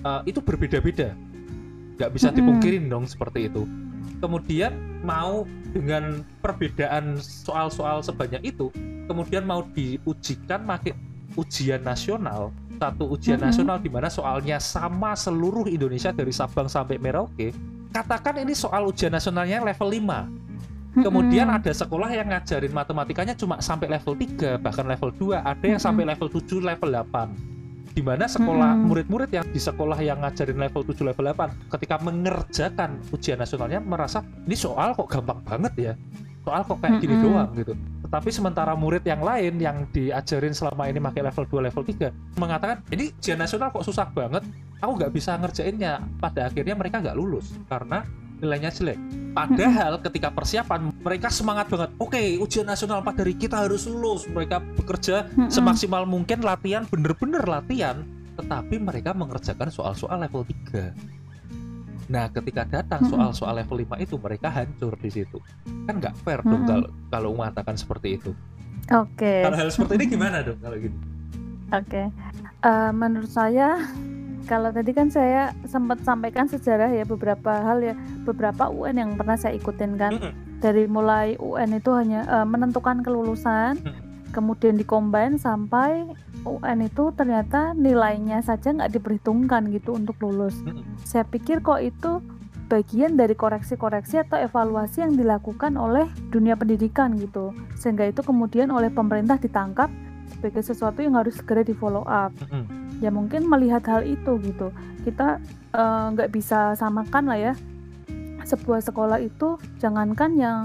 eh, 0.06 0.22
itu 0.30 0.40
berbeda-beda. 0.42 1.14
Nggak 1.98 2.12
bisa 2.14 2.30
dipungkirin 2.30 2.90
dong 2.90 3.10
seperti 3.10 3.50
itu. 3.50 3.66
Kemudian 4.22 5.02
mau 5.02 5.46
dengan 5.74 6.22
perbedaan 6.42 7.18
soal-soal 7.22 8.02
sebanyak 8.06 8.54
itu, 8.54 8.70
kemudian 9.10 9.46
mau 9.46 9.66
diujikan 9.74 10.66
pakai 10.66 10.94
ujian 11.38 11.82
nasional, 11.86 12.54
satu 12.78 13.10
ujian 13.14 13.42
Mm-mm. 13.42 13.50
nasional 13.50 13.78
di 13.82 13.90
mana 13.90 14.10
soalnya 14.10 14.62
sama 14.62 15.18
seluruh 15.18 15.66
Indonesia 15.70 16.14
dari 16.14 16.34
Sabang 16.34 16.70
sampai 16.70 17.02
Merauke. 17.02 17.54
Katakan 17.92 18.42
ini 18.44 18.54
soal 18.54 18.86
ujian 18.88 19.12
nasionalnya 19.14 19.64
level 19.64 19.90
5, 19.90 20.48
Kemudian 20.98 21.46
ada 21.54 21.70
sekolah 21.70 22.10
yang 22.10 22.26
ngajarin 22.34 22.74
matematikanya 22.74 23.38
cuma 23.38 23.62
sampai 23.62 23.86
level 23.86 24.18
3, 24.18 24.58
bahkan 24.58 24.86
level 24.90 25.14
2, 25.14 25.46
ada 25.46 25.66
yang 25.66 25.78
sampai 25.78 26.10
level 26.10 26.26
7, 26.26 26.58
level 26.58 26.90
8. 26.90 27.94
Di 27.94 28.02
mana 28.06 28.30
sekolah 28.30 28.78
murid-murid 28.78 29.30
yang 29.34 29.46
di 29.50 29.62
sekolah 29.62 29.98
yang 30.02 30.22
ngajarin 30.22 30.58
level 30.58 30.82
7, 30.86 31.02
level 31.02 31.26
8 31.34 31.70
ketika 31.78 31.96
mengerjakan 32.02 33.02
ujian 33.14 33.38
nasionalnya 33.42 33.82
merasa 33.82 34.22
ini 34.46 34.58
soal 34.58 34.94
kok 34.98 35.10
gampang 35.10 35.42
banget 35.46 35.74
ya. 35.78 35.94
Soal 36.46 36.62
kok 36.66 36.78
kayak 36.82 36.98
gini 37.02 37.16
doang 37.22 37.50
gitu. 37.58 37.74
Tetapi 38.08 38.30
sementara 38.32 38.72
murid 38.72 39.04
yang 39.04 39.20
lain 39.20 39.60
yang 39.60 39.84
diajarin 39.92 40.56
selama 40.56 40.88
ini 40.88 41.04
pakai 41.04 41.28
level 41.28 41.44
2, 41.44 41.68
level 41.68 41.84
3 41.84 42.40
mengatakan 42.40 42.80
ini 42.96 43.12
ujian 43.20 43.36
nasional 43.36 43.68
kok 43.68 43.84
susah 43.84 44.08
banget. 44.16 44.48
Aku 44.80 44.96
nggak 44.96 45.12
bisa 45.12 45.36
ngerjainnya. 45.36 46.00
Pada 46.24 46.48
akhirnya 46.48 46.72
mereka 46.80 47.04
nggak 47.04 47.20
lulus 47.20 47.52
karena 47.68 48.08
nilainya 48.40 48.72
jelek. 48.72 49.00
Padahal 49.36 50.00
ketika 50.02 50.32
persiapan 50.32 50.94
mereka 51.04 51.28
semangat 51.28 51.68
banget. 51.68 51.90
Oke, 52.00 52.40
ujian 52.40 52.66
nasional 52.66 53.04
pada 53.04 53.28
hari 53.28 53.36
kita 53.36 53.68
harus 53.68 53.86
lulus. 53.90 54.24
Mereka 54.30 54.64
bekerja 54.80 55.28
semaksimal 55.52 56.08
mungkin 56.08 56.42
latihan 56.42 56.88
bener-bener 56.88 57.44
latihan, 57.44 58.08
tetapi 58.40 58.80
mereka 58.80 59.12
mengerjakan 59.12 59.68
soal-soal 59.68 60.22
level 60.22 60.48
3. 60.72 60.96
Nah, 62.08 62.32
ketika 62.32 62.64
datang 62.64 63.04
soal-soal 63.04 63.60
level 63.60 63.84
5 63.84 64.00
itu 64.00 64.16
mereka 64.16 64.48
hancur 64.48 64.96
di 64.96 65.12
situ. 65.12 65.44
Kan 65.84 66.00
nggak 66.00 66.16
fair 66.24 66.40
dong 66.40 66.64
Mm-mm. 66.64 66.68
kalau 66.68 66.88
kalau 67.12 67.30
mengatakan 67.36 67.76
seperti 67.76 68.16
itu. 68.16 68.32
Oke. 68.88 69.44
Kalau 69.44 69.58
hal 69.60 69.68
seperti 69.68 69.94
ini 70.00 70.06
gimana 70.08 70.40
dong 70.40 70.60
kalau 70.64 70.78
gitu? 70.80 70.96
Oke, 71.68 72.04
Eh, 72.58 72.92
menurut 72.92 73.30
saya 73.30 73.78
kalau 74.48 74.72
tadi 74.72 74.90
kan 74.90 75.12
saya 75.12 75.52
sempat 75.68 76.02
sampaikan 76.02 76.48
sejarah 76.48 76.90
ya 76.90 77.04
beberapa 77.04 77.52
hal 77.52 77.84
ya 77.84 77.94
beberapa 78.24 78.72
UN 78.72 78.96
yang 78.98 79.12
pernah 79.14 79.36
saya 79.36 79.54
ikutin 79.54 80.00
kan 80.00 80.16
Mm-mm. 80.16 80.34
dari 80.58 80.88
mulai 80.88 81.36
UN 81.38 81.76
itu 81.76 81.92
hanya 81.92 82.24
eh, 82.26 82.48
menentukan 82.48 83.04
kelulusan, 83.04 83.78
Mm. 83.84 84.00
kemudian 84.32 84.76
dikombin 84.80 85.36
sampai 85.36 86.08
UN 86.48 86.88
itu 86.88 87.12
ternyata 87.14 87.76
nilainya 87.76 88.40
saja 88.42 88.72
nggak 88.72 88.96
diperhitungkan 88.96 89.70
gitu 89.76 89.96
untuk 89.96 90.18
lulus. 90.24 90.56
Saya 91.04 91.28
pikir 91.28 91.60
kok 91.60 91.84
itu 91.84 92.24
bagian 92.68 93.16
dari 93.16 93.32
koreksi-koreksi 93.32 94.28
atau 94.28 94.40
evaluasi 94.40 95.04
yang 95.04 95.16
dilakukan 95.16 95.80
oleh 95.80 96.08
dunia 96.32 96.60
pendidikan 96.60 97.16
gitu, 97.16 97.56
sehingga 97.80 98.08
itu 98.08 98.20
kemudian 98.24 98.68
oleh 98.72 98.92
pemerintah 98.92 99.40
ditangkap 99.40 99.88
sebagai 100.28 100.64
sesuatu 100.64 101.00
yang 101.00 101.16
harus 101.16 101.40
segera 101.40 101.64
di 101.64 101.72
follow 101.72 102.04
up 102.04 102.36
ya 103.00 103.14
mungkin 103.14 103.46
melihat 103.46 103.86
hal 103.88 104.02
itu 104.06 104.42
gitu. 104.42 104.74
Kita 105.06 105.40
eh, 105.74 106.06
nggak 106.14 106.30
bisa 106.34 106.74
samakan 106.76 107.24
lah 107.30 107.40
ya. 107.40 107.54
Sebuah 108.48 108.80
sekolah 108.80 109.20
itu 109.20 109.60
jangankan 109.78 110.40
yang 110.40 110.64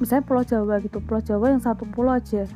misalnya 0.00 0.24
Pulau 0.24 0.44
Jawa 0.44 0.80
gitu. 0.80 0.98
Pulau 1.04 1.20
Jawa 1.20 1.52
yang 1.52 1.62
satu 1.62 1.84
pulau 1.84 2.16
aja 2.16 2.48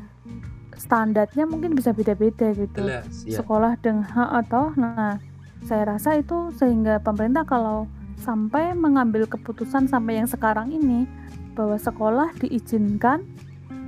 standarnya 0.77 1.45
mungkin 1.49 1.75
bisa 1.75 1.95
beda-beda 1.95 2.53
gitu 2.55 2.83
Jelas, 2.83 3.25
ya. 3.25 3.41
sekolah 3.43 3.79
dengan 3.81 4.07
atau 4.43 4.75
nah 4.75 5.19
saya 5.65 5.97
rasa 5.97 6.21
itu 6.21 6.53
sehingga 6.61 7.01
pemerintah 7.01 7.49
kalau 7.49 7.89
sampai 8.21 8.77
mengambil 8.77 9.25
keputusan 9.25 9.89
sampai 9.89 10.21
yang 10.21 10.29
sekarang 10.29 10.73
ini 10.73 11.09
bahwa 11.57 11.77
sekolah 11.79 12.33
diizinkan 12.41 13.25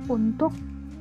untuk 0.07 0.53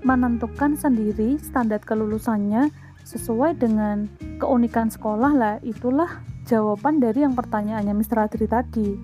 menentukan 0.05 0.79
sendiri 0.79 1.41
standar 1.41 1.83
kelulusannya 1.83 2.71
sesuai 3.07 3.59
dengan 3.59 4.11
keunikan 4.43 4.91
sekolah 4.91 5.33
lah 5.33 5.55
itulah 5.63 6.23
jawaban 6.47 7.03
dari 7.03 7.23
yang 7.27 7.35
pertanyaannya 7.35 7.95
Mr. 7.95 8.27
Adri 8.27 8.47
tadi 8.47 8.99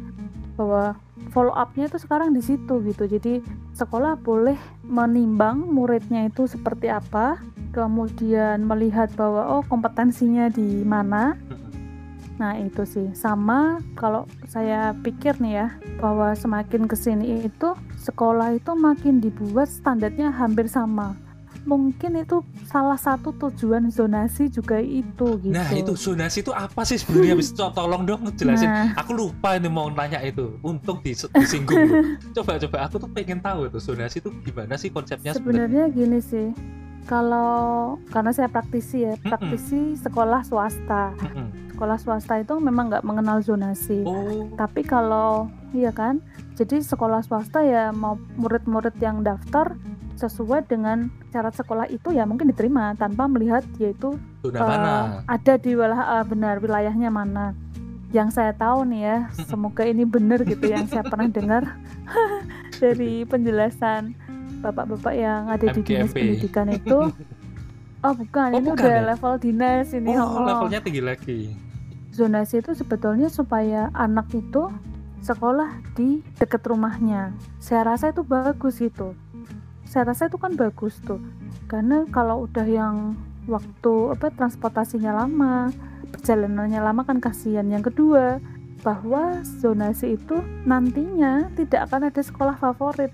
bahwa 0.62 0.94
follow 1.34 1.50
up-nya 1.50 1.90
itu 1.90 1.98
sekarang 1.98 2.30
di 2.30 2.42
situ 2.42 2.78
gitu 2.86 3.10
jadi 3.10 3.42
sekolah 3.74 4.22
boleh 4.22 4.54
menimbang 4.86 5.58
muridnya 5.66 6.30
itu 6.30 6.46
seperti 6.46 6.86
apa 6.86 7.42
kemudian 7.72 8.62
melihat 8.62 9.08
bahwa 9.16 9.58
oh 9.58 9.62
kompetensinya 9.66 10.52
di 10.52 10.84
mana. 10.84 11.34
Nah 12.36 12.56
itu 12.60 12.84
sih 12.84 13.08
sama 13.16 13.80
kalau 13.96 14.28
saya 14.48 14.92
pikir 15.00 15.40
nih 15.40 15.54
ya 15.64 15.68
bahwa 15.98 16.36
semakin 16.36 16.84
ke 16.84 16.96
sini 16.96 17.48
itu 17.48 17.72
sekolah 17.96 18.56
itu 18.56 18.72
makin 18.76 19.18
dibuat 19.18 19.72
standarnya 19.72 20.30
hampir 20.30 20.68
sama. 20.68 21.16
Mungkin 21.62 22.18
itu 22.18 22.42
salah 22.66 22.98
satu 22.98 23.30
tujuan 23.32 23.86
zonasi 23.86 24.46
juga 24.46 24.78
itu 24.78 25.38
gitu. 25.38 25.54
Nah, 25.54 25.70
itu 25.70 25.94
zonasi 25.94 26.42
itu 26.42 26.50
apa 26.50 26.82
sih 26.82 26.98
sebenarnya? 26.98 27.34
Bisa 27.34 27.70
tolong 27.78 28.02
dong 28.02 28.26
jelasin. 28.34 28.66
Nah, 28.66 28.98
Aku 28.98 29.14
lupa 29.14 29.54
ini 29.54 29.66
mau 29.66 29.86
nanya 29.86 30.18
itu. 30.20 30.58
Untung 30.60 30.98
dis- 31.00 31.30
disinggung. 31.30 31.78
Coba 32.36 32.58
coba 32.58 32.76
aku 32.84 32.98
tuh 32.98 33.10
pengen 33.10 33.38
tahu 33.38 33.66
itu 33.66 33.78
zonasi 33.78 34.18
itu 34.18 34.34
gimana 34.42 34.74
sih 34.74 34.90
konsepnya 34.90 35.32
sebenarnya? 35.32 35.86
sebenarnya 35.86 35.94
gini 35.94 36.18
sih. 36.18 36.48
Kalau 37.02 37.98
karena 38.08 38.30
saya 38.30 38.46
praktisi 38.46 39.02
ya, 39.02 39.18
praktisi 39.18 39.98
sekolah 39.98 40.46
swasta. 40.46 41.10
Mm-mm. 41.18 41.74
Sekolah 41.74 41.98
swasta 41.98 42.38
itu 42.38 42.54
memang 42.56 42.88
nggak 42.88 43.02
mengenal 43.02 43.42
zonasi. 43.42 44.06
Oh, 44.06 44.46
Tapi 44.54 44.86
kalau 44.86 45.50
iya 45.74 45.90
kan, 45.90 46.22
jadi 46.54 46.78
sekolah 46.78 47.26
swasta 47.26 47.58
ya 47.60 47.90
mau 47.90 48.14
murid-murid 48.36 48.94
yang 48.98 49.26
daftar 49.26 49.74
sesuai 50.22 50.70
dengan 50.70 51.10
syarat 51.34 51.58
sekolah 51.58 51.90
itu 51.90 52.14
ya 52.14 52.22
mungkin 52.22 52.46
diterima 52.54 52.94
tanpa 52.94 53.26
melihat 53.26 53.66
yaitu 53.82 54.14
eh, 54.46 54.54
mana? 54.54 55.26
ada 55.26 55.54
di 55.58 55.74
wilayah 55.74 56.22
eh, 56.22 56.24
benar 56.26 56.54
wilayahnya 56.62 57.10
mana. 57.10 57.46
Yang 58.12 58.36
saya 58.36 58.52
tahu 58.52 58.86
nih 58.86 59.02
ya, 59.02 59.16
semoga 59.50 59.82
ini 59.82 60.06
benar 60.06 60.44
gitu 60.46 60.70
yang 60.70 60.86
saya 60.86 61.02
pernah 61.02 61.26
dengar 61.26 61.62
dari 62.82 63.26
penjelasan 63.26 64.14
bapak-bapak 64.62 65.14
yang 65.16 65.50
ada 65.50 65.66
di 65.74 65.80
dinas 65.82 66.14
pendidikan 66.14 66.70
itu. 66.70 67.00
Oh 68.02 68.18
bukan, 68.18 68.50
Oh, 68.50 68.58
ini 68.58 68.66
bukan 68.66 68.82
udah 68.82 68.98
ya? 68.98 69.06
level 69.14 69.34
dinas 69.38 69.94
ini. 69.94 70.18
Oh, 70.18 70.26
oh. 70.26 70.42
levelnya 70.42 70.82
tinggi 70.82 70.98
lagi. 70.98 71.54
zonasi 72.10 72.58
itu 72.58 72.74
sebetulnya 72.74 73.30
supaya 73.30 73.94
anak 73.94 74.26
itu 74.34 74.74
sekolah 75.22 75.70
di 75.94 76.18
dekat 76.34 76.66
rumahnya. 76.66 77.30
Saya 77.62 77.94
rasa 77.94 78.10
itu 78.10 78.26
bagus 78.26 78.82
itu. 78.82 79.14
Saya 79.92 80.08
rasa 80.08 80.32
itu 80.32 80.40
kan 80.40 80.56
bagus 80.56 80.96
tuh. 81.04 81.20
Karena 81.68 82.08
kalau 82.08 82.48
udah 82.48 82.64
yang 82.64 83.12
waktu 83.44 84.16
apa 84.16 84.32
transportasinya 84.32 85.12
lama, 85.12 85.68
perjalanannya 86.16 86.80
lama 86.80 87.04
kan 87.04 87.20
kasihan. 87.20 87.68
Yang 87.68 87.92
kedua, 87.92 88.40
bahwa 88.80 89.44
zonasi 89.44 90.16
itu 90.16 90.40
nantinya 90.64 91.52
tidak 91.54 91.92
akan 91.92 92.08
ada 92.08 92.22
sekolah 92.24 92.56
favorit. 92.56 93.12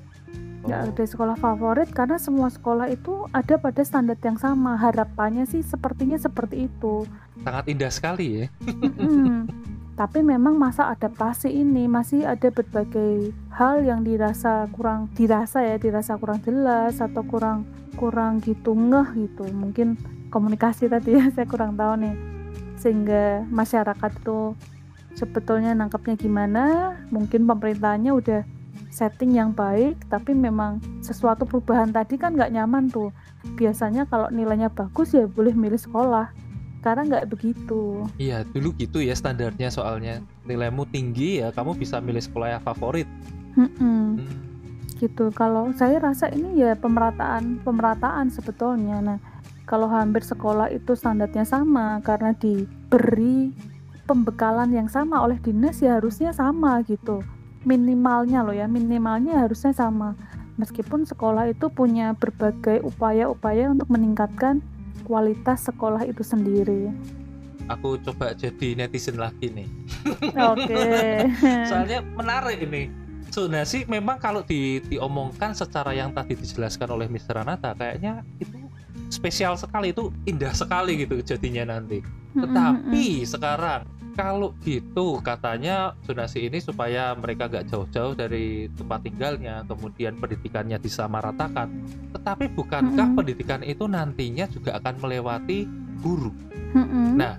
Nggak 0.63 0.81
Oh. 0.81 0.89
ada 0.91 1.05
sekolah 1.07 1.37
favorit 1.39 1.89
karena 1.91 2.17
semua 2.19 2.47
sekolah 2.47 2.87
itu 2.91 3.27
ada 3.35 3.59
pada 3.59 3.83
standar 3.83 4.15
yang 4.23 4.39
sama. 4.39 4.79
Harapannya 4.79 5.51
sih 5.51 5.67
sepertinya 5.67 6.15
seperti 6.15 6.71
itu. 6.71 7.03
Sangat 7.43 7.65
indah 7.67 7.91
sekali 7.91 8.27
ya. 8.43 8.47
Mm-mm. 8.63 9.51
Tapi 9.99 10.23
memang 10.23 10.55
masa 10.55 10.95
adaptasi 10.95 11.51
ini 11.51 11.91
masih 11.91 12.23
ada 12.23 12.55
berbagai 12.55 13.35
hal 13.51 13.83
yang 13.83 14.07
dirasa 14.07 14.71
kurang 14.71 15.11
dirasa 15.19 15.59
ya, 15.67 15.75
dirasa 15.75 16.15
kurang 16.23 16.39
jelas 16.47 17.03
atau 17.03 17.27
kurang 17.27 17.67
kurang 17.99 18.39
gitu 18.39 18.79
ngeh 18.79 19.27
gitu. 19.27 19.51
Mungkin 19.51 19.99
komunikasi 20.31 20.87
tadi 20.87 21.19
ya 21.19 21.27
saya 21.35 21.51
kurang 21.51 21.75
tahu 21.75 21.99
nih. 21.99 22.15
Sehingga 22.79 23.43
masyarakat 23.51 24.23
itu 24.23 24.55
sebetulnya 25.19 25.75
nangkepnya 25.75 26.15
gimana? 26.15 26.95
Mungkin 27.11 27.51
pemerintahnya 27.51 28.15
udah 28.15 28.47
setting 28.95 29.35
yang 29.35 29.51
baik, 29.51 29.99
tapi 30.07 30.31
memang 30.31 30.79
sesuatu 31.03 31.43
perubahan 31.43 31.91
tadi 31.91 32.15
kan 32.23 32.39
nggak 32.39 32.55
nyaman 32.55 32.87
tuh. 32.87 33.11
Biasanya 33.59 34.07
kalau 34.07 34.31
nilainya 34.31 34.71
bagus 34.71 35.11
ya 35.11 35.27
boleh 35.27 35.59
milih 35.59 35.83
sekolah. 35.83 36.31
Sekarang 36.79 37.11
nggak 37.11 37.27
begitu. 37.29 38.07
Iya, 38.17 38.47
dulu 38.55 38.73
gitu 38.79 39.03
ya 39.03 39.13
standarnya 39.19 39.69
soalnya. 39.69 40.23
Nilaimu 40.47 40.87
tinggi 40.89 41.43
ya 41.43 41.51
kamu 41.51 41.75
bisa 41.75 41.99
milih 41.99 42.23
sekolah 42.23 42.59
yang 42.59 42.63
favorit. 42.63 43.07
Hmm. 43.59 44.23
gitu 44.99 45.31
kalau 45.31 45.71
saya 45.79 46.03
rasa 46.03 46.27
ini 46.31 46.59
ya 46.59 46.75
pemerataan 46.75 47.63
pemerataan 47.63 48.31
sebetulnya 48.35 48.99
nah 48.99 49.19
kalau 49.67 49.87
hampir 49.87 50.27
sekolah 50.27 50.71
itu 50.75 50.99
standarnya 50.99 51.47
sama 51.47 52.03
karena 52.03 52.35
diberi 52.35 53.55
pembekalan 54.11 54.75
yang 54.75 54.91
sama 54.91 55.23
oleh 55.23 55.39
dinas 55.39 55.79
ya 55.79 56.03
harusnya 56.03 56.35
sama 56.35 56.83
gitu 56.83 57.23
minimalnya 57.63 58.43
loh 58.43 58.55
ya 58.55 58.67
minimalnya 58.67 59.47
harusnya 59.47 59.71
sama 59.71 60.19
meskipun 60.59 61.07
sekolah 61.07 61.51
itu 61.51 61.71
punya 61.71 62.17
berbagai 62.19 62.83
upaya-upaya 62.83 63.71
untuk 63.71 63.87
meningkatkan 63.91 64.59
kualitas 65.09 65.65
sekolah 65.65 66.05
itu 66.05 66.21
sendiri 66.21 66.93
Aku 67.69 68.01
coba 68.01 68.33
jadi 68.33 68.73
netizen 68.81 69.21
lagi 69.21 69.53
nih. 69.53 69.69
oke 70.53 70.85
Soalnya 71.69 72.01
menarik 72.17 72.65
ini. 72.65 72.89
Zonasi 73.29 73.85
memang 73.85 74.17
kalau 74.17 74.41
di, 74.41 74.81
diomongkan 74.89 75.53
secara 75.53 75.93
yang 75.93 76.17
tadi 76.17 76.33
dijelaskan 76.33 76.89
oleh 76.89 77.13
Mr. 77.13 77.45
Anata 77.45 77.77
kayaknya 77.77 78.25
itu 78.41 78.57
spesial 79.13 79.53
sekali 79.61 79.93
itu 79.93 80.09
indah 80.25 80.57
sekali 80.57 81.05
gitu 81.05 81.21
jadinya 81.21 81.77
nanti. 81.77 82.01
Tetapi 82.33 83.29
sekarang 83.29 83.85
kalau 84.19 84.51
gitu 84.67 85.23
katanya 85.23 85.95
zonasi 86.03 86.51
ini 86.51 86.59
supaya 86.59 87.15
mereka 87.15 87.47
gak 87.47 87.71
jauh-jauh 87.71 88.19
dari 88.19 88.67
tempat 88.75 89.07
tinggalnya, 89.07 89.63
kemudian 89.71 90.19
pendidikannya 90.19 90.75
disamaratakan. 90.83 91.71
Tetapi 92.19 92.51
bukankah 92.51 93.15
Mm-mm. 93.15 93.19
pendidikan 93.23 93.63
itu 93.63 93.87
nantinya 93.87 94.51
juga 94.51 94.75
akan 94.83 94.99
melewati 94.99 95.71
guru? 96.03 96.35
Mm-mm. 96.75 97.15
Nah, 97.15 97.39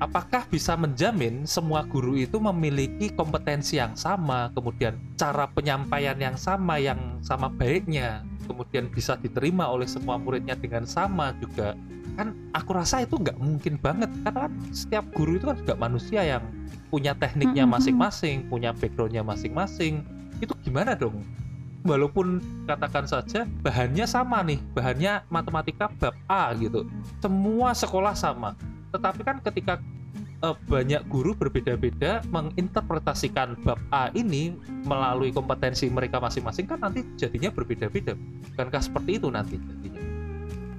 apakah 0.00 0.48
bisa 0.48 0.72
menjamin 0.80 1.44
semua 1.44 1.84
guru 1.84 2.16
itu 2.16 2.40
memiliki 2.40 3.12
kompetensi 3.12 3.76
yang 3.76 3.92
sama, 3.92 4.48
kemudian 4.56 4.96
cara 5.20 5.44
penyampaian 5.52 6.16
yang 6.16 6.40
sama, 6.40 6.80
yang 6.80 7.20
sama 7.20 7.52
baiknya, 7.52 8.24
kemudian 8.48 8.88
bisa 8.88 9.20
diterima 9.20 9.68
oleh 9.68 9.84
semua 9.84 10.16
muridnya 10.16 10.56
dengan 10.56 10.88
sama 10.88 11.36
juga? 11.36 11.76
Kan 12.14 12.34
aku 12.54 12.70
rasa 12.74 13.02
itu 13.02 13.18
nggak 13.18 13.38
mungkin 13.38 13.74
banget, 13.78 14.10
karena 14.22 14.46
kan 14.48 14.52
setiap 14.70 15.04
guru 15.14 15.38
itu 15.38 15.46
kan 15.50 15.56
juga 15.58 15.74
manusia 15.78 16.20
yang 16.22 16.44
punya 16.88 17.12
tekniknya 17.18 17.66
masing-masing, 17.66 18.46
punya 18.46 18.70
backgroundnya 18.70 19.26
masing-masing. 19.26 20.06
Itu 20.38 20.54
gimana 20.62 20.94
dong? 20.94 21.26
Walaupun 21.84 22.40
katakan 22.64 23.04
saja 23.04 23.44
bahannya 23.60 24.08
sama 24.08 24.40
nih, 24.40 24.56
bahannya 24.72 25.20
matematika 25.28 25.92
bab 26.00 26.16
A 26.30 26.56
gitu, 26.56 26.88
semua 27.20 27.76
sekolah 27.76 28.16
sama 28.16 28.56
tetapi 28.94 29.20
kan 29.26 29.36
ketika 29.42 29.82
eh, 30.46 30.56
banyak 30.70 31.02
guru 31.10 31.34
berbeda-beda 31.34 32.22
menginterpretasikan 32.30 33.58
bab 33.66 33.82
A 33.90 34.14
ini 34.14 34.54
melalui 34.86 35.34
kompetensi 35.34 35.90
mereka 35.90 36.22
masing-masing 36.22 36.70
kan 36.70 36.78
nanti 36.78 37.02
jadinya 37.18 37.50
berbeda-beda. 37.50 38.14
Bukankah 38.54 38.82
seperti 38.86 39.18
itu 39.18 39.28
nanti? 39.34 39.58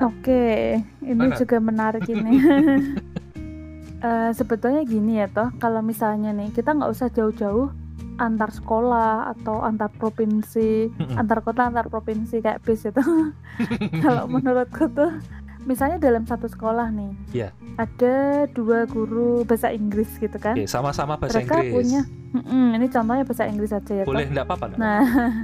Oke, 0.03 0.83
ini 0.99 1.25
Mana? 1.31 1.37
juga 1.39 1.57
menarik 1.59 2.05
ini. 2.09 2.33
Eh, 4.05 4.31
sebetulnya 4.37 4.85
gini 4.85 5.17
ya 5.17 5.25
toh, 5.25 5.49
kalau 5.57 5.81
misalnya 5.81 6.29
nih 6.29 6.53
kita 6.53 6.77
nggak 6.77 6.93
usah 6.93 7.09
jauh-jauh 7.09 7.73
antar 8.21 8.53
sekolah 8.53 9.33
atau 9.33 9.65
antar 9.65 9.89
provinsi, 9.91 10.93
antar 11.17 11.41
kota, 11.41 11.67
antar 11.67 11.89
provinsi 11.89 12.37
kayak 12.37 12.61
bis 12.61 12.85
itu. 12.85 13.01
kalau 14.05 14.29
menurutku 14.29 14.93
tuh, 14.93 15.09
misalnya 15.65 15.97
dalam 15.97 16.23
satu 16.23 16.45
sekolah 16.45 16.87
nih, 16.89 17.11
Iya. 17.33 17.49
ada 17.75 18.15
dua 18.49 18.85
guru 18.85 19.43
bahasa 19.43 19.69
Inggris 19.69 20.07
gitu 20.15 20.37
kan. 20.37 20.53
Oke, 20.53 20.65
sama-sama 20.65 21.17
bahasa 21.17 21.41
Mereka 21.41 21.55
Inggris. 21.59 21.73
punya, 21.73 22.01
Mm-mm, 22.33 22.67
ini 22.73 22.87
contohnya 22.87 23.23
bahasa 23.23 23.43
Inggris 23.45 23.71
aja 23.71 23.93
ya. 23.93 24.05
Boleh 24.05 24.25
enggak 24.25 24.45
apa-apa? 24.45 24.77
Nah, 24.77 25.01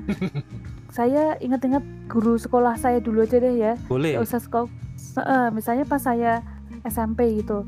saya 0.97 1.35
ingat-ingat 1.37 1.81
guru 2.05 2.35
sekolah 2.35 2.75
saya 2.75 2.99
dulu 2.99 3.23
aja 3.23 3.37
deh 3.37 3.55
ya. 3.55 3.73
Boleh. 3.87 4.19
Usah 4.19 4.39
sekolah. 4.39 4.69
misalnya 5.49 5.83
pas 5.83 5.99
saya 5.99 6.45
SMP 6.83 7.41
gitu. 7.41 7.65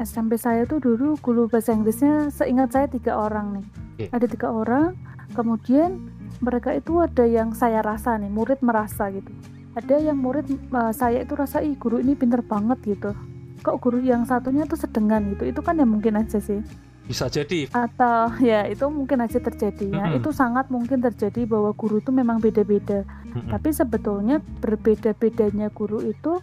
SMP 0.00 0.34
saya 0.34 0.64
tuh 0.64 0.80
dulu 0.80 1.14
guru 1.20 1.46
bahasa 1.46 1.70
Inggrisnya 1.70 2.32
seingat 2.32 2.72
saya 2.72 2.86
tiga 2.88 3.14
orang 3.14 3.60
nih. 3.60 3.66
Oke. 3.92 4.04
Ada 4.10 4.26
tiga 4.26 4.48
orang. 4.50 4.96
Kemudian 5.32 6.10
mereka 6.38 6.72
itu 6.72 6.98
ada 6.98 7.22
yang 7.22 7.52
saya 7.52 7.80
rasa 7.80 8.16
nih, 8.16 8.28
murid 8.28 8.58
merasa 8.60 9.08
gitu. 9.08 9.30
Ada 9.72 9.96
yang 10.12 10.20
murid 10.20 10.46
eh, 10.50 10.92
saya 10.92 11.24
itu 11.24 11.32
rasa 11.32 11.64
ih 11.64 11.74
guru 11.76 11.98
ini 11.98 12.12
pinter 12.12 12.44
banget 12.44 12.78
gitu. 12.84 13.16
Kok 13.62 13.78
guru 13.78 14.02
yang 14.02 14.26
satunya 14.26 14.66
tuh 14.66 14.76
sedengan 14.76 15.32
gitu. 15.32 15.48
Itu 15.48 15.60
kan 15.62 15.78
ya 15.78 15.86
mungkin 15.86 16.18
aja 16.18 16.42
sih 16.42 16.60
Bisa 17.02 17.26
jadi. 17.26 17.66
atau 17.74 18.30
ya 18.38 18.62
itu 18.70 18.86
mungkin 18.86 19.26
aja 19.26 19.42
terjadi 19.42 19.90
ya 19.90 20.06
Mm-mm. 20.06 20.22
itu 20.22 20.30
sangat 20.30 20.70
mungkin 20.70 21.02
terjadi 21.02 21.50
bahwa 21.50 21.74
guru 21.74 21.98
itu 21.98 22.14
memang 22.14 22.38
beda-beda 22.38 23.02
Mm-mm. 23.26 23.50
tapi 23.50 23.74
sebetulnya 23.74 24.38
berbeda-bedanya 24.62 25.74
guru 25.74 25.98
itu 25.98 26.38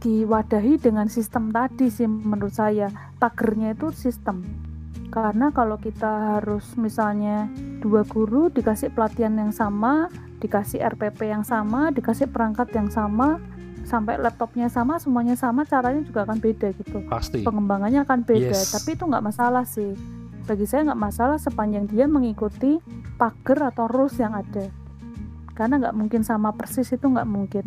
diwadahi 0.00 0.80
dengan 0.80 1.12
sistem 1.12 1.52
tadi 1.52 1.92
sih 1.92 2.08
menurut 2.08 2.56
saya 2.56 2.88
pagernya 3.20 3.76
itu 3.76 3.92
sistem 3.92 4.48
karena 5.12 5.52
kalau 5.52 5.76
kita 5.76 6.40
harus 6.40 6.72
misalnya 6.80 7.44
dua 7.84 8.00
guru 8.08 8.48
dikasih 8.48 8.92
pelatihan 8.96 9.36
yang 9.36 9.52
sama 9.52 10.08
dikasih 10.40 10.84
RPP 10.84 11.32
yang 11.32 11.42
sama 11.42 11.88
dikasih 11.90 12.28
perangkat 12.28 12.72
yang 12.76 12.92
sama 12.92 13.40
sampai 13.86 14.18
laptopnya 14.18 14.66
sama 14.66 14.98
semuanya 14.98 15.38
sama 15.38 15.62
caranya 15.62 16.02
juga 16.02 16.26
akan 16.26 16.42
beda 16.42 16.74
gitu. 16.74 17.06
Pasti. 17.06 17.46
pengembangannya 17.46 18.02
akan 18.02 18.26
beda 18.26 18.50
Yes. 18.50 18.74
tapi 18.74 18.98
itu 18.98 19.06
nggak 19.06 19.24
masalah 19.24 19.62
sih. 19.62 19.94
Bagi 20.46 20.66
saya 20.66 20.90
nggak 20.90 21.00
masalah 21.00 21.38
sepanjang 21.38 21.86
dia 21.86 22.10
mengikuti 22.10 22.82
pagar 23.14 23.70
atau 23.70 23.86
rules 23.86 24.18
yang 24.18 24.34
ada. 24.34 24.66
Karena 25.54 25.78
nggak 25.78 25.96
mungkin 25.96 26.26
sama 26.26 26.50
persis 26.52 26.90
itu 26.90 27.06
nggak 27.06 27.26
mungkin. 27.30 27.64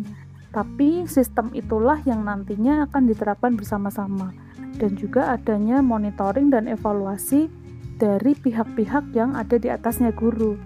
Tapi 0.52 1.08
sistem 1.08 1.50
itulah 1.56 2.00
yang 2.04 2.24
nantinya 2.24 2.84
akan 2.88 3.08
diterapkan 3.08 3.56
bersama-sama. 3.56 4.32
Dan 4.76 4.96
juga 4.96 5.32
adanya 5.32 5.84
monitoring 5.84 6.48
dan 6.48 6.68
evaluasi 6.68 7.52
dari 8.00 8.32
pihak-pihak 8.32 9.12
yang 9.12 9.36
ada 9.36 9.60
di 9.60 9.68
atasnya 9.68 10.08
guru 10.16 10.56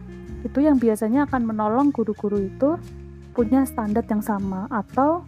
itu 0.45 0.61
yang 0.61 0.77
biasanya 0.77 1.25
akan 1.25 1.49
menolong 1.49 1.89
guru-guru 1.91 2.45
itu 2.45 2.77
punya 3.33 3.65
standar 3.65 4.05
yang 4.07 4.21
sama 4.21 4.69
atau 4.69 5.25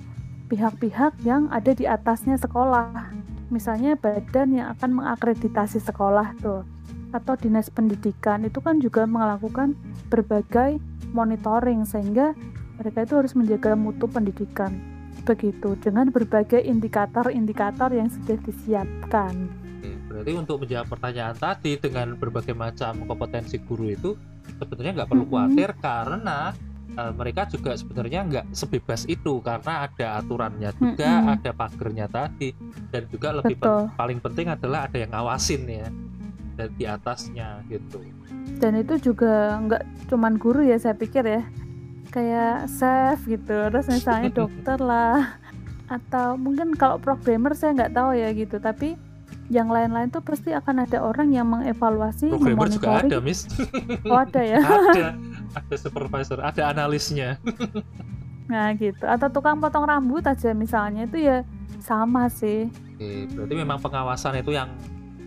pihak-pihak 0.47 1.19
yang 1.27 1.51
ada 1.51 1.75
di 1.75 1.89
atasnya 1.89 2.39
sekolah. 2.39 3.11
Misalnya 3.51 3.99
badan 3.99 4.55
yang 4.55 4.69
akan 4.79 5.03
mengakreditasi 5.03 5.83
sekolah 5.83 6.37
tuh 6.39 6.63
atau 7.15 7.35
dinas 7.39 7.73
pendidikan 7.73 8.45
itu 8.45 8.61
kan 8.61 8.77
juga 8.79 9.09
melakukan 9.09 9.73
berbagai 10.13 10.77
monitoring 11.17 11.89
sehingga 11.89 12.37
mereka 12.77 13.09
itu 13.09 13.15
harus 13.17 13.33
menjaga 13.33 13.73
mutu 13.73 14.05
pendidikan. 14.07 14.71
Begitu 15.25 15.75
dengan 15.81 16.13
berbagai 16.13 16.61
indikator-indikator 16.63 17.91
yang 17.91 18.13
sudah 18.13 18.39
disiapkan 18.45 19.66
Berarti 20.17 20.33
untuk 20.33 20.57
menjawab 20.65 20.89
pertanyaan 20.89 21.37
tadi 21.37 21.77
dengan 21.77 22.17
berbagai 22.17 22.57
macam 22.57 23.05
kompetensi 23.05 23.61
guru 23.61 23.93
itu 23.93 24.17
sebetulnya 24.57 24.97
nggak 24.97 25.11
perlu 25.13 25.25
khawatir 25.29 25.77
karena 25.79 26.57
eh, 26.97 27.13
mereka 27.13 27.45
juga 27.47 27.77
sebenarnya 27.77 28.21
nggak 28.25 28.47
sebebas 28.57 29.05
itu. 29.05 29.45
Karena 29.45 29.85
ada 29.85 30.17
aturannya 30.17 30.71
juga, 30.75 31.11
Mm-mm. 31.21 31.35
ada 31.37 31.51
pagernya 31.53 32.07
tadi. 32.09 32.57
Dan 32.89 33.05
juga 33.13 33.37
lebih 33.37 33.61
pen- 33.61 33.93
paling 33.93 34.19
penting 34.19 34.49
adalah 34.49 34.89
ada 34.89 34.97
yang 34.97 35.13
ngawasin 35.13 35.63
ya 35.69 35.89
dan 36.57 36.73
di 36.73 36.85
atasnya 36.89 37.61
gitu. 37.69 38.01
dan 38.57 38.73
itu 38.73 39.13
juga 39.13 39.61
nggak 39.61 40.09
cuman 40.09 40.41
guru 40.41 40.65
ya 40.65 40.81
saya 40.81 40.97
pikir 40.97 41.21
ya. 41.21 41.45
Kayak 42.09 42.73
chef 42.73 43.29
gitu 43.29 43.69
terus 43.69 43.85
misalnya 43.87 44.33
dokter 44.41 44.79
lah. 44.81 45.37
Atau 45.87 46.41
mungkin 46.41 46.73
kalau 46.73 46.97
programmer 46.97 47.53
saya 47.53 47.77
nggak 47.77 47.93
tahu 47.93 48.11
ya 48.17 48.33
gitu. 48.33 48.57
Tapi 48.57 48.97
yang 49.47 49.71
lain-lain 49.71 50.11
tuh 50.11 50.23
pasti 50.23 50.51
akan 50.51 50.87
ada 50.87 50.99
orang 51.03 51.31
yang 51.31 51.47
mengevaluasi 51.47 52.35
Programmer 52.35 52.67
juga 52.67 52.89
ada, 53.03 53.17
Miss. 53.23 53.47
oh 54.11 54.19
ada 54.19 54.43
ya? 54.43 54.59
Ada, 54.59 55.07
ada 55.55 55.75
supervisor, 55.79 56.39
ada 56.43 56.63
analisnya. 56.75 57.39
nah 58.51 58.75
gitu. 58.75 59.07
Atau 59.07 59.31
tukang 59.31 59.63
potong 59.63 59.87
rambut 59.87 60.27
aja 60.27 60.51
misalnya 60.51 61.07
itu 61.07 61.23
ya 61.23 61.47
sama 61.79 62.27
sih. 62.27 62.67
Oke, 62.99 63.31
berarti 63.35 63.55
memang 63.55 63.79
pengawasan 63.79 64.43
itu 64.43 64.51
yang 64.55 64.71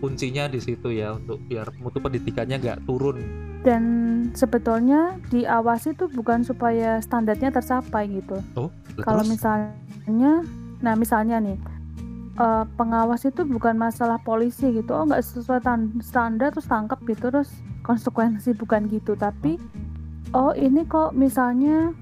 kuncinya 0.00 0.48
di 0.48 0.60
situ 0.60 0.96
ya 0.96 1.16
untuk 1.16 1.40
biar 1.44 1.68
mutu 1.80 2.00
pendidikannya 2.00 2.56
nggak 2.56 2.80
turun. 2.88 3.20
dan 3.60 3.84
sebetulnya 4.32 5.20
diawasi 5.28 5.92
tuh 5.92 6.08
bukan 6.08 6.40
supaya 6.40 6.96
standarnya 7.04 7.52
tercapai 7.52 8.08
gitu. 8.08 8.40
Oh, 8.56 8.72
kalau 9.04 9.20
misalnya 9.28 10.40
nah 10.80 10.96
misalnya 10.96 11.36
nih 11.44 11.60
eh, 12.40 12.64
pengawas 12.74 13.22
itu 13.28 13.44
bukan 13.44 13.76
masalah 13.76 14.16
polisi 14.24 14.72
gitu. 14.72 14.96
Oh 14.96 15.04
nggak 15.04 15.20
sesuai 15.20 15.60
tan- 15.60 16.00
standar 16.00 16.50
terus 16.50 16.66
tangkap 16.66 16.98
gitu 17.04 17.28
terus 17.28 17.52
konsekuensi 17.84 18.56
bukan 18.56 18.88
gitu. 18.88 19.12
Tapi 19.14 19.60
oh 20.32 20.56
ini 20.56 20.88
kok 20.88 21.12
misalnya 21.12 21.92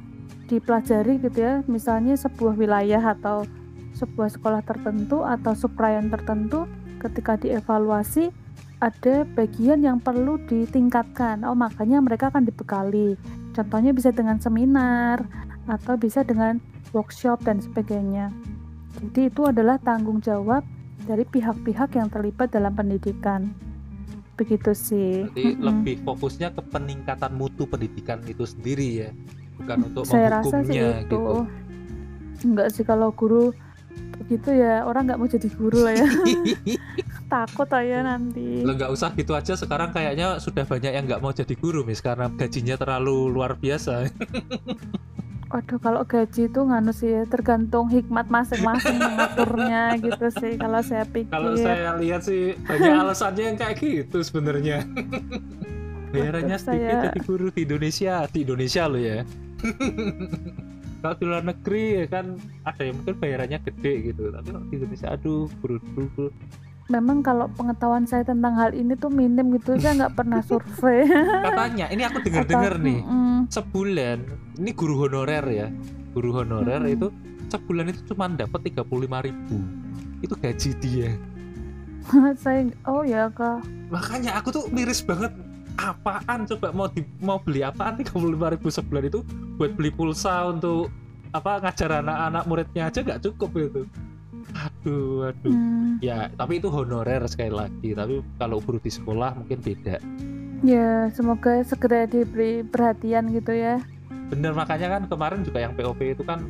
dipelajari 0.49 1.21
gitu 1.21 1.39
ya 1.45 1.61
misalnya 1.69 2.17
sebuah 2.17 2.57
wilayah 2.57 3.13
atau 3.13 3.45
sebuah 3.93 4.33
sekolah 4.33 4.63
tertentu 4.65 5.27
atau 5.27 5.53
suprayan 5.53 6.09
tertentu 6.09 6.65
ketika 7.03 7.37
dievaluasi 7.37 8.33
ada 8.79 9.27
bagian 9.35 9.83
yang 9.83 9.99
perlu 9.99 10.39
ditingkatkan. 10.47 11.43
Oh 11.43 11.59
makanya 11.59 11.99
mereka 11.99 12.31
akan 12.31 12.47
dibekali. 12.47 13.19
Contohnya 13.53 13.91
bisa 13.91 14.15
dengan 14.15 14.39
seminar 14.39 15.27
atau 15.67 15.99
bisa 15.99 16.23
dengan 16.23 16.63
workshop 16.95 17.43
dan 17.43 17.59
sebagainya 17.59 18.31
jadi 18.99 19.31
itu 19.31 19.43
adalah 19.47 19.79
tanggung 19.79 20.19
jawab 20.19 20.67
dari 21.07 21.23
pihak-pihak 21.25 21.95
yang 21.95 22.11
terlibat 22.11 22.51
dalam 22.51 22.75
pendidikan. 22.75 23.55
Begitu 24.35 24.71
sih. 24.75 25.27
Berarti 25.27 25.45
Mm-mm. 25.55 25.63
lebih 25.67 25.97
fokusnya 26.07 26.55
ke 26.55 26.63
peningkatan 26.71 27.33
mutu 27.35 27.67
pendidikan 27.67 28.23
itu 28.27 28.47
sendiri 28.47 29.07
ya, 29.07 29.11
bukan 29.59 29.79
untuk 29.91 30.03
Saya 30.07 30.39
rasa 30.39 30.63
sih 30.67 30.79
itu. 30.79 30.91
gitu. 31.07 31.23
Enggak 32.47 32.69
sih 32.71 32.87
kalau 32.87 33.11
guru 33.11 33.51
begitu 34.19 34.51
ya 34.51 34.83
orang 34.87 35.11
nggak 35.11 35.19
mau 35.19 35.31
jadi 35.31 35.49
guru 35.51 35.79
lah 35.83 35.95
ya. 35.95 36.07
Takut 37.33 37.69
aja 37.71 37.99
nanti. 38.03 38.63
Lo 38.63 38.75
nggak 38.79 38.91
usah 38.95 39.11
gitu 39.15 39.35
aja 39.35 39.59
sekarang 39.59 39.91
kayaknya 39.91 40.39
sudah 40.39 40.63
banyak 40.63 40.93
yang 40.95 41.05
nggak 41.07 41.23
mau 41.23 41.35
jadi 41.35 41.55
guru 41.59 41.83
mis 41.83 41.99
karena 41.99 42.31
gajinya 42.31 42.79
terlalu 42.79 43.31
luar 43.31 43.59
biasa. 43.59 44.07
Waduh 45.49 45.81
kalau 45.81 46.05
gaji 46.05 46.45
itu 46.45 46.61
nganu 46.61 46.93
sih 46.93 47.09
ya, 47.09 47.23
tergantung 47.25 47.89
hikmat 47.89 48.29
masing-masing 48.29 49.01
mengaturnya 49.09 49.97
gitu 49.97 50.27
sih 50.29 50.61
kalau 50.61 50.85
saya 50.85 51.09
pikir. 51.09 51.33
Kalau 51.33 51.57
saya 51.57 51.97
lihat 51.97 52.21
sih 52.23 52.53
banyak 52.69 52.93
alasannya 52.93 53.45
yang 53.49 53.57
kayak 53.57 53.77
gitu 53.81 54.21
sebenarnya. 54.21 54.85
Bayarannya 56.13 56.57
sedikit 56.57 56.85
saya- 56.89 57.05
jadi 57.09 57.21
guru 57.25 57.47
di 57.49 57.65
Indonesia, 57.65 58.29
di 58.29 58.39
Indonesia 58.45 58.83
lo 58.89 59.01
ya. 59.01 59.25
kalau 61.01 61.15
di 61.15 61.25
luar 61.25 61.45
negeri 61.47 61.85
ya 61.95 62.07
kan 62.11 62.27
ada 62.67 62.83
yang 62.83 63.01
mungkin 63.01 63.15
bayarannya 63.17 63.59
gede 63.63 63.95
gitu, 64.13 64.23
tapi 64.29 64.49
kalau 64.51 64.67
di 64.69 64.75
Indonesia 64.77 65.09
aduh 65.15 65.47
guru-guru 65.61 66.29
Memang 66.89 67.21
kalau 67.21 67.53
pengetahuan 67.53 68.09
saya 68.09 68.25
tentang 68.25 68.57
hal 68.57 68.73
ini 68.73 68.97
tuh 68.97 69.13
minim 69.13 69.53
gitu, 69.61 69.77
saya 69.77 69.93
nggak 69.93 70.15
pernah 70.17 70.41
survei. 70.41 71.05
katanya 71.45 71.87
ini 71.93 72.01
aku 72.01 72.25
dengar-dengar 72.25 72.81
Atau- 72.81 72.87
nih. 72.89 73.01
Mm-mm. 73.05 73.39
sebulan 73.53 74.19
ini 74.57 74.71
guru 74.73 74.95
honorer 75.05 75.45
ya. 75.53 75.69
Guru 76.17 76.33
honorer 76.33 76.81
Mm-mm. 76.81 76.97
itu 76.97 77.07
sebulan 77.53 77.93
itu 77.93 78.01
cuma 78.09 78.33
dapat 78.33 78.73
35.000 78.73 79.05
ribu. 79.29 79.57
Itu 80.25 80.35
gaji 80.41 80.71
dia. 80.81 81.11
Saya 82.43 82.73
oh 82.89 83.05
ya 83.05 83.29
kak. 83.37 83.69
Makanya 83.93 84.41
aku 84.41 84.49
tuh 84.49 84.65
miris 84.73 85.05
banget. 85.05 85.29
Apaan? 85.79 86.49
Coba 86.49 86.73
mau 86.75 86.89
di, 86.91 87.05
mau 87.21 87.39
beli 87.39 87.63
apaan 87.63 88.01
35.000 88.01 88.55
ribu 88.57 88.69
sebulan 88.73 89.05
itu? 89.13 89.21
Buat 89.61 89.77
beli 89.77 89.93
pulsa 89.93 90.49
untuk 90.49 90.89
apa 91.29 91.61
ngajar 91.61 92.01
anak-anak 92.01 92.43
muridnya 92.49 92.89
aja 92.89 93.05
nggak 93.05 93.21
cukup 93.21 93.53
itu 93.61 93.85
Waduh, 94.81 95.07
waduh. 95.25 95.51
Hmm, 95.51 95.99
Ya, 95.99 96.31
tapi 96.33 96.59
itu 96.59 96.69
honorer 96.69 97.27
sekali 97.27 97.51
lagi. 97.51 97.91
Tapi 97.91 98.21
kalau 98.37 98.59
guru 98.59 98.79
di 98.79 98.89
sekolah 98.89 99.35
mungkin 99.35 99.59
beda. 99.59 99.99
ya 100.59 101.07
semoga 101.09 101.63
segera 101.63 102.03
diberi 102.05 102.63
perhatian 102.63 103.31
gitu 103.31 103.51
ya. 103.51 103.79
Bener 104.29 104.51
makanya 104.53 104.91
kan 104.93 105.07
kemarin 105.07 105.41
juga 105.43 105.59
yang 105.61 105.71
POP 105.73 106.03
itu 106.05 106.23
kan 106.23 106.43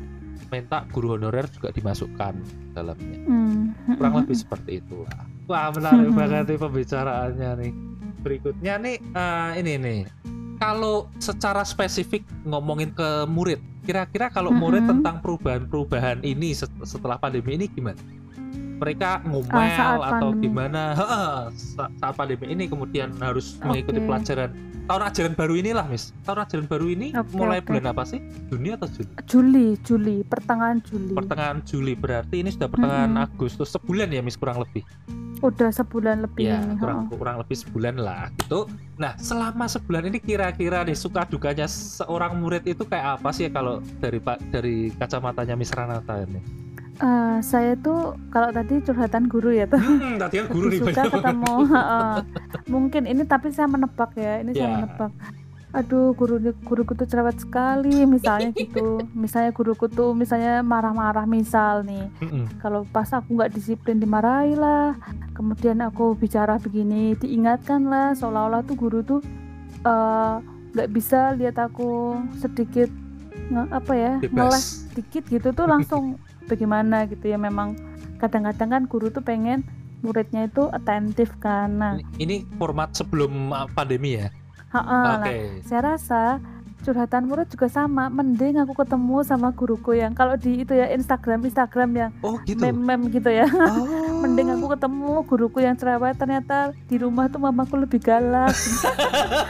minta 0.47 0.81
guru 0.89 1.13
honorer 1.13 1.45
juga 1.47 1.69
dimasukkan 1.69 2.33
dalamnya. 2.73 3.17
Hmm. 3.21 3.69
Kurang 3.93 4.17
lebih 4.17 4.33
seperti 4.35 4.81
itu 4.81 5.05
lah. 5.05 5.21
Wah 5.45 5.69
menarik 5.69 6.09
Mhm. 6.09 6.17
banget 6.17 6.43
nih 6.47 6.57
pembicaraannya 6.59 7.49
nih. 7.59 7.71
Berikutnya 8.19 8.73
nih 8.79 8.95
eh, 8.97 9.51
ini 9.57 9.73
nih. 9.77 9.99
Kalau 10.57 10.95
secara 11.15 11.61
spesifik 11.61 12.25
ngomongin 12.43 12.91
ke 12.91 13.07
murid, 13.25 13.57
kira-kira 13.81 14.27
kalau 14.27 14.49
murid 14.51 14.83
Mhm. 14.83 14.89
tentang 14.91 15.15
perubahan-perubahan 15.19 16.21
ini 16.21 16.51
set- 16.51 16.73
setelah 16.81 17.15
pandemi 17.15 17.55
ini 17.55 17.65
gimana? 17.67 18.01
Mereka 18.79 19.09
ngomel 19.23 19.51
Ah, 19.53 19.69
saat 19.69 19.99
atau 19.99 20.29
pandemi. 20.31 20.43
gimana? 20.45 20.81
Heeh, 20.95 21.35
sa- 21.53 21.91
saat 21.93 22.15
pandemi 22.15 22.45
ini 22.47 22.63
kemudian 22.65 23.11
harus 23.19 23.59
mengikuti 23.59 23.99
Oke. 23.99 24.07
pelajaran 24.07 24.49
tahun 24.85 25.03
ajaran 25.05 25.33
baru 25.35 25.53
inilah, 25.53 25.85
Miss. 25.85 26.15
Tahun 26.23 26.39
ajaran 26.39 26.65
baru 26.65 26.87
ini 26.87 27.11
Oke, 27.11 27.35
mulai 27.35 27.59
oke. 27.59 27.67
bulan 27.67 27.85
apa 27.87 28.03
sih? 28.03 28.17
Juni 28.47 28.73
atau 28.73 28.87
Juli? 28.87 29.11
Juli, 29.23 29.67
Juli, 29.79 30.17
pertengahan 30.23 30.79
Juli. 30.81 31.13
Pertengahan 31.13 31.59
Juli 31.61 31.93
berarti 31.93 32.35
ini 32.37 32.49
sudah 32.49 32.65
pertengahan 32.65 33.11
Mhm. 33.11 33.21
Agustus 33.21 33.69
sebulan 33.69 34.09
ya, 34.09 34.21
Miss 34.21 34.33
kurang 34.33 34.57
lebih. 34.57 34.81
Udah 35.39 35.69
sebulan 35.69 36.19
lebih 36.21 36.47
Ya, 36.47 36.59
ini. 36.59 36.75
kurang 36.75 37.05
heeh. 37.05 37.15
kurang 37.15 37.37
lebih 37.37 37.55
sebulan 37.55 37.95
lah 37.95 38.27
gitu. 38.33 38.67
Nah, 38.97 39.15
selama 39.15 39.67
sebulan 39.67 40.03
ini 40.05 40.17
kira-kira 40.17 40.83
nih 40.83 40.91
suka 40.93 41.23
dukanya 41.23 41.63
seorang 41.63 42.35
murid 42.35 42.65
itu 42.65 42.83
kayak 42.83 43.19
apa 43.19 43.29
sih 43.29 43.45
ya 43.45 43.51
kalau 43.53 43.79
dari 43.97 44.19
Pak 44.19 44.51
dari 44.51 44.91
kacamatanya 44.91 45.53
Miss 45.53 45.71
Ranata 45.71 46.19
ini? 46.19 46.43
Eh, 46.99 47.37
saya 47.41 47.73
tuh 47.75 47.99
kalau 48.27 48.51
tadi 48.51 48.77
curhatan 48.79 49.25
guru 49.25 49.49
ya 49.51 49.63
tuh 49.65 49.79
Hmm, 49.79 50.19
tadi 50.19 50.35
kan 50.37 50.47
guru 50.47 50.67
nih 50.67 50.79
suka 50.81 51.03
ketemu 51.07 51.55
heeh. 51.71 52.11
mungkin 52.67 53.03
ini 53.03 53.23
tapi 53.23 53.49
saya 53.49 53.67
menebak 53.67 54.11
ya 54.13 54.37
ini 54.37 54.51
saya 54.51 54.67
Ya. 54.67 54.75
menebak 54.77 55.11
aduh 55.69 56.11
guru 56.11 56.35
guruku 56.59 56.91
tuh 56.93 57.05
cerewet 57.05 57.37
sekali 57.37 58.03
misalnya 58.03 58.51
gitu 58.51 58.99
misalnya 59.13 59.53
guruku 59.53 59.85
tuh 59.87 60.11
misalnya 60.11 60.59
marah-marah 60.59 61.23
misal 61.23 61.81
nih 61.83 62.09
Mm-mm. 62.19 62.49
kalau 62.57 62.83
pas 62.85 63.07
aku 63.07 63.31
nggak 63.31 63.53
disiplin 63.53 63.95
dimarahi 63.95 64.57
lah 64.57 64.97
kemudian 65.31 65.79
aku 65.79 66.13
bicara 66.13 66.57
begini 66.57 67.15
diingatkan 67.15 67.85
lah 67.85 68.11
seolah-olah 68.11 68.59
tuh 68.61 68.75
guru 68.75 68.99
tuh 69.01 69.21
eh, 69.79 70.35
nggak 70.73 70.89
bisa 70.89 71.31
lihat 71.33 71.55
aku 71.55 72.17
sedikit 72.35 72.89
nge- 73.47 73.71
apa 73.71 73.93
ya 73.93 74.13
ngeles 74.25 74.89
sedikit 74.89 75.23
gitu 75.27 75.53
tuh 75.53 75.63
langsung 75.63 76.17
bagaimana 76.49 77.05
gitu 77.05 77.29
ya 77.29 77.37
memang 77.37 77.77
kadang-kadang 78.17 78.69
kan 78.73 78.83
guru 78.89 79.13
tuh 79.13 79.21
pengen 79.21 79.61
muridnya 80.01 80.47
itu 80.47 80.65
atentif 80.73 81.29
nah 81.43 81.99
Ini, 82.17 82.47
format 82.57 82.95
sebelum 82.95 83.51
uh, 83.51 83.67
pandemi 83.69 84.17
ya. 84.17 84.31
ha-ha, 84.71 85.21
Oke. 85.21 85.27
nah, 85.27 85.35
saya 85.61 85.81
rasa 85.93 86.21
curhatan 86.79 87.27
murid 87.27 87.51
juga 87.51 87.67
sama 87.67 88.07
mending 88.07 88.55
aku 88.63 88.71
ketemu 88.71 89.19
sama 89.27 89.51
guruku 89.51 89.99
yang 89.99 90.15
kalau 90.15 90.39
di 90.39 90.63
itu 90.63 90.71
ya 90.71 90.87
Instagram 90.95 91.43
Instagram 91.43 91.89
yang 91.91 92.11
Oh, 92.23 92.39
gitu. 92.47 92.55
meme-meme 92.55 93.11
gitu 93.11 93.27
ya 93.27 93.43
Oh. 93.75 94.23
mending 94.23 94.47
aku 94.55 94.71
ketemu 94.71 95.11
guruku 95.27 95.59
yang 95.59 95.75
cerewet 95.75 96.15
ternyata 96.15 96.71
di 96.87 96.95
rumah 96.95 97.27
tuh 97.27 97.43
mamaku 97.43 97.83
lebih 97.83 97.99
galak 97.99 98.55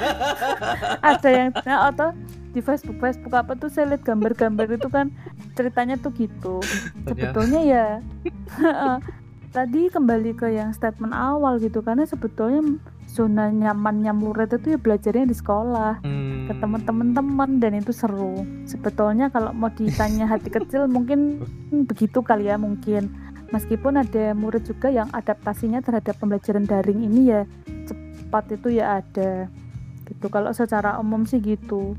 ada 1.13 1.29
yang 1.29 1.49
nah, 1.65 1.93
atau 1.93 2.09
di 2.49 2.59
Facebook 2.65 2.97
Facebook 2.97 3.33
apa 3.37 3.53
tuh 3.53 3.69
saya 3.69 3.93
lihat 3.93 4.01
gambar-gambar 4.01 4.65
itu 4.73 4.89
kan 4.89 5.13
ceritanya 5.53 5.95
tuh 6.01 6.11
gitu. 6.17 6.59
Sebetulnya 7.09 7.61
ya 7.61 7.85
tadi 9.55 9.89
kembali 9.89 10.37
ke 10.37 10.53
yang 10.53 10.73
statement 10.73 11.13
awal 11.13 11.57
gitu 11.57 11.81
karena 11.81 12.05
sebetulnya 12.05 12.61
zona 13.09 13.49
nyamannya 13.49 14.13
murid 14.13 14.53
itu 14.53 14.77
ya 14.77 14.79
belajarnya 14.79 15.25
di 15.25 15.33
sekolah 15.33 16.05
Hmm. 16.05 16.45
ke 16.45 16.53
teman-teman 16.61 17.57
dan 17.57 17.77
itu 17.77 17.89
seru. 17.93 18.45
Sebetulnya 18.69 19.33
kalau 19.33 19.53
mau 19.53 19.73
ditanya 19.73 20.29
hati 20.29 20.49
kecil 20.57 20.85
mungkin 20.85 21.45
begitu 21.89 22.21
kali 22.21 22.49
ya 22.49 22.57
mungkin. 22.57 23.09
Meskipun 23.49 23.97
ada 23.97 24.37
murid 24.37 24.69
juga 24.69 24.93
yang 24.93 25.09
adaptasinya 25.09 25.81
terhadap 25.81 26.13
pembelajaran 26.21 26.69
daring 26.69 27.01
ini 27.01 27.33
ya 27.33 27.41
cepat 27.89 28.53
itu 28.53 28.77
ya 28.77 29.01
ada. 29.01 29.49
Gitu 30.05 30.25
kalau 30.29 30.53
secara 30.53 31.01
umum 31.01 31.25
sih 31.25 31.41
gitu 31.41 31.97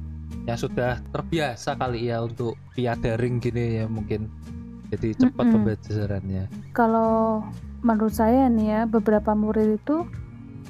yang 0.51 0.59
sudah 0.59 0.98
terbiasa 1.14 1.78
kali 1.78 2.11
ya 2.11 2.26
untuk 2.26 2.59
via 2.74 2.98
daring 2.98 3.38
gini 3.38 3.82
ya 3.82 3.86
mungkin. 3.86 4.26
Jadi 4.90 5.14
cepat 5.14 5.44
Mm-mm. 5.46 5.55
pembelajarannya. 5.55 6.44
Kalau 6.74 7.46
menurut 7.86 8.11
saya 8.11 8.51
nih 8.51 8.66
ya 8.66 8.80
beberapa 8.90 9.32
murid 9.38 9.78
itu 9.78 10.03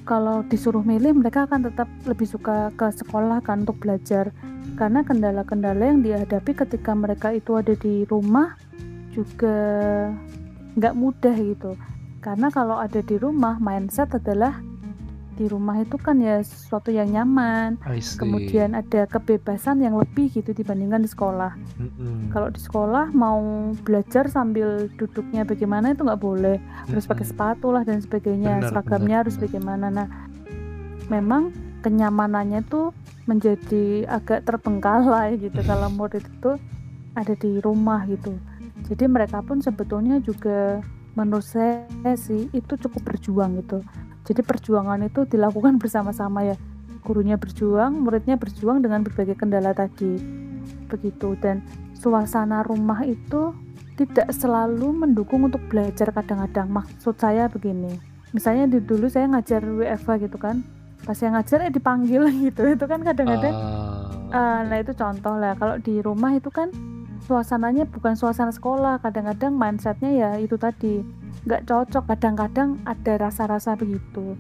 kalau 0.04 0.44
disuruh 0.44 0.84
milih 0.84 1.16
mereka 1.16 1.48
akan 1.48 1.72
tetap 1.72 1.88
lebih 2.04 2.28
suka 2.28 2.68
ke 2.76 2.92
sekolah 2.92 3.40
kan 3.40 3.64
untuk 3.64 3.80
belajar. 3.80 4.28
Karena 4.76 5.00
kendala-kendala 5.00 5.92
yang 5.92 6.04
dihadapi 6.04 6.52
ketika 6.52 6.92
mereka 6.92 7.32
itu 7.32 7.56
ada 7.56 7.72
di 7.72 8.04
rumah 8.04 8.60
juga 9.16 9.56
nggak 10.76 10.94
mudah 10.96 11.36
gitu. 11.40 11.72
Karena 12.20 12.52
kalau 12.52 12.76
ada 12.76 13.00
di 13.00 13.16
rumah 13.16 13.56
mindset 13.56 14.12
adalah 14.12 14.60
di 15.41 15.49
rumah 15.49 15.80
itu 15.80 15.97
kan 15.97 16.20
ya 16.20 16.45
sesuatu 16.45 16.93
yang 16.93 17.09
nyaman. 17.09 17.80
Kemudian 18.20 18.76
ada 18.76 19.09
kebebasan 19.09 19.80
yang 19.80 19.97
lebih 19.97 20.28
gitu 20.28 20.53
dibandingkan 20.53 21.01
di 21.01 21.09
sekolah. 21.09 21.57
Mm-mm. 21.80 22.28
kalau 22.28 22.53
di 22.53 22.61
sekolah 22.61 23.09
mau 23.16 23.72
belajar 23.80 24.28
sambil 24.28 24.93
duduknya 25.01 25.49
bagaimana 25.49 25.97
itu 25.97 26.05
nggak 26.05 26.20
boleh. 26.20 26.61
Harus 26.93 27.09
pakai 27.09 27.24
Mm-mm. 27.24 27.32
sepatu 27.41 27.72
lah 27.72 27.88
dan 27.88 28.05
sebagainya. 28.05 28.61
Benar, 28.61 28.68
seragamnya 28.68 29.16
benar, 29.16 29.20
harus 29.24 29.34
benar. 29.41 29.45
bagaimana. 29.49 29.86
Nah 29.88 30.09
memang 31.09 31.43
kenyamanannya 31.80 32.61
tuh 32.68 32.93
menjadi 33.24 34.05
agak 34.12 34.45
terbengkalai 34.45 35.41
gitu 35.41 35.64
kalau 35.64 35.88
murid 35.88 36.20
itu 36.20 36.61
ada 37.16 37.32
di 37.32 37.64
rumah 37.64 38.05
gitu. 38.05 38.36
Jadi 38.93 39.09
mereka 39.09 39.41
pun 39.41 39.64
sebetulnya 39.64 40.20
juga 40.20 40.84
menurut 41.16 41.49
saya 41.49 41.88
sih 42.14 42.53
itu 42.53 42.76
cukup 42.76 43.03
berjuang 43.09 43.59
gitu 43.59 43.80
jadi 44.30 44.46
perjuangan 44.46 45.02
itu 45.02 45.26
dilakukan 45.26 45.82
bersama-sama 45.82 46.46
ya. 46.46 46.56
Gurunya 47.02 47.34
berjuang 47.34 47.98
muridnya 48.06 48.38
berjuang 48.38 48.78
dengan 48.78 49.02
berbagai 49.02 49.34
kendala 49.34 49.74
tadi. 49.74 50.14
Begitu. 50.86 51.34
Dan 51.42 51.66
suasana 51.98 52.62
rumah 52.62 53.02
itu 53.02 53.50
tidak 53.98 54.30
selalu 54.30 54.94
mendukung 54.94 55.50
untuk 55.50 55.60
belajar 55.66 56.14
kadang-kadang. 56.14 56.70
Maksud 56.70 57.18
saya 57.18 57.50
begini 57.50 58.10
misalnya 58.30 58.70
di 58.70 58.78
dulu 58.78 59.10
saya 59.10 59.26
ngajar 59.26 59.62
WFH 59.62 60.10
gitu 60.22 60.38
kan 60.38 60.62
pas 61.02 61.16
saya 61.18 61.34
ngajar 61.34 61.66
eh 61.66 61.72
dipanggil 61.72 62.22
gitu. 62.46 62.62
Itu 62.68 62.84
kan 62.86 63.02
kadang-kadang 63.02 63.54
Ah, 63.54 63.98
Ah, 64.30 64.62
nah 64.62 64.78
itu 64.78 64.94
contoh 64.94 65.34
lah. 65.42 65.58
Kalau 65.58 65.82
di 65.82 65.98
rumah 65.98 66.30
itu 66.38 66.54
kan 66.54 66.70
suasananya 67.26 67.90
bukan 67.90 68.14
suasana 68.14 68.54
sekolah. 68.54 69.02
Kadang-kadang 69.02 69.58
mindsetnya 69.58 70.10
ya 70.14 70.30
itu 70.38 70.54
tadi 70.54 71.02
nggak 71.45 71.64
cocok. 71.68 72.05
Kadang-kadang 72.16 72.80
ada 72.84 73.12
rasa-rasa 73.16 73.76
begitu. 73.76 74.36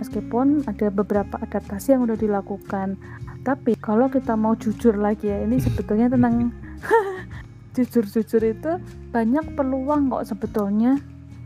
Meskipun 0.00 0.64
ada 0.64 0.88
beberapa 0.88 1.36
adaptasi 1.36 1.92
yang 1.92 2.08
udah 2.08 2.16
dilakukan. 2.16 2.96
Tapi 3.44 3.76
kalau 3.80 4.08
kita 4.08 4.36
mau 4.36 4.56
jujur 4.56 4.96
lagi 4.96 5.28
ya 5.28 5.44
ini 5.44 5.60
sebetulnya 5.60 6.08
tentang 6.08 6.52
jujur-jujur 7.76 8.42
itu 8.44 8.72
banyak 9.12 9.44
peluang 9.56 10.08
kok 10.08 10.24
sebetulnya. 10.28 10.96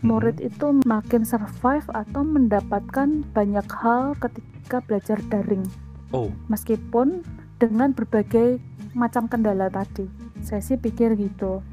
Murid 0.05 0.37
itu 0.45 0.85
makin 0.85 1.25
survive 1.25 1.89
atau 1.97 2.23
mendapatkan 2.23 3.25
banyak 3.33 3.67
hal 3.73 4.13
ketika 4.21 4.85
belajar 4.85 5.17
daring. 5.33 5.65
Oh. 6.13 6.29
Meskipun 6.53 7.25
dengan 7.57 7.97
berbagai 7.97 8.61
macam 8.93 9.27
kendala 9.27 9.73
tadi. 9.73 10.07
Saya 10.45 10.61
sih 10.61 10.77
pikir 10.77 11.17
gitu. 11.17 11.65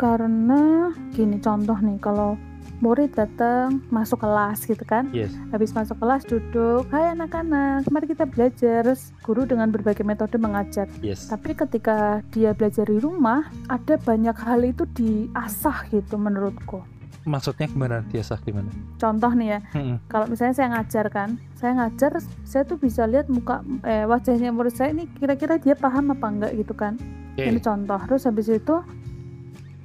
Karena 0.00 0.90
gini 1.12 1.36
contoh 1.38 1.76
nih 1.76 2.00
kalau 2.00 2.40
murid 2.78 3.10
datang 3.12 3.82
masuk 3.88 4.22
kelas 4.22 4.62
gitu 4.64 4.82
kan. 4.82 5.10
yes 5.10 5.30
Habis 5.50 5.74
masuk 5.74 5.98
kelas 5.98 6.22
duduk, 6.22 6.86
"Hai 6.88 7.12
anak-anak, 7.12 7.90
mari 7.90 8.06
kita 8.06 8.24
belajar." 8.24 8.94
Guru 9.20 9.44
dengan 9.44 9.68
berbagai 9.68 10.02
metode 10.02 10.36
mengajar. 10.36 10.86
yes 11.02 11.26
Tapi 11.26 11.52
ketika 11.52 12.22
dia 12.30 12.54
belajar 12.54 12.86
di 12.86 12.96
rumah, 12.96 13.46
ada 13.66 13.98
banyak 13.98 14.36
hal 14.38 14.60
itu 14.62 14.86
diasah 14.88 15.90
gitu 15.90 16.16
menurutku. 16.16 16.80
maksudnya 17.28 17.68
gimana 17.68 18.00
biasa 18.08 18.40
gimana 18.40 18.72
Contoh 18.96 19.28
nih 19.36 19.48
ya, 19.52 19.60
Mm-mm. 19.76 20.00
kalau 20.08 20.24
misalnya 20.32 20.54
saya 20.56 20.68
ngajar 20.72 21.06
kan 21.12 21.36
saya 21.60 21.76
ngajar 21.76 22.24
saya 22.40 22.64
tuh 22.64 22.80
bisa 22.80 23.04
lihat 23.04 23.28
muka 23.28 23.60
eh, 23.84 24.08
wajahnya 24.08 24.48
murid 24.48 24.72
saya 24.72 24.96
ini 24.96 25.04
kira-kira 25.12 25.60
dia 25.60 25.76
paham 25.76 26.08
apa 26.08 26.24
enggak 26.24 26.56
gitu 26.56 26.72
kan 26.72 26.96
Oke. 27.36 27.44
ini 27.44 27.60
contoh 27.60 28.00
terus 28.08 28.24
habis 28.24 28.48
itu 28.48 28.80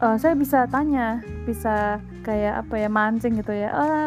eh, 0.03 0.15
saya 0.17 0.35
bisa 0.35 0.67
tanya 0.67 1.17
bisa 1.43 1.97
kayak 2.21 2.61
apa 2.61 2.75
ya 2.77 2.89
mancing 2.89 3.33
gitu 3.35 3.51
ya 3.51 3.69
"Eh, 3.69 4.05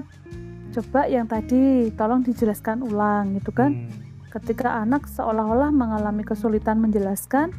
coba 0.71 1.05
yang 1.07 1.25
tadi 1.25 1.89
tolong 1.91 2.21
dijelaskan 2.21 2.81
ulang 2.83 3.33
gitu 3.35 3.49
kan 3.51 3.73
Hmm. 3.73 3.89
ketika 4.31 4.77
anak 4.77 5.09
seolah-olah 5.09 5.69
mengalami 5.71 6.21
kesulitan 6.21 6.77
menjelaskan 6.79 7.57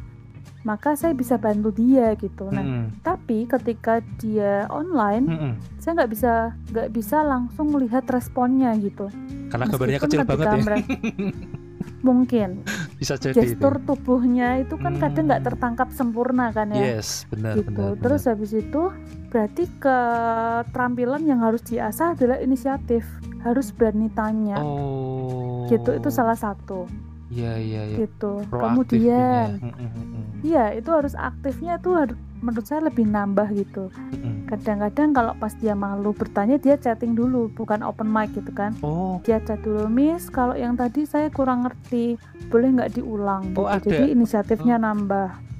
maka 0.60 0.94
saya 0.94 1.14
bisa 1.14 1.34
bantu 1.36 1.70
dia 1.70 2.12
gitu. 2.14 2.50
Nah, 2.50 2.60
Mm-mm. 2.60 2.84
tapi 3.00 3.46
ketika 3.46 4.02
dia 4.18 4.66
online, 4.68 5.24
Mm-mm. 5.24 5.52
saya 5.78 5.96
nggak 5.96 6.10
bisa 6.10 6.32
nggak 6.68 6.88
bisa 6.90 7.16
langsung 7.22 7.70
melihat 7.70 8.02
responnya 8.04 8.74
gitu. 8.76 9.06
Karena 9.48 9.64
Meskipun 9.64 9.88
kecil 9.96 10.20
banget 10.26 10.46
ya. 10.46 10.58
mereka- 10.60 10.98
mungkin 12.00 12.62
Bisa 12.96 13.14
jadi. 13.14 13.34
itu. 13.34 13.54
gestur 13.54 13.78
tubuhnya 13.80 14.58
itu 14.58 14.74
kan 14.74 14.96
kadang 14.96 15.26
nggak 15.26 15.40
Hmm. 15.40 15.48
tertangkap 15.48 15.88
sempurna 15.90 16.50
kan 16.50 16.70
ya. 16.70 16.96
Yes, 16.96 17.24
benar 17.26 17.56
gitu. 17.56 17.70
benar. 17.70 17.98
Terus 17.98 18.22
habis 18.24 18.52
itu 18.52 18.82
berarti 19.28 19.64
keterampilan 19.78 21.22
yang 21.22 21.40
harus 21.40 21.60
diasah 21.60 22.12
adalah 22.12 22.38
inisiatif, 22.38 23.04
harus 23.40 23.70
berani 23.70 24.08
tanya. 24.10 24.56
benar. 24.56 24.66
Oh. 24.66 25.66
Gitu 25.66 25.90
itu 25.92 26.08
salah 26.08 26.34
satu. 26.34 26.88
Iya 27.28 27.52
iya 27.56 27.82
iya. 27.86 27.96
Gitu. 28.00 28.32
Kemudian 28.48 29.48
ya. 29.54 29.60
Mm, 29.60 29.74
mm, 29.74 29.90
mm, 29.92 30.26
Iya, 30.38 30.64
itu 30.72 30.88
harus 30.88 31.12
aktifnya 31.12 31.76
tuh 31.76 31.98
har- 31.98 32.16
menurut 32.38 32.64
saya 32.64 32.80
lebih 32.80 33.04
nambah 33.04 33.50
gitu. 33.52 33.90
mm, 33.90 34.16
mm. 34.16 34.36
Kadang-kadang 34.46 35.10
kalau 35.10 35.32
pas 35.34 35.52
dia 35.52 35.74
malu 35.74 36.10
bertanya 36.10 36.56
dia 36.56 36.74
chatting 36.74 37.12
dulu, 37.12 37.50
bukan 37.50 37.82
open 37.82 38.06
mic 38.06 38.32
gitu 38.32 38.48
kan. 38.50 38.72
Oh, 38.80 39.20
Dia 39.20 39.40
chat 39.40 39.60
dulu, 39.60 39.84
Miss, 39.86 40.28
kalau 40.28 40.54
yang 40.54 40.72
tadi 40.72 41.04
saya 41.04 41.28
kurang 41.28 41.62
ngerti, 41.62 42.16
boleh 42.46 42.68
nggak 42.72 42.94
diulang? 42.94 43.52
Oh, 43.52 43.66
gitu. 43.66 43.90
ada. 43.90 43.98
Jadi 43.98 44.04
inisiatifnya 44.10 44.76
nambah. 44.78 45.50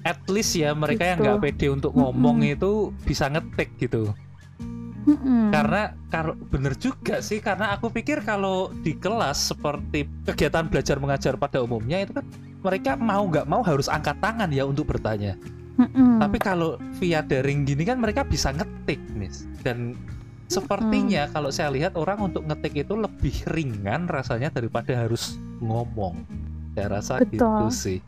at 0.00 0.16
least 0.26 0.56
ya 0.56 0.72
mereka 0.72 1.04
yang 1.04 1.20
Gitu. 1.20 1.28
nggak 1.28 1.40
pede 1.44 1.66
untuk 1.68 1.92
ngomong 1.92 2.40
Mm-mm. 2.40 2.54
itu 2.56 2.72
bisa 3.04 3.28
ngetik 3.28 3.76
gitu. 3.76 4.16
Mm-mm. 5.08 5.48
Karena 5.48 5.96
kalau 6.12 6.36
bener 6.36 6.76
juga 6.76 7.24
sih 7.24 7.40
karena 7.40 7.72
aku 7.72 7.88
pikir 7.88 8.20
kalau 8.20 8.68
di 8.84 8.92
kelas 8.92 9.54
seperti 9.54 10.04
kegiatan 10.28 10.68
belajar 10.68 11.00
mengajar 11.00 11.34
pada 11.40 11.64
umumnya 11.64 12.04
itu 12.04 12.12
kan 12.12 12.26
mereka 12.60 13.00
mau 13.00 13.24
nggak 13.24 13.48
mau 13.48 13.64
harus 13.64 13.88
angkat 13.88 14.20
tangan 14.20 14.52
ya 14.52 14.68
untuk 14.68 14.92
bertanya. 14.92 15.40
Mm-mm. 15.80 16.20
Tapi 16.20 16.36
kalau 16.36 16.76
via 17.00 17.24
daring 17.24 17.64
gini 17.64 17.88
kan 17.88 17.96
mereka 17.96 18.20
bisa 18.20 18.52
ngetik, 18.52 19.00
Miss. 19.16 19.48
Dan 19.64 19.96
sepertinya 20.50 21.30
kalau 21.32 21.48
saya 21.48 21.72
lihat 21.72 21.96
orang 21.96 22.20
untuk 22.20 22.44
ngetik 22.44 22.84
itu 22.84 22.98
lebih 22.98 23.32
ringan 23.48 24.04
rasanya 24.04 24.52
daripada 24.52 24.92
harus 24.92 25.40
ngomong. 25.64 26.20
Saya 26.76 27.00
rasa 27.00 27.24
gitu 27.24 27.40
Betul. 27.40 27.72
sih. 27.72 28.00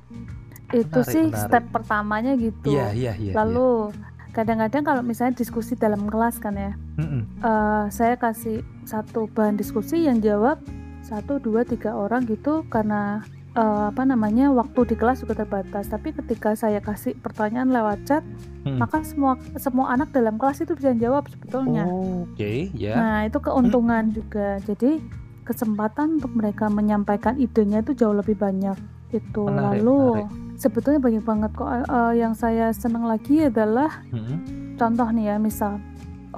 itu 0.73 0.89
menarik, 0.89 1.13
sih 1.13 1.25
menarik. 1.29 1.45
step 1.53 1.65
pertamanya 1.69 2.33
gitu. 2.41 2.73
Iya, 2.73 2.97
iya, 2.97 3.13
iya. 3.21 3.33
Lalu 3.37 3.93
kadang-kadang 4.33 4.83
kalau 4.83 5.03
misalnya 5.05 5.37
diskusi 5.37 5.77
dalam 5.77 6.09
kelas 6.09 6.41
kan 6.41 6.57
ya. 6.57 6.73
Mm-mm. 6.99 7.23
eh, 7.45 7.85
saya 7.93 8.17
kasih 8.17 8.65
satu 8.89 9.29
bahan 9.31 9.61
diskusi 9.61 10.09
yang 10.09 10.19
jawab 10.25 10.59
satu 11.05 11.37
dua 11.37 11.63
tiga 11.69 11.93
orang 11.93 12.25
gitu 12.25 12.65
karena 12.73 13.21
eh, 13.53 13.85
apa 13.93 14.03
namanya 14.09 14.49
waktu 14.49 14.89
di 14.89 14.97
kelas 14.97 15.23
juga 15.23 15.45
terbatas. 15.45 15.93
Tapi 15.93 16.17
ketika 16.17 16.57
saya 16.57 16.81
kasih 16.81 17.13
pertanyaan 17.21 17.69
lewat 17.71 18.01
chat, 18.09 18.25
Mm. 18.63 18.79
maka 18.79 19.03
semua 19.03 19.35
semua 19.59 19.91
anak 19.91 20.15
dalam 20.15 20.39
kelas 20.39 20.63
itu 20.63 20.79
bisa 20.79 20.95
jawab 20.95 21.27
sebetulnya. 21.27 21.83
Oke, 21.91 22.71
ya. 22.79 22.95
Nah 22.95 23.19
itu 23.27 23.43
keuntungan 23.43 24.15
juga. 24.15 24.63
Jadi 24.63 25.03
kesempatan 25.43 26.23
untuk 26.23 26.31
mereka 26.39 26.71
menyampaikan 26.71 27.35
idenya 27.43 27.83
itu 27.83 27.91
jauh 27.99 28.15
lebih 28.15 28.39
banyak. 28.39 28.79
Itu 29.11 29.51
Menarik, 29.51 29.83
lalu 29.83 29.99
menarik. 29.99 30.29
Sebetulnya 30.63 31.03
banyak 31.03 31.25
banget 31.27 31.51
kok. 31.59 31.67
eh, 31.67 32.13
yang 32.23 32.39
saya 32.39 32.71
senang 32.71 33.11
lagi 33.11 33.51
adalah 33.51 33.91
Mm-mm. 34.15 34.79
contoh 34.79 35.09
nih 35.11 35.35
ya 35.35 35.37
misal 35.43 35.83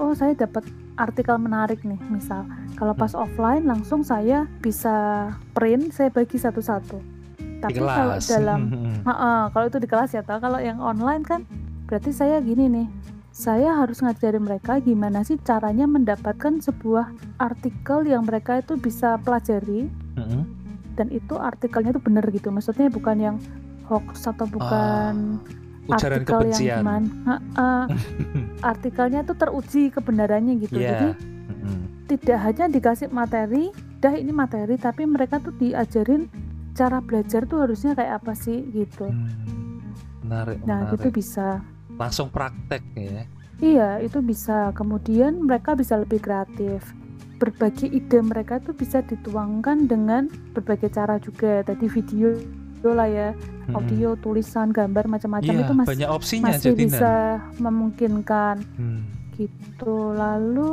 oh 0.01 0.17
saya 0.17 0.33
dapat 0.33 0.65
artikel 0.97 1.37
menarik 1.37 1.85
nih 1.85 2.01
misal 2.09 2.49
kalau 2.81 2.97
pas 2.97 3.13
offline 3.13 3.69
langsung 3.69 4.01
saya 4.01 4.49
bisa 4.65 5.29
print 5.53 5.93
saya 5.93 6.09
bagi 6.09 6.41
satu-satu 6.41 6.99
tapi 7.61 7.81
kalau 7.81 8.17
dalam 8.17 8.61
Mm-mm. 8.73 8.95
Ha-ha, 9.05 9.53
kalau 9.53 9.69
itu 9.69 9.79
di 9.83 9.89
kelas 9.91 10.17
ya 10.17 10.25
toh 10.25 10.41
kalau 10.41 10.57
yang 10.57 10.81
online 10.81 11.21
kan 11.21 11.45
berarti 11.85 12.11
saya 12.17 12.41
gini 12.41 12.73
nih 12.73 12.89
saya 13.35 13.83
harus 13.83 13.99
ngajarin 13.99 14.47
mereka 14.47 14.79
gimana 14.79 15.27
sih 15.27 15.37
caranya 15.43 15.91
mendapatkan 15.91 16.63
sebuah 16.63 17.11
artikel 17.43 18.07
yang 18.07 18.23
mereka 18.25 18.63
itu 18.63 18.79
bisa 18.79 19.19
pelajari 19.21 19.91
Mm-mm. 20.17 20.43
dan 20.95 21.11
itu 21.11 21.35
artikelnya 21.37 21.93
itu 21.93 22.03
benar 22.03 22.25
gitu 22.31 22.49
maksudnya 22.55 22.87
bukan 22.89 23.19
yang 23.19 23.37
hoax 23.85 24.25
atau 24.27 24.47
bukan 24.47 25.39
Ujaran 25.85 26.25
artikel 26.25 26.33
kebencian. 26.41 26.65
yang 26.65 26.81
gimana 26.81 27.09
Ha-ha. 27.27 27.71
artikelnya 28.73 29.21
itu 29.21 29.35
teruji 29.35 29.83
kebenarannya 29.89 30.55
gitu 30.59 30.75
Iya. 30.75 30.89
jadi 30.91 31.09
Mm-mm. 31.47 31.79
tidak 32.07 32.39
hanya 32.41 32.65
dikasih 32.67 33.09
materi 33.11 33.69
dah 33.99 34.13
ini 34.13 34.33
materi 34.33 34.75
tapi 34.75 35.05
mereka 35.05 35.39
tuh 35.39 35.53
diajarin 35.55 36.29
cara 36.73 36.99
belajar 36.99 37.45
tuh 37.45 37.63
harusnya 37.63 37.93
kayak 37.93 38.19
apa 38.19 38.33
sih 38.35 38.65
gitu 38.71 39.07
Hmm, 39.07 39.85
Menarik, 40.21 40.59
nah 40.63 40.83
menarik. 40.83 40.97
gitu 40.97 41.09
bisa 41.15 41.61
Langsung 41.95 42.27
praktek 42.27 42.83
ya. 42.95 43.23
iya 43.61 43.89
itu 43.99 44.19
bisa 44.19 44.73
kemudian 44.73 45.39
mereka 45.39 45.73
bisa 45.73 45.95
lebih 45.95 46.19
kreatif 46.19 46.81
berbagai 47.37 47.87
ide 47.87 48.19
mereka 48.19 48.57
tuh 48.59 48.73
bisa 48.73 48.99
dituangkan 49.01 49.85
dengan 49.85 50.27
berbagai 50.51 50.89
cara 50.89 51.17
juga 51.17 51.61
tadi 51.61 51.85
video 51.87 52.33
lah 52.93 53.09
ya. 53.09 53.29
Audio 53.73 54.13
tulisan 54.15 54.69
gambar 54.69 55.09
macam-macam 55.09 55.49
Iya, 55.49 55.65
itu 55.65 55.73
masih 55.73 55.91
banyak 55.97 56.11
opsinya 56.11 56.53
masih 56.53 56.77
jadinya. 56.77 56.85
bisa 56.85 57.13
memungkinkan. 57.59 58.57
Hmm. 58.77 59.03
gitu. 59.35 60.15
Lalu 60.15 60.73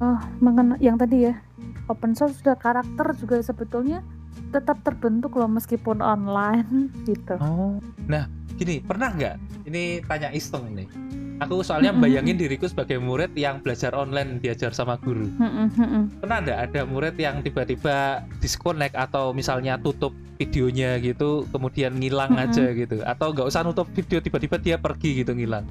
ah 0.00 0.18
mengenai 0.42 0.82
yang 0.82 0.98
tadi 0.98 1.30
ya 1.30 1.38
open 1.86 2.18
source 2.18 2.42
sudah 2.42 2.58
karakter 2.58 3.14
juga 3.14 3.38
sebetulnya 3.38 4.02
tetap 4.50 4.82
terbentuk 4.82 5.34
loh 5.34 5.46
meskipun 5.46 6.02
online 6.02 6.90
gitu. 7.08 7.38
Oh, 7.38 7.78
nah 8.06 8.26
gini 8.56 8.80
pernah 8.80 9.12
nggak? 9.12 9.36
Ini 9.68 10.00
tanya 10.04 10.28
iseng 10.32 10.72
nih. 10.72 10.88
Aku 11.36 11.60
soalnya 11.60 11.92
Mm-mm. 11.92 12.00
bayangin 12.00 12.40
diriku 12.40 12.64
sebagai 12.64 12.96
murid 12.96 13.36
yang 13.36 13.60
belajar 13.60 13.92
online 13.92 14.40
diajar 14.40 14.72
sama 14.72 14.96
guru. 14.96 15.28
Mm-mm, 15.36 15.68
mm-mm. 15.76 16.02
Pernah 16.24 16.38
nggak 16.40 16.60
ada 16.72 16.80
murid 16.88 17.14
yang 17.20 17.44
tiba-tiba 17.44 18.24
disconnect 18.40 18.96
atau 18.96 19.36
misalnya 19.36 19.76
tutup 19.76 20.16
videonya 20.40 20.96
gitu, 21.04 21.44
kemudian 21.52 21.92
ngilang 22.00 22.32
Mm-mm. 22.32 22.44
aja 22.48 22.72
gitu? 22.72 23.04
Atau 23.04 23.36
nggak 23.36 23.52
usah 23.52 23.60
nutup 23.68 23.84
video 23.92 24.24
tiba-tiba 24.24 24.56
dia 24.56 24.76
pergi 24.80 25.20
gitu 25.20 25.36
ngilang? 25.36 25.68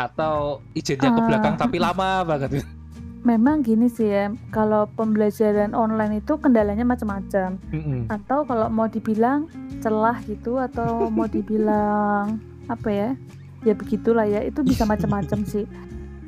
Atau 0.00 0.64
izinnya 0.72 1.12
ke 1.12 1.20
Ah, 1.20 1.26
belakang 1.28 1.54
tapi 1.60 1.76
lama 1.76 2.24
banget? 2.24 2.64
memang 3.22 3.62
gini 3.62 3.86
sih 3.86 4.06
ya 4.06 4.24
kalau 4.50 4.90
pembelajaran 4.92 5.72
online 5.72 6.18
itu 6.18 6.34
kendalanya 6.36 6.82
macam-macam 6.82 7.54
Mm-mm. 7.70 8.10
atau 8.10 8.42
kalau 8.42 8.66
mau 8.66 8.86
dibilang 8.86 9.46
celah 9.78 10.18
gitu 10.24 10.58
atau 10.58 11.06
mau 11.08 11.26
dibilang 11.26 12.42
apa 12.66 12.88
ya 12.88 13.08
ya 13.62 13.74
begitulah 13.74 14.26
ya 14.26 14.42
itu 14.42 14.62
bisa 14.62 14.82
macam-macam 14.82 15.46
sih 15.52 15.66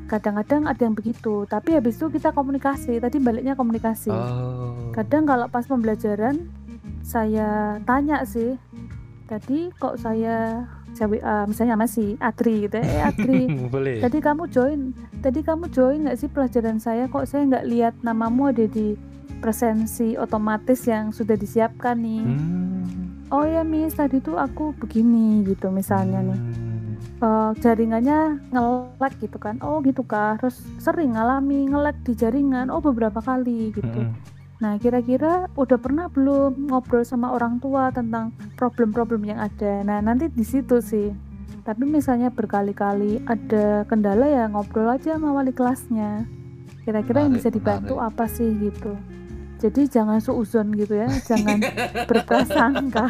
kadang-kadang 0.06 0.68
ada 0.68 0.78
yang 0.78 0.94
begitu 0.94 1.42
tapi 1.44 1.74
habis 1.74 1.96
itu 1.96 2.06
kita 2.08 2.30
komunikasi 2.30 3.00
tadi 3.00 3.18
baliknya 3.18 3.54
komunikasi 3.54 4.14
Oh. 4.14 4.92
kadang 4.92 5.24
kalau 5.24 5.48
pas 5.48 5.66
pembelajaran 5.66 6.46
saya 7.02 7.80
tanya 7.82 8.22
sih 8.22 8.54
tadi 9.24 9.72
kok 9.74 9.98
saya 9.98 10.62
saya 10.94 11.10
WA 11.10 11.36
misalnya 11.44 11.74
masih 11.74 12.14
Adri 12.18 12.64
gitu 12.64 12.78
ya 12.78 12.84
eh 12.84 13.02
Adri 13.04 13.50
Boleh. 13.74 13.98
tadi 14.00 14.18
kamu 14.18 14.46
join 14.48 14.80
tadi 15.18 15.40
kamu 15.40 15.68
join 15.68 16.06
nggak 16.06 16.16
sih 16.16 16.28
pelajaran 16.28 16.78
saya 16.78 17.04
kok 17.04 17.26
saya 17.26 17.44
nggak 17.44 17.66
lihat 17.66 17.94
namamu 18.00 18.48
ada 18.48 18.64
di 18.64 18.94
presensi 19.38 20.14
otomatis 20.14 20.80
yang 20.84 21.10
sudah 21.10 21.34
disiapkan 21.34 21.98
nih 21.98 22.22
Hmm. 22.22 23.28
oh 23.28 23.42
ya 23.42 23.60
Miss 23.60 23.92
tadi 23.92 24.18
tuh 24.18 24.36
aku 24.36 24.72
begini 24.74 25.44
gitu 25.44 25.68
misalnya 25.68 26.22
nih 26.22 26.38
Hmm. 26.38 26.62
Eh, 27.16 27.50
jaringannya 27.58 28.18
nge-lag 28.48 29.14
gitu 29.16 29.36
kan 29.36 29.56
oh 29.60 29.78
gitu 29.80 30.02
kah 30.02 30.36
terus 30.36 30.60
sering 30.78 31.14
ngalami 31.14 31.66
nge-lag 31.66 31.96
di 32.00 32.12
jaringan 32.12 32.68
oh 32.68 32.78
beberapa 32.78 33.18
kali 33.18 33.70
gitu 33.70 33.86
Mm-mm. 33.86 34.12
Nah, 34.62 34.78
kira-kira 34.78 35.50
udah 35.58 35.78
pernah 35.78 36.06
belum 36.06 36.70
ngobrol 36.70 37.02
sama 37.02 37.34
orang 37.34 37.58
tua 37.58 37.90
tentang 37.90 38.30
problem-problem 38.54 39.26
yang 39.26 39.42
ada? 39.42 39.82
Nah, 39.82 39.98
nanti 39.98 40.30
di 40.30 40.44
situ 40.46 40.78
sih. 40.78 41.10
Tapi 41.64 41.82
misalnya 41.88 42.28
berkali-kali 42.28 43.24
ada 43.24 43.82
kendala 43.88 44.28
ya 44.28 44.44
ngobrol 44.46 44.92
aja 44.92 45.16
sama 45.16 45.32
wali 45.32 45.50
kelasnya. 45.50 46.28
Kira-kira 46.84 47.24
yang 47.24 47.32
bisa 47.32 47.48
dibantu 47.48 47.96
menarik. 47.96 48.12
apa 48.14 48.24
sih 48.28 48.48
gitu. 48.60 48.92
Jadi 49.58 49.88
jangan 49.88 50.20
suuzon 50.20 50.76
gitu 50.76 51.00
ya, 51.00 51.08
jangan 51.24 51.56
berprasangka. 52.08 53.06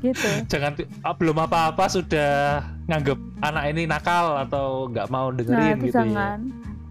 gitu. 0.00 0.28
jangan 0.48 0.72
ah, 1.04 1.12
belum 1.12 1.36
apa-apa 1.44 1.84
sudah 1.84 2.64
nganggep 2.88 3.20
anak 3.44 3.64
ini 3.68 3.84
nakal 3.84 4.32
atau 4.40 4.88
nggak 4.88 5.12
mau 5.12 5.28
Nah, 5.28 5.36
dengerin 5.36 5.76
itu 5.76 5.86
gitu 5.92 6.04
ya. 6.08 6.40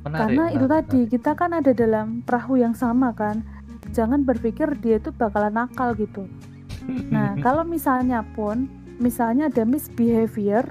Menarik, 0.05 0.19
Karena 0.21 0.43
itu 0.51 0.65
menarik, 0.65 0.85
tadi 0.87 1.01
kita 1.11 1.31
kan 1.35 1.51
ada 1.51 1.71
dalam 1.75 2.23
perahu 2.23 2.55
yang 2.55 2.71
sama 2.71 3.11
kan. 3.11 3.43
Jangan 3.91 4.23
berpikir 4.23 4.79
dia 4.79 4.97
itu 5.01 5.11
bakalan 5.11 5.53
nakal 5.55 5.91
gitu. 5.97 6.23
menarik. 6.85 7.11
Nah, 7.11 7.29
kalau 7.45 7.63
misalnya 7.67 8.23
pun, 8.35 8.69
misalnya 8.97 9.51
ada 9.51 9.67
misbehavior, 9.67 10.69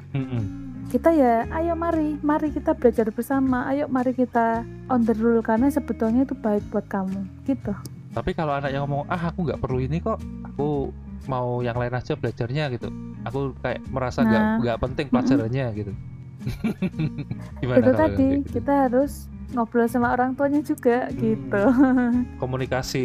kita 0.89 1.12
ya, 1.12 1.45
ayo 1.53 1.76
mari, 1.76 2.16
mari 2.24 2.49
kita 2.49 2.72
belajar 2.72 3.12
bersama, 3.12 3.68
ayo 3.68 3.85
mari 3.93 4.16
kita 4.16 4.64
on 4.89 5.05
the 5.05 5.12
rule 5.20 5.45
karena 5.45 5.68
sebetulnya 5.68 6.24
itu 6.24 6.33
baik 6.33 6.64
buat 6.72 6.89
kamu, 6.89 7.29
gitu. 7.45 7.76
Tapi 8.16 8.33
kalau 8.33 8.57
anak 8.57 8.72
yang 8.72 8.89
ngomong 8.89 9.05
ah 9.12 9.29
aku 9.29 9.45
nggak 9.45 9.61
perlu 9.61 9.85
ini 9.85 10.01
kok, 10.01 10.16
aku 10.49 10.89
mau 11.29 11.61
yang 11.61 11.76
lain 11.76 11.93
aja 11.93 12.16
belajarnya 12.16 12.72
gitu. 12.72 12.89
aku 13.20 13.53
kayak 13.61 13.85
merasa 13.93 14.24
nggak 14.24 14.41
Nah. 14.41 14.59
nggak 14.64 14.79
penting 14.81 15.07
pelajarannya 15.12 15.66
gitu 15.76 15.93
gimana 17.61 17.78
itu 17.78 17.93
tadi 17.93 18.28
gitu? 18.39 18.51
kita 18.61 18.72
harus 18.89 19.12
ngobrol 19.49 19.89
sama 19.89 20.12
orang 20.12 20.36
tuanya 20.36 20.61
juga 20.61 21.09
Hmm. 21.09 21.16
gitu 21.16 21.62
komunikasi 22.43 23.05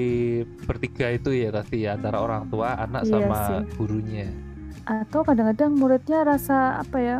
bertiga 0.63 1.07
itu 1.09 1.31
ya 1.31 1.49
tadi 1.49 1.87
ya 1.87 1.95
antara 1.95 2.19
orang 2.19 2.47
tua 2.47 2.75
anak 2.75 3.07
Iya 3.07 3.11
sama 3.23 3.37
sih. 3.47 3.59
gurunya 3.77 4.27
atau 4.83 5.23
kadang-kadang 5.23 5.71
muridnya 5.73 6.27
rasa 6.27 6.75
apa 6.77 6.97
ya 6.99 7.17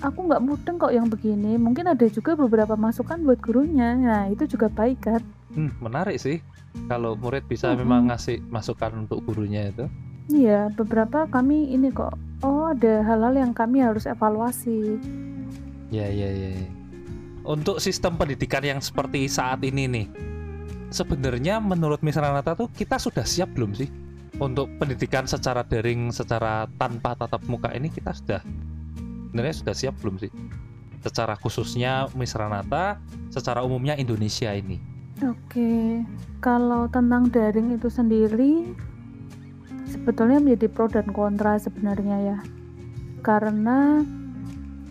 aku 0.00 0.18
nggak 0.26 0.42
mudeng 0.42 0.76
kok 0.76 0.90
yang 0.90 1.06
begini 1.06 1.54
mungkin 1.54 1.86
ada 1.86 2.06
juga 2.06 2.34
beberapa 2.34 2.74
masukan 2.74 3.22
buat 3.22 3.38
gurunya 3.38 3.94
nah 3.94 4.26
itu 4.26 4.46
juga 4.46 4.66
baik 4.66 4.98
kan 5.06 5.22
hmm, 5.54 5.78
menarik 5.78 6.18
sih 6.18 6.42
kalau 6.90 7.14
murid 7.14 7.46
bisa 7.46 7.70
Mm-mm. 7.70 7.78
memang 7.82 8.10
ngasih 8.10 8.42
masukan 8.50 9.06
untuk 9.06 9.22
gurunya 9.22 9.70
itu 9.70 9.86
iya 10.28 10.66
beberapa 10.74 11.26
kami 11.26 11.70
ini 11.70 11.94
kok 11.94 12.14
oh 12.42 12.74
ada 12.74 13.06
hal-hal 13.06 13.34
yang 13.38 13.54
kami 13.54 13.78
harus 13.78 14.02
evaluasi 14.02 14.98
ya 15.88 16.06
ya 16.08 16.28
ya 16.28 16.50
ya. 16.56 16.68
untuk 17.44 17.80
sistem 17.80 18.16
pendidikan 18.20 18.60
yang 18.64 18.80
seperti 18.80 19.24
saat 19.28 19.64
ini 19.64 19.88
nih 19.88 20.06
sebenarnya 20.92 21.60
menurut 21.60 22.00
Miss 22.04 22.16
Ranata 22.16 22.56
tuh 22.56 22.68
kita 22.72 22.96
sudah 22.96 23.24
siap 23.24 23.52
belum 23.56 23.76
sih 23.76 23.88
untuk 24.38 24.70
pendidikan 24.78 25.24
secara 25.24 25.64
daring 25.64 26.12
secara 26.12 26.68
tanpa 26.76 27.16
tatap 27.16 27.42
muka 27.48 27.72
ini 27.72 27.88
kita 27.88 28.12
sudah 28.12 28.40
sebenarnya 29.28 29.54
sudah 29.56 29.74
siap 29.74 29.94
belum 30.00 30.16
sih 30.20 30.30
secara 31.04 31.36
khususnya 31.38 32.08
Miss 32.16 32.36
Ranata 32.36 33.00
secara 33.32 33.64
umumnya 33.64 33.96
Indonesia 33.96 34.52
ini 34.52 34.98
Oke, 35.18 36.06
kalau 36.38 36.86
tentang 36.86 37.26
daring 37.34 37.74
itu 37.74 37.90
sendiri 37.90 38.70
sebetulnya 39.90 40.38
menjadi 40.38 40.70
pro 40.70 40.86
dan 40.86 41.10
kontra 41.10 41.58
sebenarnya 41.58 42.16
ya. 42.22 42.38
Karena 43.26 44.06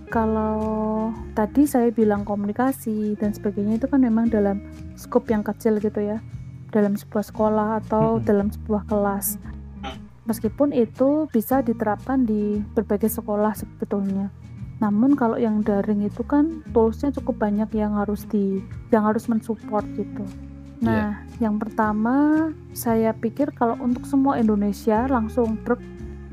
kalau 0.08 1.12
tadi 1.36 1.68
saya 1.68 1.92
bilang 1.92 2.24
komunikasi 2.24 3.20
dan 3.20 3.36
sebagainya 3.36 3.80
itu 3.80 3.88
kan 3.92 4.00
memang 4.00 4.32
dalam 4.32 4.64
skop 4.96 5.28
yang 5.28 5.44
kecil 5.44 5.80
gitu 5.84 6.00
ya. 6.00 6.24
Dalam 6.72 6.96
sebuah 6.96 7.24
sekolah 7.28 7.70
atau 7.84 8.20
Mm-mm. 8.20 8.26
dalam 8.28 8.48
sebuah 8.52 8.88
kelas. 8.88 9.40
Meskipun 10.28 10.76
itu 10.76 11.32
bisa 11.32 11.64
diterapkan 11.64 12.28
di 12.28 12.60
berbagai 12.76 13.08
sekolah 13.08 13.56
sebetulnya. 13.56 14.28
Namun 14.84 15.16
kalau 15.16 15.40
yang 15.40 15.64
daring 15.64 16.04
itu 16.04 16.22
kan 16.28 16.62
toolsnya 16.76 17.16
cukup 17.16 17.48
banyak 17.48 17.72
yang 17.72 17.96
harus 17.96 18.28
di 18.28 18.60
yang 18.92 19.08
harus 19.08 19.26
mensupport 19.32 19.88
gitu. 19.96 20.24
Nah, 20.78 21.26
yang 21.42 21.58
pertama 21.58 22.50
saya 22.78 23.10
pikir 23.16 23.50
kalau 23.58 23.74
untuk 23.82 24.06
semua 24.06 24.38
Indonesia 24.38 25.10
langsung 25.10 25.58
truk 25.66 25.82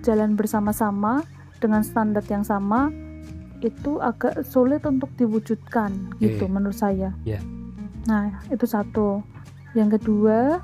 jalan 0.04 0.36
bersama-sama 0.36 1.24
dengan 1.64 1.80
standar 1.80 2.20
yang 2.28 2.44
sama 2.44 2.92
itu 3.64 3.96
agak 4.04 4.44
sulit 4.44 4.84
untuk 4.84 5.08
diwujudkan 5.16 5.90
gitu 6.20 6.44
Oke. 6.44 6.52
menurut 6.52 6.76
saya. 6.76 7.16
Iya. 7.24 7.40
Nah, 8.04 8.44
itu 8.52 8.68
satu. 8.68 9.24
Yang 9.72 9.98
kedua, 9.98 10.60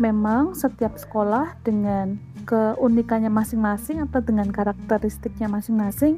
memang 0.00 0.56
setiap 0.56 0.96
sekolah 0.96 1.60
dengan 1.60 2.16
keunikannya 2.48 3.28
masing-masing 3.28 4.00
atau 4.00 4.24
dengan 4.24 4.48
karakteristiknya 4.48 5.46
masing-masing 5.46 6.16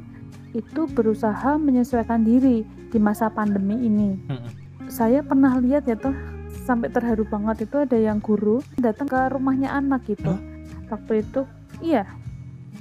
itu 0.55 0.87
berusaha 0.87 1.59
menyesuaikan 1.59 2.23
diri 2.23 2.63
di 2.63 2.97
masa 3.01 3.27
pandemi 3.27 3.75
ini. 3.83 4.15
Saya 4.87 5.25
pernah 5.25 5.59
lihat 5.59 5.83
ya 5.89 5.99
tuh 5.99 6.15
sampai 6.63 6.87
terharu 6.87 7.27
banget 7.27 7.67
itu 7.67 7.75
ada 7.83 7.97
yang 7.99 8.23
guru 8.23 8.63
datang 8.79 9.09
ke 9.09 9.19
rumahnya 9.33 9.73
anak 9.73 10.07
gitu. 10.07 10.31
Hah? 10.31 10.41
Waktu 10.93 11.25
itu 11.25 11.41
iya. 11.83 12.07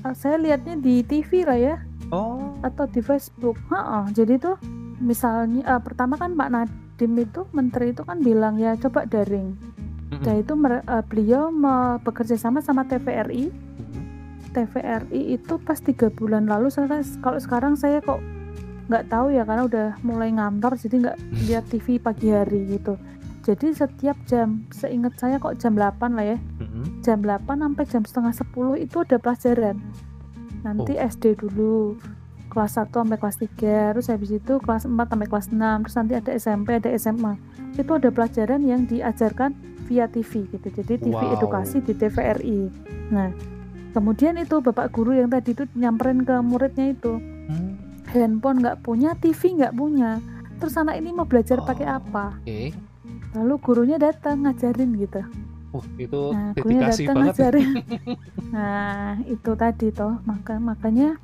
Eh, 0.04 0.14
Saya 0.14 0.38
lihatnya 0.38 0.78
di 0.78 1.02
TV 1.02 1.48
lah 1.48 1.58
ya 1.58 1.76
oh. 2.12 2.54
Atau 2.62 2.86
di 2.86 3.00
Facebook. 3.00 3.58
Ha 3.72 4.06
jadi 4.12 4.38
tuh 4.38 4.60
misalnya 5.02 5.64
eh, 5.66 5.80
pertama 5.82 6.14
kan 6.14 6.36
Pak 6.36 6.48
Nadiem 6.52 7.12
itu 7.18 7.42
menteri 7.50 7.90
itu 7.90 8.06
kan 8.06 8.20
bilang 8.22 8.60
ya 8.60 8.78
coba 8.78 9.08
daring. 9.08 9.56
Dan 10.22 10.44
itu 10.44 10.52
eh, 10.68 11.02
beliau 11.08 11.50
bekerja 11.98 12.36
sama 12.38 12.60
sama 12.60 12.86
TVRI. 12.86 13.50
TVRI 14.52 15.32
itu 15.32 15.56
pas 15.64 15.80
tiga 15.80 16.12
bulan 16.12 16.44
lalu 16.44 16.68
saya 16.68 17.00
kalau 17.24 17.40
sekarang 17.40 17.72
saya 17.72 18.04
kok 18.04 18.20
nggak 18.92 19.08
tahu 19.08 19.32
ya 19.32 19.48
karena 19.48 19.64
udah 19.64 19.88
mulai 20.04 20.28
ngantor 20.28 20.76
jadi 20.76 21.08
nggak 21.08 21.18
lihat 21.48 21.64
TV 21.72 21.96
pagi 21.96 22.28
hari 22.28 22.68
gitu. 22.76 23.00
Jadi 23.42 23.74
setiap 23.74 24.14
jam 24.28 24.68
seingat 24.70 25.18
saya 25.18 25.40
kok 25.40 25.58
jam 25.58 25.74
8 25.74 26.14
lah 26.14 26.36
ya. 26.36 26.38
Jam 27.02 27.24
8 27.24 27.42
sampai 27.48 27.84
jam 27.90 28.02
setengah 28.06 28.34
10 28.36 28.84
itu 28.86 28.96
ada 29.02 29.16
pelajaran 29.18 29.80
nanti 30.62 30.94
Oh. 30.94 31.02
SD 31.04 31.24
dulu 31.36 31.98
kelas 32.48 32.76
1 32.76 32.92
sampai 32.92 33.16
kelas 33.16 33.36
3 33.38 33.56
terus 33.92 34.06
habis 34.06 34.30
itu 34.30 34.52
kelas 34.58 34.84
4 34.84 34.92
sampai 35.08 35.26
kelas 35.26 35.46
6 35.48 35.56
terus 35.82 35.96
nanti 35.96 36.14
ada 36.14 36.30
SMP 36.32 36.68
ada 36.74 36.90
SMA 36.92 37.32
itu 37.72 37.90
ada 37.90 38.08
pelajaran 38.08 38.60
yang 38.60 38.84
diajarkan 38.84 39.56
via 39.82 40.04
TV 40.06 40.46
gitu 40.46 40.68
jadi 40.70 41.00
TV 41.00 41.16
Wow. 41.16 41.34
edukasi 41.34 41.80
di 41.80 41.92
TVRI 41.92 42.60
nah 43.08 43.32
kemudian 43.90 44.36
itu 44.36 44.58
bapak 44.58 44.88
guru 44.90 45.12
yang 45.12 45.28
tadi 45.28 45.52
itu 45.52 45.64
nyamperin 45.74 46.22
ke 46.22 46.36
muridnya 46.40 46.92
itu 46.92 47.16
Hmm, 47.42 47.74
handphone 48.08 48.60
nggak 48.60 48.80
punya 48.80 49.12
TV 49.14 49.58
nggak 49.58 49.74
punya 49.74 50.22
terus 50.56 50.76
anak 50.76 50.94
ini 50.94 51.10
mau 51.10 51.24
belajar 51.24 51.58
pakai 51.58 51.84
Oh. 51.84 51.98
apa 51.98 52.36
oke 52.38 52.60
lalu 53.32 53.54
gurunya 53.58 53.96
datang 53.96 54.44
ngajarin 54.44 54.92
gitu 54.94 55.24
uh 55.72 55.84
itu 55.96 56.20
Nah, 56.32 56.52
gurunya 56.54 56.88
dedikasi 56.88 57.02
banget 57.08 57.16
ya. 57.16 57.24
ngajarin. 57.24 57.70
nah, 58.54 59.10
itu 59.24 59.50
tadi 59.56 59.86
toh. 59.90 60.14
Maka 60.28 60.60
makanya 60.60 61.16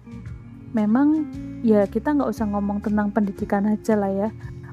memang 0.73 1.29
ya 1.65 1.85
kita 1.89 2.13
nggak 2.17 2.29
usah 2.29 2.47
ngomong 2.49 2.81
tentang 2.85 3.13
pendidikan 3.13 3.69
aja 3.69 3.95
lah 3.97 4.13
ya. 4.13 4.29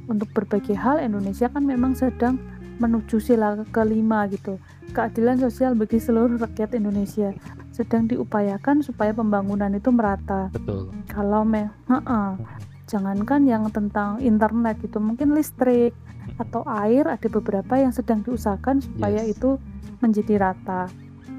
Untuk 0.05 0.29
berbagai 0.31 0.77
hal 0.77 1.01
Indonesia 1.01 1.49
kan 1.49 1.65
memang 1.65 1.97
sedang 1.97 2.37
menuju 2.77 3.17
sila 3.19 3.55
kelima 3.71 4.27
gitu. 4.31 4.59
Keadilan 4.91 5.39
sosial 5.39 5.75
bagi 5.75 5.99
seluruh 5.99 6.39
rakyat 6.39 6.75
Indonesia 6.75 7.35
sedang 7.75 8.07
diupayakan 8.07 8.79
supaya 8.79 9.11
pembangunan 9.11 9.67
itu 9.75 9.91
merata. 9.91 10.47
betul 10.55 10.95
Kalau 11.11 11.43
me, 11.43 11.67
Heeh. 11.91 12.29
jangankan 12.87 13.43
yang 13.43 13.67
tentang 13.73 14.23
internet 14.23 14.79
gitu, 14.79 15.03
mungkin 15.03 15.35
listrik 15.35 15.91
atau 16.35 16.61
air 16.67 17.07
ada 17.07 17.27
beberapa 17.31 17.79
yang 17.79 17.95
sedang 17.95 18.19
diusahakan 18.23 18.83
supaya 18.83 19.23
Yes. 19.23 19.39
itu 19.39 19.55
menjadi 20.03 20.51
rata. 20.51 20.91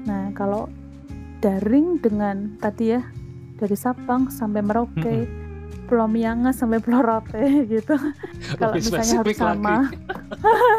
Nah, 0.09 0.33
kalau 0.33 0.71
daring 1.43 2.01
dengan 2.01 2.57
tadi 2.57 2.97
ya 2.97 3.01
dari 3.61 3.77
Sabang 3.77 4.33
sampai 4.33 4.65
Merauke, 4.65 5.29
Pulau 5.85 6.09
Miangas 6.09 6.61
sampai 6.61 6.81
Pulau 6.81 7.05
Rote 7.05 7.45
gitu. 7.73 7.93
kalau 8.59 8.73
misalnya 8.73 9.21
harus 9.21 9.37
sama, 9.37 9.75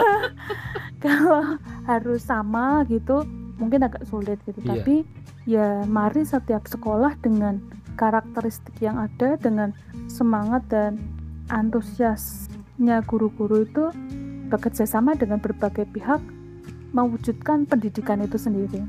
kalau 1.04 1.42
harus 1.86 2.22
sama 2.26 2.82
gitu, 2.90 3.22
mungkin 3.58 3.86
agak 3.86 4.02
sulit 4.10 4.38
gitu. 4.46 4.58
Iya. 4.66 4.68
Tapi 4.74 4.96
ya 5.46 5.86
mari 5.86 6.26
setiap 6.26 6.66
sekolah 6.66 7.14
dengan 7.22 7.62
karakteristik 7.98 8.78
yang 8.78 8.98
ada, 8.98 9.34
dengan 9.38 9.74
semangat 10.06 10.62
dan 10.70 10.98
antusiasnya 12.78 13.02
guru-guru 13.10 13.66
itu 13.66 13.90
bekerja 14.48 14.86
sama 14.86 15.18
dengan 15.18 15.42
berbagai 15.42 15.90
pihak 15.90 16.22
mewujudkan 16.94 17.66
pendidikan 17.66 18.22
itu 18.22 18.38
sendiri. 18.38 18.80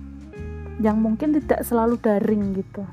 Yang 0.80 0.98
mungkin 1.02 1.36
tidak 1.42 1.66
selalu 1.66 1.98
daring 2.00 2.54
gitu. 2.56 2.86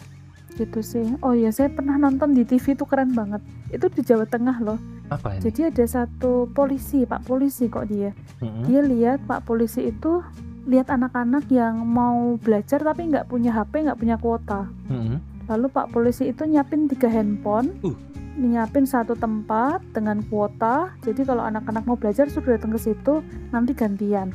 Gitu 0.57 0.81
sih. 0.81 1.07
Oh 1.21 1.37
ya 1.37 1.53
saya 1.53 1.69
pernah 1.69 2.01
nonton 2.01 2.33
di 2.33 2.49
TV 2.49 2.73
itu 2.73 2.89
keren 2.89 3.13
banget. 3.13 3.45
Itu 3.71 3.93
di 3.93 4.01
Jawa 4.03 4.25
Tengah 4.25 4.57
loh. 4.65 4.81
Apa 5.13 5.37
ini? 5.37 5.45
Jadi 5.47 5.71
ada 5.71 5.85
satu 5.85 6.51
polisi 6.51 7.05
pak 7.05 7.23
polisi 7.29 7.69
kok 7.69 7.87
dia. 7.87 8.11
Mm-mm. 8.41 8.65
dia 8.67 8.81
lihat 8.83 9.23
pak 9.29 9.45
polisi 9.47 9.93
itu 9.93 10.25
lihat 10.67 10.91
anak-anak 10.91 11.47
yang 11.53 11.87
mau 11.87 12.35
belajar 12.43 12.83
tapi 12.83 13.07
nggak 13.13 13.31
punya 13.31 13.53
HP 13.55 13.87
nggak 13.87 14.01
punya 14.01 14.17
kuota. 14.19 14.67
Mm-mm. 14.91 15.36
Lalu 15.47 15.67
pak 15.69 15.91
polisi 15.91 16.29
itu 16.29 16.45
nyiapin 16.45 16.87
tiga 16.87 17.07
handphone 17.07 17.71
Uh. 17.83 17.95
nyiapin 18.37 18.85
satu 18.85 19.15
tempat 19.15 19.81
dengan 19.91 20.21
kuota 20.27 20.93
jadi 21.01 21.25
kalau 21.25 21.43
anak-anak 21.43 21.83
mau 21.85 21.97
belajar 21.97 22.29
sudah 22.29 22.59
datang 22.59 22.71
ke 22.71 22.81
situ 22.83 23.23
nanti 23.51 23.73
gantian 23.73 24.31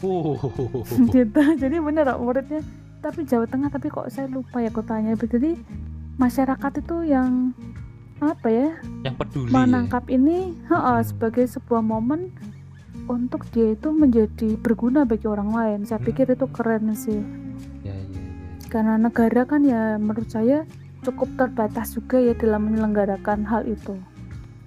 Uh. 0.00 0.34
gitu 1.14 1.42
jadi 1.58 1.76
bener 1.78 2.04
kok 2.04 2.18
muridnya 2.18 2.60
tapi 2.98 3.22
Jawa 3.22 3.46
Tengah 3.46 3.68
tapi 3.68 3.86
kok 3.86 4.06
saya 4.08 4.26
lupa 4.26 4.58
ya 4.58 4.70
kotanya 4.70 5.14
jadi 5.14 5.58
masyarakat 6.16 6.72
itu 6.78 6.96
yang 7.04 7.50
apa 8.22 8.46
ya 8.46 8.68
yang 9.02 9.18
peduli 9.18 9.50
ya. 9.50 9.54
menangkap 9.58 10.06
ini 10.06 10.54
heeh, 10.66 10.98
Hmm. 10.98 11.02
sebagai 11.02 11.42
sebuah 11.44 11.82
momen 11.82 12.30
untuk 13.10 13.42
dia 13.50 13.74
itu 13.74 13.90
menjadi 13.90 14.54
berguna 14.56 15.02
bagi 15.02 15.26
orang 15.26 15.50
lain 15.50 15.78
saya 15.82 15.98
Hmm. 15.98 16.06
pikir 16.06 16.30
itu 16.30 16.46
keren 16.54 16.94
sih. 16.94 17.18
Karena 18.72 18.96
negara 18.96 19.44
kan 19.44 19.60
ya 19.68 20.00
menurut 20.00 20.32
saya 20.32 20.64
cukup 21.04 21.28
terbatas 21.36 21.92
juga 21.92 22.16
ya 22.16 22.32
dalam 22.32 22.72
menyelenggarakan 22.72 23.44
hal 23.44 23.68
itu. 23.68 24.00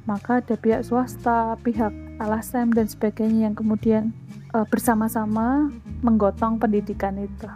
Maka 0.05 0.45
ada 0.45 0.53
pihak 0.53 0.85
swasta 0.85 1.57
pihak 1.65 1.89
LSM 2.21 2.69
dan 2.77 2.85
sebagainya 2.85 3.49
yang 3.49 3.57
kemudian 3.57 4.13
eh, 4.53 4.65
bersama-sama 4.69 5.73
menggotong 6.05 6.61
pendidikan 6.61 7.17
itu. 7.17 7.49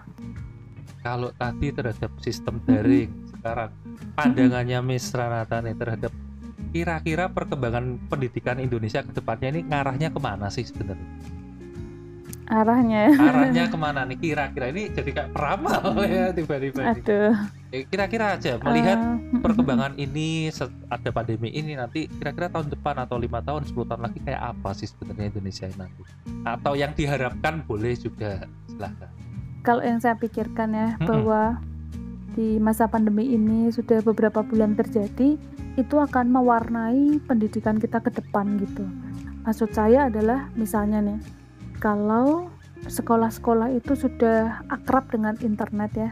Kalau 1.05 1.29
tadi 1.37 1.69
terhadap 1.69 2.09
sistem 2.17 2.57
daring 2.65 3.13
sekarang 3.29 3.71
pandangannya 4.17 4.79
Miss 4.81 5.13
Ranata 5.13 5.61
nih 5.61 5.77
terhadap 5.77 6.11
kira-kira 6.73 7.29
perkembangan 7.29 8.01
pendidikan 8.09 8.57
Indonesia 8.57 9.05
ke 9.05 9.13
depannya 9.13 9.53
ini 9.53 9.61
ngarahnya 9.69 10.09
ke 10.09 10.19
mana 10.19 10.49
sih 10.49 10.65
sebenarnya? 10.65 11.37
Arahnya. 12.49 13.13
Arahnya 13.13 13.63
ke 13.69 13.77
mana 13.77 14.01
nih? 14.09 14.17
Kira-kira 14.17 14.73
ini 14.73 14.89
jadi 14.89 15.09
kayak 15.13 15.29
peramal 15.31 15.81
ya 16.03 16.33
tiba-tiba. 16.33 16.81
aduh. 16.97 17.33
Eh, 17.69 17.85
Kira-kira 17.85 18.33
aja 18.33 18.57
melihat 18.57 18.97
eh, 18.97 19.39
perkembangan 19.45 19.93
ini 20.01 20.49
ada 20.89 21.09
pandemi 21.13 21.53
ini 21.53 21.77
nanti 21.77 22.09
kira-kira 22.09 22.49
tahun 22.49 22.73
depan 22.73 22.97
atau 23.05 23.21
lima 23.21 23.45
tahun 23.45 23.69
10 23.69 23.77
tahun 23.85 24.01
lagi 24.01 24.19
kayak 24.25 24.41
apa 24.57 24.69
sih 24.73 24.89
sebenarnya 24.89 25.29
Indonesia 25.29 25.65
ini 25.69 25.77
nanti? 25.77 26.01
Atau 26.43 26.73
yang 26.73 26.91
diharapkan 26.97 27.61
boleh 27.69 27.93
juga 27.93 28.49
silahkan. 28.65 29.13
Kalau 29.61 29.85
yang 29.85 30.01
saya 30.01 30.17
pikirkan 30.17 30.69
ya 30.73 30.87
Mm-mm. 30.97 31.05
bahwa 31.05 31.61
di 32.33 32.57
masa 32.57 32.89
pandemi 32.89 33.29
ini 33.37 33.69
sudah 33.69 34.01
beberapa 34.01 34.41
bulan 34.41 34.73
terjadi 34.73 35.37
itu 35.77 35.95
akan 35.95 36.33
mewarnai 36.33 37.21
pendidikan 37.29 37.77
kita 37.77 38.01
ke 38.01 38.09
depan 38.09 38.57
gitu. 38.57 38.83
Maksud 39.45 39.69
saya 39.71 40.09
adalah 40.09 40.49
misalnya 40.57 40.99
nih 41.05 41.19
kalau 41.80 42.51
sekolah-sekolah 42.86 43.75
itu 43.75 43.95
sudah 43.95 44.63
akrab 44.71 45.09
dengan 45.11 45.36
internet 45.43 45.91
ya. 45.95 46.11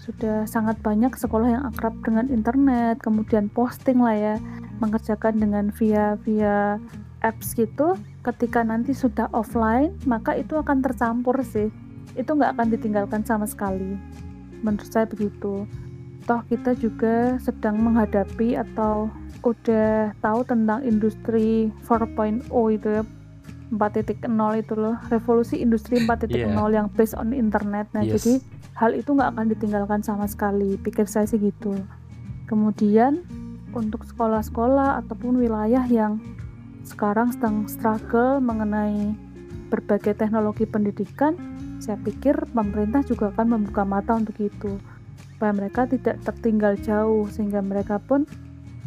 Sudah 0.00 0.44
sangat 0.44 0.76
banyak 0.84 1.16
sekolah 1.16 1.48
yang 1.48 1.64
akrab 1.68 1.96
dengan 2.04 2.28
internet, 2.28 3.00
kemudian 3.00 3.48
posting 3.48 4.04
lah 4.04 4.16
ya, 4.16 4.36
mengerjakan 4.80 5.40
dengan 5.40 5.72
via 5.72 6.20
via 6.24 6.76
apps 7.24 7.56
gitu. 7.56 7.96
Ketika 8.20 8.60
nanti 8.64 8.92
sudah 8.92 9.32
offline, 9.32 9.96
maka 10.04 10.36
itu 10.36 10.56
akan 10.56 10.84
tercampur 10.84 11.40
sih 11.40 11.72
itu 12.14 12.30
nggak 12.30 12.54
akan 12.58 12.68
ditinggalkan 12.70 13.22
sama 13.26 13.46
sekali. 13.46 13.98
Menurut 14.62 14.88
saya 14.88 15.06
begitu. 15.06 15.66
Toh 16.24 16.40
kita 16.48 16.72
juga 16.78 17.36
sedang 17.36 17.76
menghadapi 17.84 18.56
atau 18.56 19.12
udah 19.44 20.16
tahu 20.24 20.40
tentang 20.48 20.80
industri 20.88 21.68
4.0 21.84 22.48
itu 22.72 22.88
ya 22.88 23.04
4.0 23.76 24.24
itu 24.60 24.74
loh. 24.78 24.96
Revolusi 25.10 25.60
industri 25.60 26.00
4.0 26.02 26.30
yang 26.70 26.86
based 26.92 27.18
on 27.18 27.34
internet. 27.34 27.90
Nah 27.92 28.06
Yes. 28.06 28.22
jadi 28.22 28.32
hal 28.78 28.94
itu 28.94 29.10
nggak 29.14 29.30
akan 29.34 29.46
ditinggalkan 29.54 30.00
sama 30.02 30.26
sekali. 30.30 30.78
Pikir 30.78 31.06
saya 31.10 31.26
sih 31.26 31.38
gitu. 31.38 31.74
Kemudian 32.46 33.22
untuk 33.74 34.06
sekolah-sekolah 34.06 35.02
ataupun 35.04 35.42
wilayah 35.42 35.82
yang 35.90 36.22
sekarang 36.86 37.32
sedang 37.32 37.64
struggle 37.66 38.38
mengenai 38.38 39.16
berbagai 39.72 40.14
teknologi 40.14 40.68
pendidikan 40.68 41.34
saya 41.82 42.00
pikir 42.00 42.48
pemerintah 42.54 43.04
juga 43.04 43.28
akan 43.34 43.60
membuka 43.60 43.82
mata 43.84 44.16
untuk 44.16 44.40
itu. 44.40 44.80
Supaya 45.34 45.52
mereka 45.52 45.84
tidak 45.84 46.22
tertinggal 46.22 46.78
jauh 46.80 47.26
sehingga 47.28 47.60
mereka 47.60 48.00
pun 48.00 48.24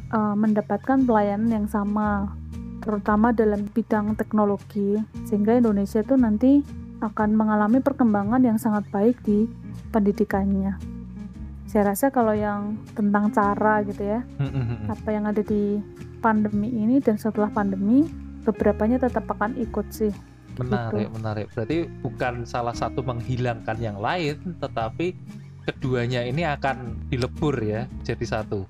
uh, 0.09 0.33
mendapatkan 0.33 1.03
pelayanan 1.05 1.51
yang 1.51 1.67
sama 1.67 2.33
terutama 2.87 3.35
dalam 3.35 3.67
bidang 3.67 4.15
teknologi 4.15 4.95
sehingga 5.27 5.59
Indonesia 5.59 5.99
itu 5.99 6.15
nanti 6.15 6.63
akan 7.03 7.35
mengalami 7.35 7.83
perkembangan 7.83 8.39
yang 8.39 8.55
sangat 8.55 8.87
baik 8.89 9.19
di 9.27 9.45
pendidikannya. 9.91 10.79
Saya 11.67 11.91
rasa 11.91 12.07
kalau 12.09 12.31
yang 12.31 12.79
tentang 12.95 13.27
cara 13.35 13.83
gitu 13.83 13.99
ya 13.99 14.23
Hmm, 14.39 14.87
apa 14.87 15.09
yang 15.11 15.27
ada 15.27 15.43
di 15.43 15.83
pandemi 16.23 16.71
ini 16.71 17.03
dan 17.03 17.19
setelah 17.19 17.51
pandemi 17.51 18.07
beberapanya 18.47 19.03
tetap 19.03 19.27
akan 19.27 19.59
ikut 19.59 19.91
sih. 19.91 20.15
Menarik 20.55 21.11
menarik. 21.11 21.45
Berarti 21.51 21.91
bukan 22.01 22.47
salah 22.47 22.73
satu 22.73 23.03
menghilangkan 23.03 23.77
yang 23.83 23.99
lain 23.99 24.57
tetapi 24.63 25.13
keduanya 25.67 26.23
ini 26.23 26.47
akan 26.47 26.95
dilebur 27.11 27.59
ya 27.59 27.91
jadi 28.07 28.23
satu 28.23 28.63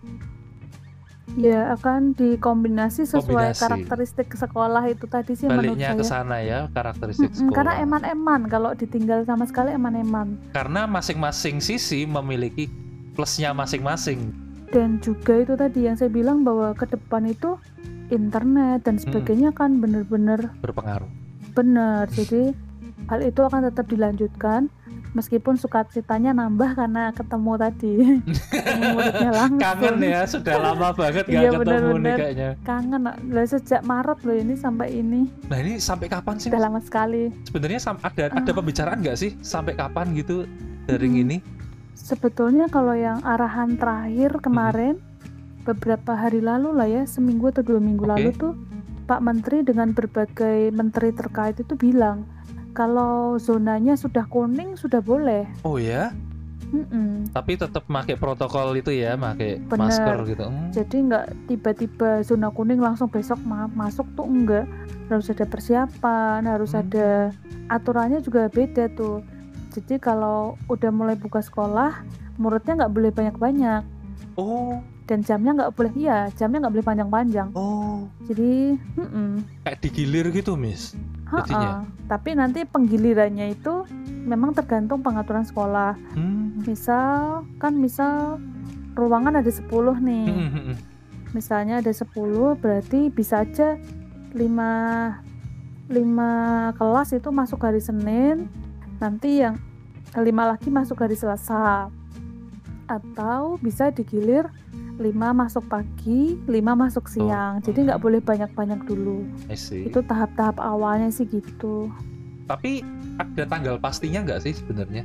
Ya 1.37 1.69
akan 1.77 2.17
dikombinasi 2.17 3.05
sesuai 3.05 3.53
Kombinasi. 3.53 3.61
karakteristik 3.61 4.27
sekolah 4.33 4.89
itu 4.89 5.05
tadi 5.05 5.37
sih 5.37 5.45
menurut 5.45 5.77
baliknya 5.77 5.93
ke 5.93 6.01
saya. 6.01 6.25
sana 6.25 6.37
ya 6.41 6.59
karakteristik 6.73 7.29
sekolah 7.29 7.53
karena 7.53 7.73
eman-eman 7.85 8.41
kalau 8.49 8.73
ditinggal 8.73 9.21
sama 9.21 9.45
sekali 9.45 9.69
eman-eman. 9.77 10.33
Karena 10.57 10.89
masing-masing 10.89 11.61
sisi 11.61 12.09
memiliki 12.09 12.65
plusnya 13.13 13.53
masing-masing. 13.53 14.33
Dan 14.73 14.97
juga 14.97 15.37
itu 15.37 15.53
tadi 15.53 15.85
yang 15.85 15.93
saya 15.93 16.09
bilang 16.09 16.41
bahwa 16.41 16.73
ke 16.73 16.89
depan 16.89 17.29
itu 17.29 17.61
internet 18.09 18.81
dan 18.89 18.97
sebagainya 18.97 19.53
kan 19.53 19.77
bener-bener 19.77 20.49
berpengaruh. 20.65 21.07
Bener 21.53 22.09
jadi 22.17 22.57
hal 23.13 23.21
itu 23.21 23.45
akan 23.45 23.69
tetap 23.69 23.85
dilanjutkan 23.85 24.73
meskipun 25.11 25.55
sukacitanya 25.55 26.31
nambah 26.31 26.73
karena 26.73 27.11
ketemu 27.11 27.51
tadi. 27.55 27.95
Muridnya 28.93 29.31
langsung. 29.31 29.59
Kangen 29.59 29.95
ya 29.99 30.21
sudah 30.23 30.55
lama 30.65 30.87
banget 30.91 31.25
gak 31.25 31.31
Iya, 31.31 31.49
ketemu 31.49 31.53
nih 31.53 31.61
bener-bener. 31.61 32.17
kayaknya. 32.17 32.49
Kangen. 32.63 33.01
Lah 33.05 33.45
sejak 33.45 33.81
Maret 33.81 34.19
loh 34.21 34.35
ini 34.35 34.53
sampai 34.53 34.87
ini. 34.93 35.21
Nah 35.45 35.57
ini 35.57 35.71
sampai 35.77 36.07
kapan 36.07 36.35
sih? 36.37 36.47
Sudah 36.49 36.61
lama 36.61 36.79
sekali. 36.79 37.31
Sebenarnya 37.43 37.79
ada 37.79 38.23
ada 38.29 38.41
Ah. 38.43 38.55
pembicaraan 38.55 38.99
nggak 38.99 39.17
sih 39.17 39.31
sampai 39.39 39.73
kapan 39.73 40.11
gitu 40.13 40.43
daring 40.85 41.13
Hmm. 41.13 41.23
ini? 41.23 41.37
Sebetulnya 41.93 42.67
kalau 42.67 42.93
yang 42.93 43.19
arahan 43.21 43.75
terakhir 43.75 44.39
kemarin 44.39 44.95
beberapa 45.63 46.15
hari 46.15 46.39
lalu 46.39 46.71
lah 46.71 46.87
ya 46.87 47.03
seminggu 47.03 47.51
atau 47.51 47.59
dua 47.59 47.83
minggu 47.83 48.07
Oke. 48.07 48.11
lalu 48.15 48.29
tuh 48.31 48.53
Pak 49.03 49.19
Menteri 49.19 49.63
dengan 49.63 49.91
berbagai 49.91 50.69
menteri 50.69 51.11
terkait 51.11 51.57
itu 51.57 51.75
bilang 51.75 52.23
kalau 52.77 53.13
zonanya 53.37 53.97
sudah 53.97 54.29
kuning 54.29 54.77
sudah 54.77 55.01
boleh. 55.01 55.49
oh 55.63 55.81
ya 55.81 56.13
Mm-mm. 56.67 57.31
tapi 57.31 57.55
tetap 57.55 57.87
pakai 57.87 58.13
protokol 58.13 58.75
itu 58.75 58.91
ya 58.91 59.15
pakai 59.15 59.63
masker 59.65 60.17
gitu 60.27 60.45
Hmm. 60.45 60.69
Jadi 60.69 60.97
nggak 61.01 61.25
tiba-tiba 61.47 62.09
zona 62.21 62.51
kuning 62.51 62.77
langsung 62.77 63.07
besok 63.07 63.39
ma- 63.41 63.71
masuk 63.73 64.05
tuh 64.13 64.27
enggak. 64.27 64.67
Harus 65.07 65.31
ada 65.31 65.47
persiapan, 65.47 66.43
harus 66.43 66.71
Hmm. 66.71 66.83
ada 66.83 67.31
aturannya 67.67 68.19
juga 68.19 68.45
beda 68.47 68.91
tuh. 68.91 69.23
Jadi 69.71 69.95
kalau 69.97 70.59
udah 70.67 70.91
mulai 70.91 71.15
buka 71.15 71.39
sekolah, 71.39 72.03
muridnya 72.35 72.77
nggak 72.77 72.93
boleh 72.93 73.11
banyak-banyak 73.11 73.81
oh 74.35 74.77
dan 75.07 75.23
jamnya 75.23 75.55
nggak 75.55 75.73
boleh 75.73 75.93
iya 75.95 76.27
jamnya 76.35 76.67
nggak 76.67 76.73
boleh 76.75 76.87
panjang-panjang. 76.87 77.49
oh 77.55 78.11
Jadi, 78.27 78.75
mm-mm. 78.99 79.39
kayak 79.63 79.79
digilir 79.79 80.27
gitu 80.35 80.59
miss 80.59 80.91
Ha-ha. 81.27 81.43
Jadinya? 81.43 81.83
Tapi 82.07 82.39
nanti 82.39 82.63
penggilirannya 82.63 83.51
itu 83.51 83.83
memang 84.27 84.55
tergantung 84.55 85.03
pengaturan 85.03 85.43
sekolah. 85.43 85.99
hmm. 86.15 86.63
Misal 86.63 87.43
kan 87.59 87.75
misal 87.75 88.39
ruangan 88.95 89.43
ada 89.43 89.51
10 89.51 89.67
nih. 89.67 90.27
Hmm, 90.31 90.49
hmm, 90.49 90.63
hmm. 90.71 90.75
Misalnya 91.35 91.83
ada 91.83 91.91
10 91.91 92.07
berarti 92.55 93.11
bisa 93.11 93.43
aja 93.43 93.75
5 94.31 94.39
5 94.39 96.79
kelas 96.79 97.09
itu 97.11 97.29
masuk 97.31 97.59
hari 97.59 97.83
Senin. 97.83 98.47
Nanti 99.03 99.43
yang 99.43 99.59
5 100.15 100.23
lagi 100.23 100.71
masuk 100.71 101.03
hari 101.03 101.19
Selasa. 101.19 101.91
Atau 102.87 103.59
bisa 103.59 103.91
digilir 103.91 104.47
5 104.97 105.05
masuk 105.31 105.63
pagi, 105.65 106.21
5 106.43 106.51
masuk 106.73 107.05
siang. 107.05 107.61
Jadi 107.61 107.85
nggak 107.85 107.95
Hmm. 107.95 108.05
boleh 108.05 108.19
banyak-banyak 108.19 108.79
dulu. 108.83 109.23
Itu 109.85 110.01
tahap-tahap 110.01 110.57
awalnya 110.57 111.07
sih 111.07 111.25
gitu. 111.25 111.89
tapi 112.45 112.79
ada 113.17 113.43
tanggal 113.43 113.75
pastinya 113.75 114.23
nggak 114.23 114.39
sih 114.39 114.55
sebenarnya 114.55 115.03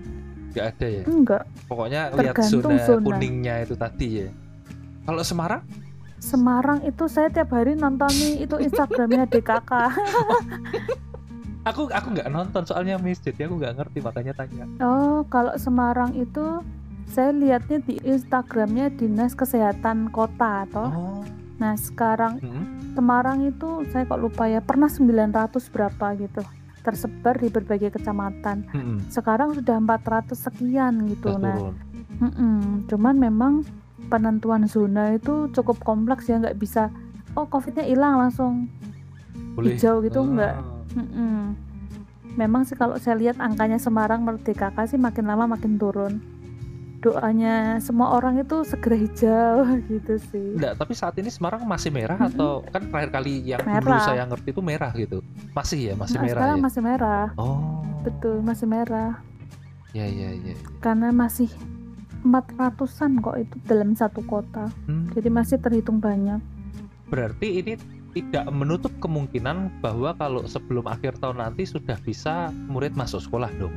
nggak 0.49 0.67
ada 0.69 0.87
ya 0.87 1.03
Enggak. 1.05 1.43
pokoknya 1.67 2.15
lihat 2.15 2.39
zona, 2.41 2.79
zona. 2.79 3.03
kuningnya 3.03 3.55
itu 3.61 3.75
tadi 3.75 4.09
ya 4.17 4.29
kalau 5.03 5.21
Semarang 5.21 5.59
Semarang 6.17 6.79
itu 6.83 7.03
saya 7.05 7.27
tiap 7.29 7.51
hari 7.51 7.75
nonton 7.75 8.07
nih 8.13 8.47
itu 8.47 8.55
Instagramnya 8.55 9.27
DKK. 9.27 9.73
aku 11.65 11.87
aku 11.89 12.07
nggak 12.11 12.29
nonton 12.29 12.63
soalnya 12.63 12.95
miss 12.97 13.19
jadi 13.19 13.47
aku 13.47 13.55
nggak 13.57 13.75
ngerti 13.75 13.99
makanya 13.99 14.33
tanya 14.35 14.65
Oh, 14.79 15.23
kalau 15.25 15.55
Semarang 15.57 16.11
itu 16.13 16.63
saya 17.13 17.31
lihatnya 17.37 17.85
di 17.85 18.01
Instagramnya 18.01 18.89
Dinas 18.97 19.37
Kesehatan 19.37 20.09
Kota 20.09 20.65
toh. 20.73 20.89
oh 20.89 21.23
Nah, 21.63 21.79
sekarang 21.79 22.43
hmm. 22.43 22.83
Semarang 22.93 23.49
itu 23.49 23.89
saya 23.89 24.05
kok 24.05 24.21
lupa 24.21 24.51
ya, 24.51 24.61
pernah 24.61 24.91
900 24.91 25.49
berapa 25.73 26.07
gitu. 26.21 26.43
Tersebar 26.83 27.39
di 27.41 27.49
berbagai 27.49 27.95
kecamatan. 27.95 28.69
Hmm. 28.69 28.99
Sekarang 29.09 29.55
sudah 29.57 29.79
400 29.81 30.35
sekian 30.35 31.07
gitu. 31.09 31.33
Udah 31.33 31.41
Nah, 31.41 31.57
turun 31.57 31.75
mm-mm. 32.21 32.87
cuman 32.87 33.15
memang 33.17 33.53
penentuan 34.13 34.69
zona 34.69 35.17
itu 35.17 35.49
cukup 35.57 35.81
kompleks 35.81 36.29
ya, 36.29 36.37
nggak 36.37 36.59
bisa 36.61 36.93
oh 37.33 37.49
COVID-nya 37.49 37.89
hilang 37.89 38.21
langsung 38.21 38.69
boleh 39.57 39.75
hijau 39.75 40.05
gitu 40.05 40.21
Ah. 40.21 40.29
enggak. 40.29 40.55
Mm-mm. 40.93 41.57
Memang 42.37 42.69
sih 42.69 42.77
kalau 42.77 43.01
saya 43.01 43.17
lihat 43.17 43.41
angkanya 43.41 43.81
Semarang 43.81 44.25
DKK 44.41 44.77
sih 44.85 45.01
makin 45.01 45.25
lama 45.29 45.49
makin 45.49 45.81
turun. 45.81 46.21
Doanya 47.03 47.55
semua 47.79 48.15
orang 48.15 48.39
itu 48.39 48.63
segera 48.63 48.95
hijau 48.95 49.67
gitu 49.91 50.15
sih. 50.25 50.55
Enggak, 50.55 50.79
tapi 50.79 50.93
saat 50.93 51.15
ini 51.17 51.29
Semarang 51.29 51.63
masih 51.63 51.91
merah 51.91 52.15
atau 52.17 52.63
kan 52.65 52.87
terakhir 52.87 53.11
kali 53.13 53.43
yang 53.45 53.59
dulu 53.59 53.75
Merah. 53.83 54.01
saya 54.01 54.23
ngerti 54.25 54.49
itu 54.49 54.63
merah 54.63 54.93
gitu. 54.93 55.19
Masih 55.51 55.79
ya, 55.83 55.95
masih 55.95 56.15
Nah, 56.15 56.23
merah 56.23 56.39
sekarang 56.39 56.57
ya. 56.57 56.63
masih 56.63 56.81
merah. 56.81 57.27
Oh. 57.35 57.83
Betul, 58.01 58.37
masih 58.41 58.67
merah. 58.67 59.13
Ya 59.91 60.07
ya 60.07 60.31
ya. 60.33 60.55
Karena 60.79 61.11
masih 61.11 61.51
400-an 62.21 63.19
kok 63.19 63.37
itu 63.37 63.57
dalam 63.65 63.93
satu 63.93 64.23
kota. 64.23 64.71
Hmm, 64.87 65.11
Jadi 65.11 65.29
masih 65.29 65.59
terhitung 65.59 65.99
banyak. 65.99 66.39
berarti 67.07 67.61
ini 67.61 67.77
tidak 68.13 68.49
menutup 68.49 68.89
kemungkinan 68.97 69.69
bahwa 69.81 70.15
kalau 70.15 70.41
sebelum 70.47 70.87
akhir 70.87 71.19
tahun 71.19 71.43
nanti 71.43 71.65
sudah 71.65 72.01
bisa 72.01 72.49
murid 72.67 72.95
masuk 72.95 73.21
sekolah 73.21 73.53
dong. 73.55 73.75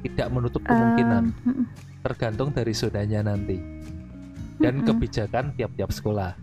Tidak 0.00 0.26
menutup 0.28 0.64
kemungkinan, 0.64 1.30
Em, 1.30 1.46
mm-mm, 1.46 1.66
tergantung 2.02 2.50
dari 2.50 2.74
zonanya 2.74 3.22
nanti 3.24 3.56
dan 4.58 4.78
mm-mm. 4.78 4.86
kebijakan 4.86 5.54
tiap-tiap 5.54 5.90
sekolah. 5.90 6.34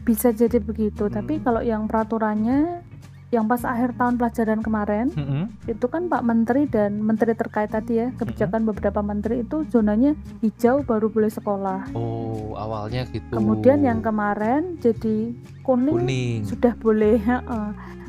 bisa 0.00 0.32
jadi 0.32 0.56
begitu. 0.58 1.06
Tapi 1.06 1.38
Hmm. 1.38 1.44
kalau 1.44 1.60
yang 1.60 1.84
peraturannya 1.84 2.82
yang 3.30 3.46
pas 3.46 3.62
akhir 3.62 3.94
tahun 3.94 4.18
pelajaran 4.18 4.58
kemarin 4.58 5.06
Mm-mm. 5.14 5.44
itu 5.70 5.86
kan 5.86 6.10
Pak 6.10 6.24
Menteri 6.24 6.66
dan 6.66 6.98
Menteri 6.98 7.30
terkait 7.38 7.70
tadi 7.70 8.02
ya 8.02 8.10
kebijakan 8.18 8.66
beberapa 8.66 9.06
menteri 9.06 9.46
itu 9.46 9.62
zonanya 9.70 10.18
hijau 10.42 10.82
baru 10.82 11.06
boleh 11.06 11.30
sekolah. 11.30 11.94
Oh, 11.94 12.58
awalnya 12.58 13.06
gitu. 13.06 13.30
Kemudian 13.30 13.86
yang 13.86 14.02
kemarin 14.02 14.82
jadi 14.82 15.30
kuning, 15.62 15.94
kuning. 15.94 16.38
sudah 16.42 16.74
boleh. 16.74 17.22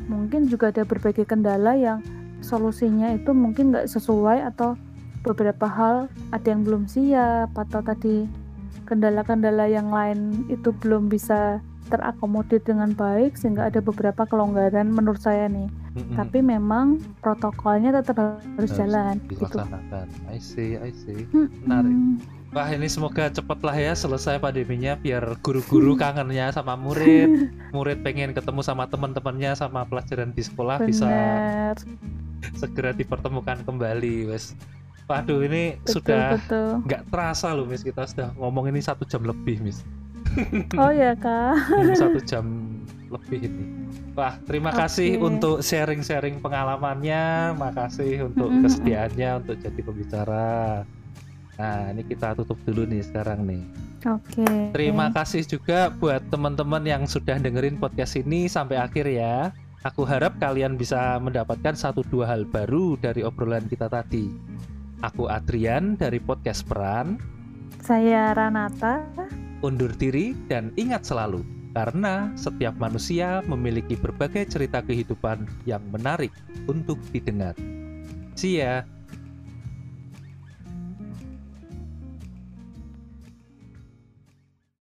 Mungkin 0.10 0.50
juga 0.50 0.74
ada 0.74 0.82
berbagai 0.82 1.30
kendala 1.30 1.78
yang 1.78 2.02
solusinya 2.42 3.14
itu 3.14 3.30
mungkin 3.30 3.70
nggak 3.78 3.94
sesuai 3.94 4.42
atau 4.50 4.74
beberapa 5.22 5.66
hal 5.70 6.10
ada 6.34 6.48
yang 6.50 6.66
belum 6.66 6.90
siap 6.90 7.54
atau 7.54 7.82
tadi 7.86 8.26
kendala-kendala 8.90 9.70
yang 9.72 9.88
lain 9.94 10.44
itu 10.52 10.74
belum 10.84 11.08
bisa 11.08 11.62
terakomodir 11.92 12.64
dengan 12.64 12.96
baik 12.96 13.36
sehingga 13.36 13.68
ada 13.68 13.84
beberapa 13.84 14.24
kelonggaran 14.24 14.88
menurut 14.92 15.20
saya 15.20 15.52
nih. 15.52 15.68
Mm-mm. 15.92 16.16
Tapi 16.16 16.40
memang 16.40 17.04
protokolnya 17.20 17.92
tetap 18.00 18.16
harus 18.16 18.48
Harus 18.56 18.72
jalan 18.80 19.16
gitu. 19.28 19.44
dilaksanakan. 19.44 20.08
I 20.32 20.40
see, 20.40 20.80
I 20.80 20.92
see. 20.96 21.28
Hmm, 21.36 21.52
Menarik. 21.68 21.96
Wah 22.52 22.68
ini 22.68 22.88
semoga 22.92 23.32
cepatlah 23.32 23.76
ya 23.76 23.96
selesai 23.96 24.40
pandeminya 24.40 25.00
biar 25.00 25.24
guru-guru 25.40 25.96
kangennya 26.04 26.52
sama 26.52 26.76
murid, 26.80 27.52
murid 27.76 28.04
pengen 28.04 28.32
ketemu 28.32 28.60
sama 28.64 28.88
teman-temannya 28.88 29.56
sama 29.56 29.84
pelajaran 29.88 30.32
di 30.36 30.44
sekolah 30.44 30.80
bisa 30.84 31.08
Benar. 31.08 31.76
segera 32.60 32.92
dipertemukan 32.96 33.64
kembali, 33.68 34.32
wes. 34.32 34.56
Waduh 35.12 35.44
ini 35.44 35.76
Betul 35.84 35.94
sudah 36.00 36.40
nggak 36.88 37.04
terasa 37.12 37.52
loh, 37.52 37.68
Miss 37.68 37.84
kita 37.84 38.08
sudah 38.08 38.32
ngomong 38.40 38.72
ini 38.72 38.80
satu 38.80 39.04
jam 39.04 39.28
lebih, 39.28 39.60
Miss. 39.60 39.84
Oh 40.80 40.92
ya 40.92 41.12
kak. 41.12 41.60
Satu 42.00 42.24
jam 42.24 42.72
lebih 43.12 43.52
ini. 43.52 43.66
Wah 44.16 44.40
terima 44.48 44.72
kasih 44.72 45.20
Oke. 45.20 45.28
untuk 45.28 45.58
sharing-sharing 45.60 46.40
pengalamannya, 46.40 47.56
makasih 47.60 48.32
untuk 48.32 48.48
kesediaannya 48.64 49.44
untuk 49.44 49.56
jadi 49.60 49.82
pembicara. 49.84 50.88
Nah 51.60 51.92
ini 51.92 52.08
kita 52.08 52.36
tutup 52.40 52.56
dulu 52.64 52.88
nih 52.88 53.04
sekarang 53.04 53.44
nih. 53.44 53.64
Oke. 54.08 54.72
Terima 54.72 55.12
kasih 55.12 55.44
juga 55.46 55.92
buat 55.94 56.24
teman-teman 56.32 56.82
yang 56.88 57.04
sudah 57.06 57.36
dengerin 57.36 57.76
podcast 57.76 58.16
ini 58.16 58.48
sampai 58.48 58.80
akhir 58.80 59.06
ya. 59.12 59.52
Aku 59.82 60.06
harap 60.06 60.38
kalian 60.38 60.78
bisa 60.78 61.18
mendapatkan 61.18 61.74
satu 61.74 62.06
dua 62.08 62.30
hal 62.30 62.46
baru 62.46 62.96
dari 63.02 63.26
obrolan 63.26 63.66
kita 63.68 63.90
tadi. 63.90 64.30
Aku 65.02 65.26
Adrian 65.26 65.98
dari 65.98 66.22
podcast 66.22 66.62
Peran, 66.70 67.18
Saya 67.82 68.38
Ranata. 68.38 69.02
undur 69.66 69.90
diri 69.98 70.38
dan 70.46 70.70
ingat 70.78 71.10
selalu, 71.10 71.42
karena 71.74 72.30
setiap 72.38 72.78
manusia 72.78 73.42
memiliki 73.50 73.98
berbagai 73.98 74.54
cerita 74.54 74.86
kehidupan 74.86 75.50
yang 75.66 75.82
menarik 75.90 76.30
untuk 76.70 77.02
didengar. 77.10 77.58
See 78.38 78.62
ya! 78.62 78.86